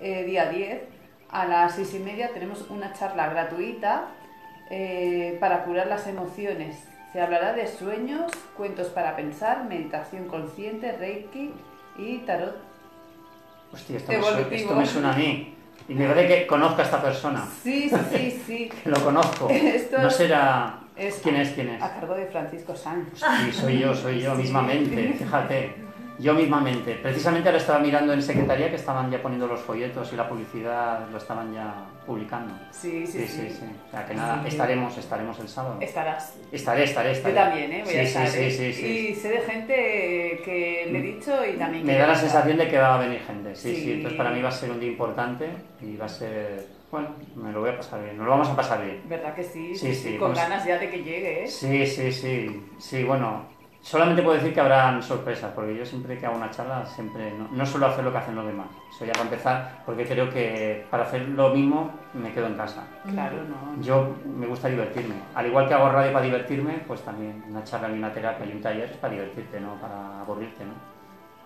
eh, 0.00 0.24
día 0.24 0.50
10, 0.50 0.82
a 1.32 1.46
las 1.46 1.74
6 1.76 1.94
y 1.94 1.98
media 1.98 2.30
tenemos 2.32 2.66
una 2.70 2.92
charla 2.92 3.28
gratuita 3.28 4.04
eh, 4.70 5.36
para 5.40 5.64
curar 5.64 5.86
las 5.86 6.06
emociones. 6.06 6.84
Se 7.12 7.20
hablará 7.20 7.52
de 7.52 7.66
sueños, 7.66 8.30
cuentos 8.56 8.88
para 8.88 9.16
pensar, 9.16 9.64
meditación 9.64 10.28
consciente, 10.28 10.92
reiki 10.92 11.52
y 11.98 12.18
tarot. 12.18 12.56
Hostia, 13.72 13.96
esto 13.96 14.12
me, 14.12 14.22
suena, 14.22 14.48
esto 14.50 14.74
me 14.74 14.86
suena 14.86 15.12
a 15.12 15.16
mí. 15.16 15.54
Y 15.88 15.94
me 15.94 16.06
parece 16.06 16.28
que 16.28 16.46
conozco 16.46 16.80
a 16.80 16.84
esta 16.84 17.02
persona. 17.02 17.44
Sí, 17.62 17.90
sí, 18.10 18.42
sí. 18.46 18.68
Que 18.84 18.88
lo 18.90 19.02
conozco. 19.02 19.48
Esto 19.50 19.98
No 19.98 20.10
será... 20.10 20.78
es- 20.96 21.16
¿Quién 21.22 21.36
es? 21.36 21.50
¿Quién 21.50 21.70
es? 21.70 21.82
A 21.82 21.92
cargo 21.94 22.14
de 22.14 22.26
Francisco 22.26 22.76
Sanz. 22.76 23.08
Sí, 23.18 23.52
soy 23.52 23.78
yo, 23.80 23.94
soy 23.94 24.20
yo 24.20 24.34
mismamente, 24.36 25.14
fíjate. 25.18 25.74
Yo 26.22 26.34
mismamente. 26.34 26.94
Precisamente 26.94 27.48
ahora 27.48 27.58
estaba 27.58 27.78
mirando 27.80 28.12
en 28.12 28.22
secretaría 28.22 28.70
que 28.70 28.76
estaban 28.76 29.10
ya 29.10 29.20
poniendo 29.20 29.46
los 29.48 29.60
folletos 29.60 30.12
y 30.12 30.16
la 30.16 30.28
publicidad 30.28 31.08
lo 31.10 31.18
estaban 31.18 31.52
ya 31.52 31.74
publicando. 32.06 32.54
Sí, 32.70 33.04
sí, 33.06 33.18
Sí, 33.18 33.26
sí, 33.26 33.48
sí. 33.50 33.56
sí. 33.60 33.66
O 33.88 33.90
sea 33.90 34.06
que 34.06 34.14
nada, 34.14 34.42
estaremos, 34.46 34.96
estaremos 34.96 35.38
el 35.40 35.48
sábado. 35.48 35.78
Estarás. 35.80 36.34
Estaré, 36.52 36.84
estaré, 36.84 37.08
Yo 37.10 37.16
estaré. 37.16 37.34
también, 37.34 37.72
¿eh? 37.72 37.82
Voy 37.84 37.92
sí, 37.92 37.98
a 37.98 38.02
estar. 38.02 38.28
sí, 38.28 38.38
¿eh? 38.40 38.50
sí, 38.50 38.72
sí, 38.72 38.80
sí. 38.82 39.08
Y 39.10 39.14
sé 39.16 39.28
de 39.30 39.40
gente 39.40 39.74
que 40.44 40.88
le 40.92 40.98
he 40.98 41.02
dicho 41.02 41.32
y 41.44 41.58
también 41.58 41.84
Me 41.84 41.96
da 41.98 42.06
la 42.06 42.14
sensación 42.14 42.56
de 42.56 42.68
que 42.68 42.78
va 42.78 42.94
a 42.94 42.98
venir 42.98 43.20
gente. 43.26 43.54
Sí, 43.56 43.74
sí. 43.74 43.92
Entonces 43.94 44.16
para 44.16 44.30
mí 44.30 44.40
va 44.40 44.48
a 44.48 44.52
ser 44.52 44.70
un 44.70 44.78
día 44.80 44.90
importante 44.90 45.48
y 45.80 45.96
va 45.96 46.06
a 46.06 46.08
ser... 46.08 46.66
Bueno, 46.92 47.08
me 47.36 47.50
lo 47.52 47.60
voy 47.60 47.70
a 47.70 47.76
pasar 47.78 48.02
bien. 48.04 48.16
Nos 48.18 48.26
lo 48.26 48.30
vamos 48.32 48.48
a 48.48 48.54
pasar 48.56 48.84
bien. 48.84 49.00
¿Verdad 49.08 49.34
que 49.34 49.42
sí? 49.42 49.74
Sí, 49.74 49.94
sí, 49.94 50.10
Con 50.18 50.32
vamos- 50.32 50.38
ganas 50.38 50.64
ya 50.66 50.78
de 50.78 50.90
que 50.90 50.98
llegue, 51.02 51.44
¿eh? 51.44 51.48
Sí, 51.48 51.86
sí, 51.86 52.12
sí. 52.12 52.62
Sí, 52.78 53.02
bueno, 53.02 53.46
solamente 53.82 54.22
puedo 54.22 54.36
decir 54.36 54.54
que 54.54 54.60
habrán 54.60 55.02
sorpresas, 55.02 55.50
porque 55.54 55.76
yo 55.76 55.84
siempre 55.84 56.16
que 56.18 56.24
hago 56.26 56.36
una 56.36 56.50
charla, 56.50 56.86
siempre 56.86 57.32
no, 57.32 57.48
no 57.50 57.66
suelo 57.66 57.86
hacer 57.86 58.04
lo 58.04 58.12
que 58.12 58.18
hacen 58.18 58.34
los 58.36 58.46
demás. 58.46 58.68
Eso 58.90 59.04
ya 59.04 59.12
para 59.12 59.24
empezar, 59.24 59.82
porque 59.84 60.04
creo 60.06 60.30
que 60.30 60.86
para 60.90 61.02
hacer 61.04 61.28
lo 61.28 61.50
mismo 61.50 61.90
me 62.14 62.32
quedo 62.32 62.46
en 62.46 62.54
casa. 62.54 62.84
Claro, 63.10 63.38
no. 63.44 63.82
Yo 63.82 64.14
me 64.24 64.46
gusta 64.46 64.68
divertirme. 64.68 65.16
Al 65.34 65.46
igual 65.46 65.66
que 65.68 65.74
hago 65.74 65.88
radio 65.90 66.12
para 66.12 66.24
divertirme, 66.24 66.82
pues 66.86 67.02
también 67.02 67.42
una 67.48 67.64
charla 67.64 67.88
y 67.90 67.92
una 67.98 68.12
terapia 68.12 68.46
y 68.46 68.52
un 68.52 68.60
taller 68.62 68.88
es 68.90 68.96
para 68.96 69.12
divertirte, 69.14 69.60
no 69.60 69.74
para 69.80 70.20
aburrirte, 70.20 70.64
¿no? 70.64 70.72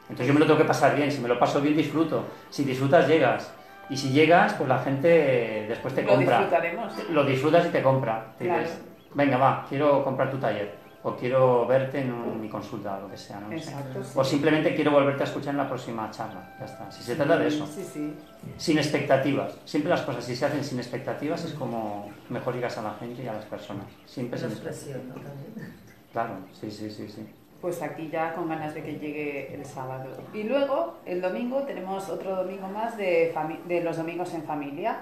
Entonces 0.03 0.29
yo 0.29 0.35
me 0.35 0.41
lo 0.41 0.47
tengo 0.47 0.59
que 0.59 0.65
pasar 0.67 0.95
bien. 0.95 1.11
Si 1.11 1.21
me 1.21 1.29
lo 1.29 1.39
paso 1.39 1.61
bien, 1.61 1.77
disfruto. 1.77 2.25
Si 2.51 2.63
disfrutas, 2.65 3.09
llegas. 3.09 3.53
Y 3.89 3.97
si 3.97 4.11
llegas, 4.11 4.53
pues 4.55 4.69
la 4.69 4.79
gente 4.79 5.67
después 5.69 5.95
te 5.95 6.03
Lo 6.03 6.09
compra 6.15 6.39
disfrutaremos. 6.39 7.09
lo 7.11 7.25
disfrutas 7.25 7.67
y 7.67 7.69
te 7.71 7.83
compra. 7.83 8.35
Te 8.39 8.45
Claro. 8.45 8.61
dices, 8.61 8.85
venga, 9.15 9.37
va, 9.37 9.65
quiero 9.69 10.05
comprar 10.05 10.31
tu 10.31 10.39
taller. 10.39 10.86
O 11.09 11.15
quiero 11.15 11.65
verte 11.69 12.01
en 12.01 12.13
un- 12.13 12.41
mi 12.41 12.49
consulta 12.49 12.97
o 12.99 13.03
lo 13.03 13.09
que 13.11 13.17
sea. 13.17 13.39
¿no? 13.39 13.53
Exacto, 13.53 14.03
sí. 14.03 14.11
O 14.17 14.25
simplemente 14.25 14.75
quiero 14.75 14.91
volverte 14.91 15.23
a 15.23 15.27
escuchar 15.27 15.51
en 15.53 15.59
la 15.59 15.69
próxima 15.69 16.11
charla. 16.11 16.53
Ya 16.59 16.65
está. 16.65 16.91
Si 16.91 17.03
se 17.05 17.15
trata 17.15 17.37
de 17.39 17.47
eso. 17.47 17.65
Sí, 17.65 17.85
sí. 17.85 18.13
Sin 18.57 18.77
expectativas. 18.79 19.55
Siempre 19.65 19.91
las 19.91 20.03
cosas, 20.03 20.25
si 20.25 20.35
se 20.35 20.45
hacen 20.47 20.65
sin 20.65 20.79
expectativas, 20.79 21.45
es 21.45 21.53
como 21.53 22.11
mejor 22.29 22.55
llegas 22.55 22.77
a 22.79 22.83
la 22.83 22.95
gente 22.95 23.23
y 23.23 23.29
a 23.29 23.35
las 23.35 23.45
personas. 23.45 23.87
Siempre 24.05 24.37
sin 24.37 24.49
expectativas. 24.49 24.85
expresión, 24.85 25.09
¿no? 25.11 25.15
También. 25.15 25.75
Claro, 26.13 26.33
sí, 26.53 26.71
sí, 26.73 26.91
sí, 26.91 27.09
sí. 27.09 27.25
Pues 27.61 27.81
aquí 27.83 28.09
ya 28.11 28.35
con 28.35 28.49
ganas 28.49 28.75
de 28.75 28.83
que 28.83 28.99
llegue 28.99 29.55
el 29.55 29.65
sábado. 29.65 30.11
Y 30.35 30.43
luego, 30.43 30.97
el 31.07 31.21
domingo, 31.21 31.63
tenemos 31.63 32.09
otro 32.09 32.35
domingo 32.35 32.67
más 32.69 32.97
de, 32.97 33.33
de 33.69 33.81
los 33.81 33.97
domingos 33.97 34.35
en 34.35 34.43
familia. 34.43 34.99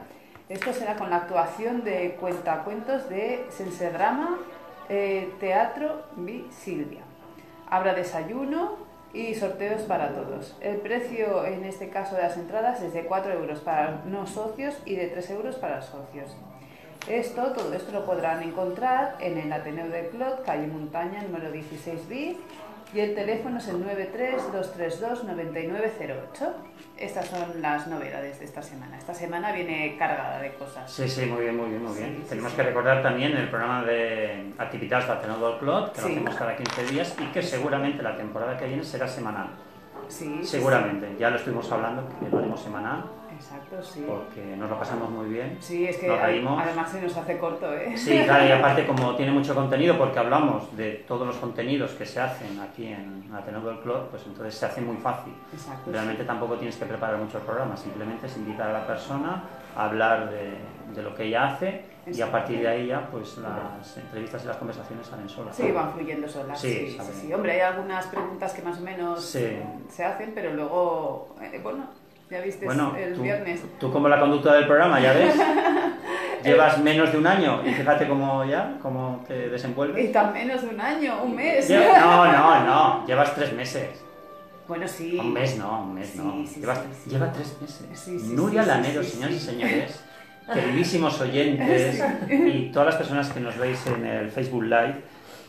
Esto 0.50 0.70
será 0.74 0.96
con 0.96 1.08
la 1.08 1.16
actuación 1.16 1.82
de 1.82 2.16
cuentacuentos 2.20 3.08
de 3.08 3.46
Sensedrama 3.48 4.38
eh, 4.88 5.32
Teatro 5.40 6.02
Vi 6.16 6.46
Silvia. 6.50 7.02
Habrá 7.68 7.94
desayuno 7.94 8.76
y 9.12 9.34
sorteos 9.34 9.82
para 9.82 10.08
todos. 10.08 10.56
El 10.60 10.78
precio 10.78 11.44
en 11.46 11.64
este 11.64 11.88
caso 11.88 12.16
de 12.16 12.22
las 12.22 12.36
entradas 12.36 12.82
es 12.82 12.92
de 12.92 13.04
4 13.04 13.32
euros 13.32 13.60
para 13.60 14.02
no 14.06 14.26
socios 14.26 14.76
y 14.84 14.96
de 14.96 15.06
3 15.08 15.30
euros 15.30 15.56
para 15.56 15.80
socios. 15.82 16.36
Esto, 17.08 17.52
todo 17.52 17.72
esto 17.74 17.92
lo 17.92 18.06
podrán 18.06 18.42
encontrar 18.42 19.16
en 19.20 19.36
el 19.38 19.52
Ateneo 19.52 19.88
de 19.88 20.08
Clot, 20.08 20.44
calle 20.44 20.66
Montaña, 20.66 21.22
número 21.22 21.52
16B, 21.52 22.36
Y 22.94 23.00
el 23.00 23.14
teléfono 23.14 23.58
es 23.58 23.66
el 23.66 23.84
93-232-9908. 23.84 26.52
Estas 26.96 27.26
son 27.26 27.60
las 27.60 27.88
novedades 27.88 28.38
de 28.38 28.44
esta 28.44 28.62
semana. 28.62 28.96
Esta 28.96 29.12
semana 29.12 29.50
viene 29.50 29.96
cargada 29.98 30.38
de 30.38 30.54
cosas. 30.54 30.88
Sí, 30.88 31.08
sí, 31.08 31.26
muy 31.26 31.42
bien, 31.42 31.56
muy 31.56 31.70
bien, 31.70 31.84
muy 31.84 31.96
bien. 31.96 32.18
Sí, 32.22 32.28
Tenemos 32.28 32.52
sí. 32.52 32.56
que 32.56 32.62
recordar 32.62 33.02
también 33.02 33.36
el 33.36 33.48
programa 33.48 33.82
de 33.82 34.52
actividades 34.58 35.08
de 35.08 35.12
Ateneo 35.12 35.50
del 35.50 35.58
Clot, 35.58 35.92
que 35.92 36.02
lo 36.02 36.06
hacemos 36.06 36.36
cada 36.36 36.56
15 36.56 36.84
días 36.86 37.16
y 37.20 37.24
que 37.32 37.42
seguramente 37.42 38.00
la 38.00 38.16
temporada 38.16 38.56
que 38.56 38.66
viene 38.66 38.84
será 38.84 39.08
semanal. 39.08 39.48
Sí, 40.06 40.40
Seguramente, 40.44 41.16
ya 41.18 41.30
lo 41.30 41.36
estuvimos 41.36 41.72
hablando, 41.72 42.08
que 42.20 42.28
lo 42.30 42.38
haremos 42.38 42.62
semanal. 42.62 43.06
Exacto, 43.36 43.82
sí. 43.82 44.04
porque 44.06 44.56
nos 44.56 44.70
lo 44.70 44.78
pasamos 44.78 45.10
muy 45.10 45.28
bien. 45.28 45.56
Sí, 45.60 45.86
es 45.86 45.96
que 45.98 46.08
nos 46.08 46.18
ad- 46.18 46.24
reímos. 46.26 46.62
además 46.62 46.90
se 46.90 47.00
nos 47.02 47.16
hace 47.16 47.38
corto, 47.38 47.72
¿eh? 47.74 47.96
Sí, 47.96 48.20
claro, 48.24 48.46
y 48.46 48.52
aparte 48.58 48.86
como 48.86 49.14
tiene 49.16 49.32
mucho 49.32 49.54
contenido, 49.54 49.96
porque 49.98 50.18
hablamos 50.18 50.76
de 50.76 51.04
todos 51.06 51.26
los 51.26 51.36
contenidos 51.36 51.92
que 51.92 52.06
se 52.06 52.20
hacen 52.20 52.58
aquí 52.60 52.86
en 52.86 53.30
Ateneo 53.34 53.60
del 53.60 53.80
Clot, 53.80 54.10
pues 54.10 54.22
entonces 54.26 54.54
se 54.54 54.66
hace 54.66 54.80
muy 54.80 54.96
fácil. 54.96 55.32
Exacto. 55.52 55.90
Realmente 55.92 56.24
tampoco 56.24 56.54
tienes 56.54 56.76
que 56.76 56.86
preparar 56.86 57.16
mucho 57.18 57.38
el 57.38 57.44
programa, 57.44 57.76
simplemente 57.76 58.26
es 58.26 58.36
invitar 58.36 58.70
a 58.70 58.72
la 58.72 58.86
persona 58.86 59.42
a 59.76 59.84
hablar 59.86 60.30
de, 60.30 60.54
de 60.94 61.02
lo 61.02 61.14
que 61.14 61.24
ella 61.24 61.48
hace 61.54 61.92
y 62.06 62.20
a 62.20 62.30
partir 62.30 62.60
de 62.60 62.68
ahí 62.68 62.86
ya 62.86 63.08
pues 63.10 63.38
las 63.38 63.96
entrevistas 63.96 64.44
y 64.44 64.46
las 64.46 64.56
conversaciones 64.58 65.06
salen 65.06 65.28
solas. 65.28 65.56
Sí, 65.56 65.72
van 65.72 65.90
fluyendo 65.92 66.28
solas. 66.28 66.60
Sí, 66.60 66.90
Sí, 66.90 66.98
sí, 67.00 67.12
sí. 67.22 67.32
Hombre, 67.34 67.52
hay 67.54 67.60
algunas 67.60 68.06
preguntas 68.06 68.52
que 68.52 68.62
más 68.62 68.78
o 68.78 68.82
menos 68.82 69.24
Sí. 69.24 69.58
se 69.88 70.04
hacen, 70.04 70.32
pero 70.34 70.52
luego, 70.52 71.34
eh, 71.40 71.58
bueno, 71.62 71.86
ya 72.30 72.40
viste 72.40 72.64
Bueno, 72.66 72.94
el 72.96 73.14
tú, 73.14 73.22
viernes. 73.22 73.60
tú 73.78 73.92
como 73.92 74.08
la 74.08 74.18
conductora 74.20 74.56
del 74.56 74.66
programa, 74.66 75.00
ya 75.00 75.12
ves, 75.12 75.34
llevas 76.44 76.78
menos 76.78 77.12
de 77.12 77.18
un 77.18 77.26
año 77.26 77.60
y 77.64 77.72
fíjate 77.72 78.08
cómo 78.08 78.44
ya, 78.44 78.76
cómo 78.82 79.24
te 79.26 79.46
Y 79.46 79.48
desenvuelves. 79.50 80.12
tan 80.12 80.32
menos 80.32 80.62
de 80.62 80.68
un 80.68 80.80
año, 80.80 81.22
un 81.22 81.34
mes. 81.36 81.68
No, 82.00 82.26
no, 82.32 82.64
no, 82.64 83.06
llevas 83.06 83.34
tres 83.34 83.52
meses. 83.52 83.88
Bueno, 84.66 84.88
sí. 84.88 85.18
Un 85.20 85.32
mes 85.32 85.58
no, 85.58 85.82
un 85.82 85.94
mes 85.94 86.08
Sí, 86.08 86.18
no. 86.18 86.32
sí, 86.46 86.60
Llevas- 86.60 86.80
sí. 87.04 87.10
Lleva 87.10 87.30
tres 87.32 87.54
meses. 87.60 88.22
Nuria 88.24 88.62
Lanero, 88.62 89.02
señores 89.02 89.36
y 89.36 89.40
señores, 89.40 90.02
queridísimos 90.52 91.20
oyentes 91.20 92.02
y 92.30 92.70
todas 92.72 92.86
las 92.88 92.96
personas 92.96 93.30
que 93.30 93.40
nos 93.40 93.56
veis 93.58 93.86
en 93.86 94.06
el 94.06 94.30
Facebook 94.30 94.62
Live, 94.64 95.02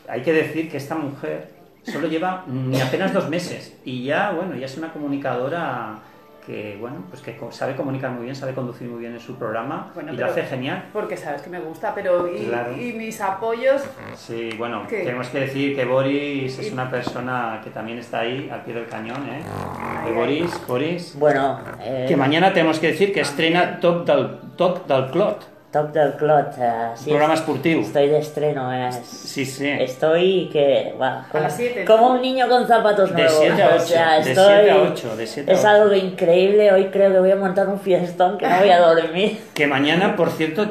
hay 0.08 0.20
que 0.22 0.32
decir 0.34 0.70
que 0.70 0.76
esta 0.76 0.94
mujer 0.94 1.48
solo 1.82 2.08
lleva 2.08 2.44
ni 2.46 2.78
apenas 2.80 3.12
dos 3.14 3.28
meses 3.30 3.74
y 3.84 4.04
ya, 4.04 4.32
bueno, 4.32 4.54
ya 4.56 4.66
es 4.66 4.76
una 4.76 4.92
comunicadora 4.92 5.98
que, 6.46 6.76
bueno, 6.80 7.04
pues 7.10 7.20
que 7.22 7.36
co- 7.36 7.50
sabe 7.50 7.74
comunicar 7.74 8.12
muy 8.12 8.22
bien, 8.24 8.36
sabe 8.36 8.54
conducir 8.54 8.88
muy 8.88 9.00
bien 9.00 9.12
en 9.14 9.20
su 9.20 9.34
programa 9.36 9.90
Bueno, 9.94 10.12
y 10.12 10.16
lo 10.16 10.26
hace 10.26 10.44
genial. 10.44 10.84
Porque 10.92 11.16
sabes 11.16 11.42
que 11.42 11.50
me 11.50 11.58
gusta, 11.58 11.92
pero 11.94 12.28
y, 12.32 12.44
Claro. 12.46 12.72
y 12.80 12.92
mis 12.92 13.20
apoyos, 13.20 13.82
Sí, 14.14 14.50
bueno, 14.56 14.84
¿Qué? 14.88 15.00
tenemos 15.02 15.28
que 15.28 15.40
decir 15.40 15.74
que 15.74 15.84
Boris 15.84 16.58
es 16.58 16.72
una 16.72 16.88
persona 16.90 17.60
que 17.64 17.70
también 17.70 17.98
está 17.98 18.20
ahí 18.20 18.48
al 18.52 18.62
pie 18.62 18.74
del 18.74 18.86
cañón, 18.86 19.26
¿eh? 19.28 19.42
Ay, 19.44 20.10
Eh, 20.10 20.14
Boris, 20.14 20.60
Boris, 20.68 21.16
Bueno, 21.18 21.58
eh, 21.80 22.04
que 22.08 22.16
mañana 22.16 22.52
tenemos 22.52 22.78
que 22.78 22.88
decir 22.88 23.12
que 23.12 23.20
estrena 23.22 23.80
Toc 23.80 24.06
del, 24.06 24.38
Toc 24.56 24.86
del 24.86 25.10
Clot, 25.10 25.55
Top 25.76 25.92
del 25.92 26.12
Clot, 26.14 26.54
eh, 26.58 26.72
sí, 26.94 27.10
programa 27.10 27.34
esportiu. 27.34 27.80
estoy 27.82 28.08
de 28.08 28.18
estreno. 28.18 28.72
eh, 28.72 28.90
Sí, 29.02 29.44
sí. 29.44 29.68
Estoy 29.68 30.48
que, 30.50 30.94
va, 31.00 31.26
como, 31.30 31.42
las 31.44 31.54
siete, 31.56 31.84
¿no? 31.84 31.94
como 31.96 32.12
un 32.12 32.22
niño 32.22 32.48
con 32.48 32.66
zapatos 32.66 33.10
De 33.10 33.22
nuevos. 33.22 33.38
7 33.40 33.62
a 33.62 33.68
o 33.68 33.74
8, 33.74 33.80
sea, 33.84 34.12
de 34.14 34.20
estoy, 34.30 34.54
7 34.64 34.70
a 34.70 34.76
8, 34.82 35.16
de 35.16 35.26
7 35.26 35.50
a 35.50 35.54
Es 35.54 35.60
8. 35.60 35.68
algo 35.68 35.94
increíble. 35.94 36.72
Hoy 36.72 36.86
creo 36.86 37.12
que 37.12 37.18
voy 37.18 37.30
a 37.30 37.36
montar 37.36 37.68
un 37.68 37.78
fiestón 37.78 38.38
que 38.38 38.48
no 38.48 38.58
voy 38.58 38.70
a 38.70 38.78
dormir. 38.80 39.38
Que 39.54 39.66
mañana, 39.66 40.16
por 40.16 40.30
cierto, 40.30 40.66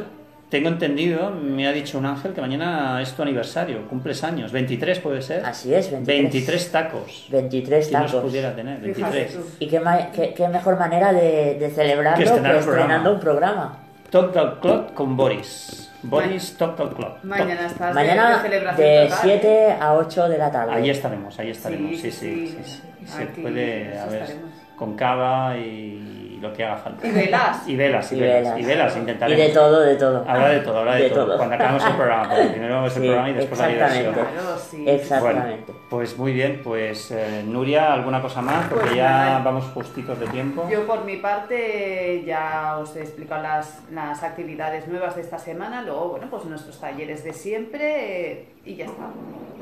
tengo 0.50 0.70
entendido, 0.70 1.32
me 1.32 1.68
ha 1.68 1.72
dicho 1.72 1.98
un 1.98 2.06
ángel 2.06 2.34
que 2.34 2.40
mañana 2.42 3.02
es 3.02 3.12
tu 3.14 3.22
aniversario, 3.24 3.88
cumples 3.88 4.24
años, 4.24 4.52
23 4.52 5.00
puede 5.00 5.22
ser. 5.22 5.44
Así 5.46 5.74
es, 5.74 5.92
23. 5.92 6.22
23 6.32 6.72
tacos. 6.72 7.26
23 7.30 7.88
¿Quién 7.88 8.02
nos 8.02 8.12
tacos. 8.12 8.26
pudiera 8.30 8.56
tener? 8.56 8.80
Fíjate 8.80 9.02
23. 9.18 9.34
tú. 9.34 9.40
Y 9.60 9.68
qué, 9.68 9.82
qué- 10.14 10.34
qué 10.34 10.48
mejor 10.48 10.78
manera 10.80 11.12
de, 11.14 11.58
de 11.60 11.70
celebrarlo 11.72 12.18
Que 12.18 12.24
que, 12.30 12.36
estrenando 12.36 12.64
programa. 12.66 13.10
un 13.12 13.20
programa. 13.20 13.80
Toc 14.16 14.34
del 14.34 14.60
Clot 14.62 14.94
con 14.94 15.18
Boris. 15.18 15.92
Boris, 16.04 16.56
Toc 16.56 16.78
del 16.78 16.88
Clot. 16.88 17.22
mañana 17.24 17.66
estás 17.66 17.94
Mañana 17.94 18.38
de, 18.38 18.42
celebración 18.44 18.88
de 18.88 19.04
total, 19.10 19.20
7 19.24 19.72
a 19.78 19.94
8 19.94 20.30
de 20.30 20.38
la 20.38 20.52
tarde. 20.52 20.74
Ahí 20.74 20.90
estaremos, 20.90 21.38
ahí 21.38 21.50
estaremos. 21.50 21.92
Sí, 21.92 21.98
Sí, 21.98 22.12
sí, 22.12 22.48
sí, 22.48 22.48
sí. 22.48 22.64
sí. 22.64 22.82
sí. 23.02 23.08
Se 23.12 23.24
Aquí 23.24 23.42
puede, 23.42 24.00
a 24.00 24.06
ver, 24.06 24.22
estaremos. 24.22 24.52
Con 24.76 24.96
cava 24.96 25.56
y 25.58 26.40
lo 26.42 26.52
que 26.54 26.64
haga 26.64 26.76
falta. 26.78 27.08
Y 27.08 27.12
velas. 27.12 27.64
Y 27.68 27.76
velas, 27.76 28.12
y 28.12 28.16
Y 28.18 28.20
velas. 28.20 28.44
velas. 28.44 28.60
Y 28.60 28.64
velas, 28.66 28.96
Y 28.96 29.00
intentaremos. 29.00 29.48
de 29.48 29.54
todo, 29.54 29.80
de 29.82 29.96
todo. 29.96 30.26
Habrá 30.28 30.50
de 30.50 30.60
todo, 30.60 30.80
habrá 30.80 30.96
de, 30.96 31.04
De 31.04 31.10
todo. 31.10 31.26
todo. 31.26 31.38
Cuando 31.38 31.56
acabemos 31.56 31.86
el 31.86 31.94
programa, 31.96 32.30
porque 32.30 32.46
primero 32.48 32.86
es 32.86 32.96
el 32.98 33.02
Sí, 33.02 33.08
programa 33.08 33.30
y 33.30 33.34
después 33.34 33.60
la 33.62 33.68
diversión. 33.68 34.06
exactamente. 34.06 34.34
Claro, 34.42 34.58
sí. 34.60 34.86
Exactamente. 34.90 35.64
Bueno, 35.72 35.82
pues 35.90 36.18
muy 36.18 36.34
bien, 36.34 36.62
pues 36.64 37.12
eh, 37.12 37.44
Nuria, 37.48 37.94
¿alguna 37.94 38.22
cosa 38.22 38.42
más? 38.42 38.68
Porque 38.68 38.86
Pues 38.86 38.96
ya 38.96 39.10
nada. 39.10 39.40
vamos 39.40 39.66
justitos 39.74 40.20
de 40.20 40.28
tiempo. 40.28 40.68
Yo 40.70 40.86
por 40.86 41.04
mi 41.06 41.16
parte 41.18 42.24
ya 42.26 42.78
os 42.80 42.96
he 42.96 43.02
explicado 43.02 43.42
las, 43.42 43.82
las 43.92 44.22
actividades 44.24 44.88
nuevas 44.88 45.16
de 45.16 45.22
esta 45.22 45.40
semana, 45.40 45.82
luego 45.82 46.10
bueno 46.10 46.28
pues 46.30 46.44
nuestros 46.46 46.80
talleres 46.80 47.24
de 47.24 47.34
siempre 47.34 48.32
eh, 48.32 48.46
y 48.66 48.76
ya 48.76 48.86
está. 48.86 49.06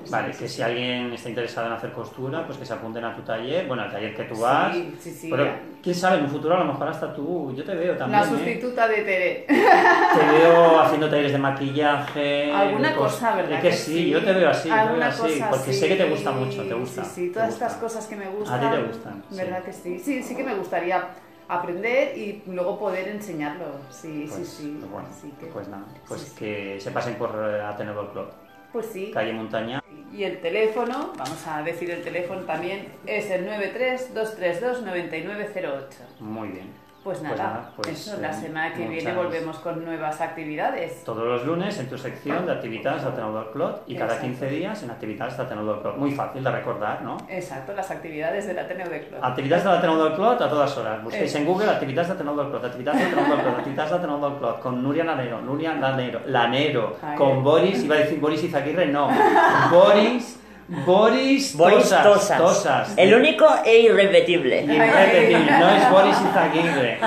Vale, 0.09 0.31
que 0.35 0.47
si 0.47 0.61
alguien 0.61 1.13
está 1.13 1.29
interesado 1.29 1.67
en 1.67 1.73
hacer 1.73 1.91
costura, 1.91 2.45
pues 2.45 2.57
que 2.57 2.65
se 2.65 2.73
apunten 2.73 3.03
a 3.05 3.15
tu 3.15 3.21
taller, 3.21 3.67
bueno, 3.67 3.83
al 3.83 3.91
taller 3.91 4.15
que 4.15 4.23
tú 4.23 4.39
vas. 4.39 4.73
Sí, 4.73 4.95
sí, 4.99 5.11
sí. 5.11 5.27
Pero 5.29 5.47
quién 5.81 5.95
sabe, 5.95 6.17
en 6.17 6.23
un 6.25 6.29
futuro 6.29 6.55
a 6.55 6.59
lo 6.59 6.65
mejor 6.65 6.87
hasta 6.87 7.13
tú, 7.13 7.53
yo 7.55 7.63
te 7.63 7.73
veo 7.75 7.95
también. 7.97 8.21
La 8.21 8.27
¿eh? 8.27 8.29
sustituta 8.29 8.87
de 8.87 8.95
Tere. 9.03 9.45
Te 9.47 10.37
veo 10.37 10.79
haciendo 10.79 11.09
talleres 11.09 11.31
de 11.31 11.37
maquillaje. 11.37 12.51
Alguna 12.53 12.95
cosa, 12.95 13.35
¿verdad? 13.35 13.53
Es 13.53 13.61
que, 13.61 13.71
sí, 13.71 14.09
yo 14.09 14.23
te 14.23 14.33
veo 14.33 14.49
así, 14.49 14.69
yo 14.69 14.75
veo 14.75 15.03
así, 15.03 15.21
cosa 15.21 15.49
porque 15.49 15.73
sé 15.73 15.87
que 15.87 15.95
te 15.95 16.09
gusta 16.09 16.31
mucho, 16.31 16.63
te 16.63 16.73
gusta. 16.73 17.03
Sí, 17.03 17.11
sí, 17.13 17.29
todas 17.31 17.49
estas 17.53 17.73
cosas 17.75 18.07
que 18.07 18.15
me 18.15 18.27
gustan. 18.29 18.63
A 18.63 18.71
ti 18.71 18.77
te 18.77 18.83
gustan, 18.83 19.23
sí. 19.29 19.35
¿Verdad 19.37 19.63
que 19.63 19.73
sí? 19.73 19.99
Sí, 19.99 20.23
sí 20.23 20.35
que 20.35 20.43
me 20.43 20.55
gustaría 20.55 21.07
aprender 21.47 22.17
y 22.17 22.41
luego 22.47 22.79
poder 22.79 23.07
enseñarlo. 23.09 23.65
Sí, 23.89 24.25
Pues, 24.29 24.47
sí, 24.47 24.63
sí. 24.63 24.77
pues 24.79 24.91
bueno, 24.91 25.07
Así 25.11 25.33
que- 25.39 25.45
pues 25.47 25.67
nada, 25.67 25.83
pues 26.07 26.21
sí, 26.21 26.27
sí. 26.29 26.35
que 26.37 26.79
se 26.79 26.91
pasen 26.91 27.15
por 27.15 27.29
eh, 27.31 27.61
Ateneo 27.61 28.11
Club, 28.11 28.27
Pues 28.73 28.87
sí. 28.87 29.11
calle 29.13 29.31
Montaña. 29.33 29.81
Y 30.11 30.23
el 30.23 30.41
teléfono, 30.41 31.13
vamos 31.17 31.47
a 31.47 31.63
decir 31.63 31.89
el 31.91 32.03
teléfono 32.03 32.41
también, 32.41 32.89
es 33.05 33.31
el 33.31 33.47
93-232-9908. 33.47 36.19
Muy 36.19 36.49
bien. 36.49 36.82
Pues 37.03 37.17
Pues 37.19 37.37
nada, 37.37 37.69
pues, 37.75 37.89
eso, 37.89 38.17
la 38.21 38.29
eh, 38.29 38.33
semana 38.33 38.73
que 38.73 38.87
viene 38.87 39.13
volvemos 39.13 39.57
con 39.59 39.83
nuevas 39.83 40.21
actividades. 40.21 41.03
Todos 41.03 41.25
los 41.25 41.45
lunes 41.45 41.77
en 41.77 41.89
tu 41.89 41.97
sección 41.97 42.45
de 42.45 42.53
actividades 42.53 43.03
del 43.03 43.13
Club 43.51 43.75
y 43.87 43.95
cada 43.95 44.13
Exacto. 44.13 44.27
15 44.27 44.47
días 44.47 44.83
en 44.83 44.89
actividades 44.91 45.37
del 45.37 45.47
Club. 45.49 45.97
Muy 45.97 46.11
fácil 46.11 46.41
de 46.41 46.49
recordar, 46.49 47.01
¿no? 47.01 47.17
Exacto, 47.27 47.73
las 47.73 47.91
actividades 47.91 48.47
del 48.47 48.57
Ateneo 48.57 48.87
de 48.87 49.05
Club. 49.05 49.19
Actividades 49.21 49.65
de 49.65 49.69
Ateneo 49.71 50.01
del 50.01 50.13
Club 50.13 50.27
a 50.27 50.37
todas 50.37 50.77
horas. 50.77 51.03
Busquéis 51.03 51.29
Eso. 51.29 51.39
en 51.39 51.45
Google 51.45 51.69
actividades 51.71 52.07
de 52.07 52.13
Ateneo 52.13 52.35
del 52.37 52.47
Club, 52.47 52.65
actividades 52.65 53.01
de 53.01 53.07
Ateneo 53.07 53.35
del 53.35 53.45
Club, 53.45 53.55
actividades 53.57 53.91
de 53.91 53.97
Ateneo 53.97 54.29
del 54.29 54.37
Club, 54.39 54.59
con 54.59 54.83
Nuria 54.83 55.03
Lanero, 55.03 55.41
Nuria 55.41 55.73
Lanero, 55.73 56.21
Lanero, 56.27 56.95
Ay. 57.01 57.17
con 57.17 57.43
Boris, 57.43 57.83
iba 57.83 57.95
a 57.95 57.99
decir 57.99 58.19
Boris 58.21 58.43
Izaguirre, 58.45 58.85
no. 58.85 59.09
Boris, 59.71 60.39
Boris, 60.85 61.55
Boris 61.55 61.83
Tosas, 61.83 62.03
Tosas. 62.03 62.37
Tosas. 62.37 62.93
El 62.97 63.13
único 63.13 63.45
e 63.63 63.79
irrepetible. 63.81 64.63
Irrepetible, 64.63 65.51
no 65.59 65.69
es 65.69 65.91
Boris 65.91 66.17
Izaguirre. 66.19 66.99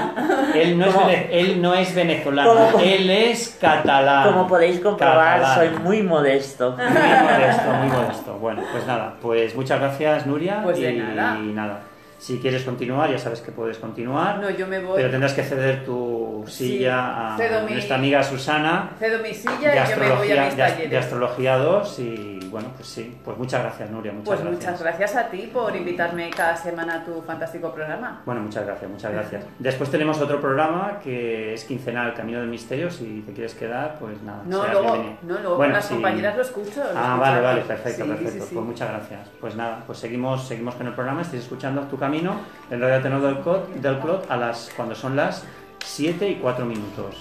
Él 0.55 0.79
no, 0.79 0.87
es, 1.11 1.27
él 1.31 1.61
no 1.61 1.75
es 1.75 1.95
venezolano, 1.95 2.79
él 2.79 3.11
es 3.11 3.59
catalán. 3.61 4.33
Como 4.33 4.47
podéis 4.47 4.81
comprobar, 4.81 5.41
Catalán. 5.41 5.55
soy 5.75 5.83
muy 5.83 6.03
modesto. 6.03 6.77
Muy 6.77 6.87
modesto, 6.87 7.73
muy 7.73 7.89
modesto. 7.89 8.39
Bueno, 8.39 8.63
pues 8.71 8.87
nada, 8.87 9.15
pues 9.21 9.55
muchas 9.57 9.81
gracias 9.81 10.27
Nuria. 10.27 10.61
Pues 10.63 10.79
de 10.79 10.93
y, 10.93 10.99
nada. 10.99 11.39
y 11.41 11.53
nada. 11.53 11.81
Si 12.19 12.39
quieres 12.39 12.63
continuar, 12.63 13.11
ya 13.11 13.19
sabes 13.19 13.41
que 13.41 13.53
puedes 13.53 13.79
continuar. 13.79 14.39
No, 14.39 14.49
yo 14.49 14.67
me 14.67 14.79
voy. 14.79 14.97
Pero 14.97 15.11
tendrás 15.11 15.35
que 15.35 15.43
ceder 15.43 15.85
tu 15.85 16.16
Sí, 16.47 16.69
silla 16.79 17.35
a 17.35 17.37
cedo 17.37 17.63
mi- 17.65 17.73
nuestra 17.73 17.97
amiga 17.97 18.23
Susana 18.23 18.91
Cedo 18.99 19.19
mi 19.23 19.29
de 19.29 19.35
silla 19.35 19.87
y 19.87 19.91
yo 19.91 19.97
me 19.97 20.11
voy 20.11 20.33
a 20.33 20.45
mis 20.45 20.57
de, 20.57 20.63
talleres. 20.63 20.91
de 20.91 20.99
astrología 20.99 21.57
2 21.59 21.99
y 21.99 22.49
bueno, 22.51 22.69
pues 22.77 22.89
sí, 22.89 23.17
pues 23.25 23.37
muchas 23.37 23.63
gracias 23.63 23.91
Nuria, 23.91 24.13
muchas 24.13 24.27
Pues 24.27 24.41
gracias. 24.41 24.61
muchas 24.73 24.83
gracias 24.83 25.17
a 25.17 25.29
ti 25.29 25.51
por 25.53 25.75
invitarme 25.75 26.31
cada 26.31 26.57
semana 26.57 26.97
a 26.97 27.05
tu 27.05 27.21
fantástico 27.23 27.73
programa. 27.73 28.23
Bueno, 28.25 28.41
muchas 28.43 28.65
gracias, 28.65 28.91
muchas 28.91 29.13
gracias. 29.13 29.45
Después 29.59 29.91
tenemos 29.91 30.21
otro 30.21 30.41
programa 30.41 30.99
que 31.03 31.55
es 31.55 31.65
quincenal, 31.65 32.15
Camino 32.15 32.39
del 32.41 32.49
Misterio. 32.49 32.91
Si 32.91 33.23
te 33.27 33.33
quieres 33.33 33.55
quedar, 33.55 33.97
pues 33.99 34.23
nada. 34.23 34.43
No, 34.47 34.65
luego, 34.67 34.83
bienvenido. 34.93 35.17
no, 35.23 35.35
luego 35.41 35.57
Bueno, 35.57 35.73
con 35.73 35.73
las 35.73 35.85
sí. 35.87 35.95
compañeras 35.95 36.37
lo 36.37 36.43
escucho. 36.43 36.81
lo 36.85 36.91
Ah, 36.91 37.03
escucho 37.03 37.21
vale, 37.21 37.41
vale, 37.43 37.61
perfecto, 37.63 38.05
Sí, 38.05 38.09
perfecto. 38.11 38.33
sí, 38.33 38.41
sí. 38.49 38.55
Pues 38.55 38.67
muchas 38.67 38.89
gracias. 38.91 39.29
Pues 39.41 39.57
nada, 39.57 39.83
pues 39.87 39.99
seguimos, 39.99 40.47
seguimos 40.47 40.75
con 40.77 40.87
el 40.87 40.93
programa. 40.95 41.23
Estáis 41.23 41.43
escuchando 41.43 41.83
Tu 41.83 41.99
Camino 41.99 42.37
en 42.71 42.81
Radio 42.81 43.03
Tenor 43.03 43.21
del 43.23 43.39
Clot, 43.41 43.69
del 43.75 43.99
Clot 43.99 44.31
a 44.31 44.37
las, 44.37 44.71
cuando 44.77 44.95
son 44.95 45.17
las 45.17 45.45
7 45.85 46.29
y 46.31 46.37
4 46.37 46.65
minutos. 46.65 47.15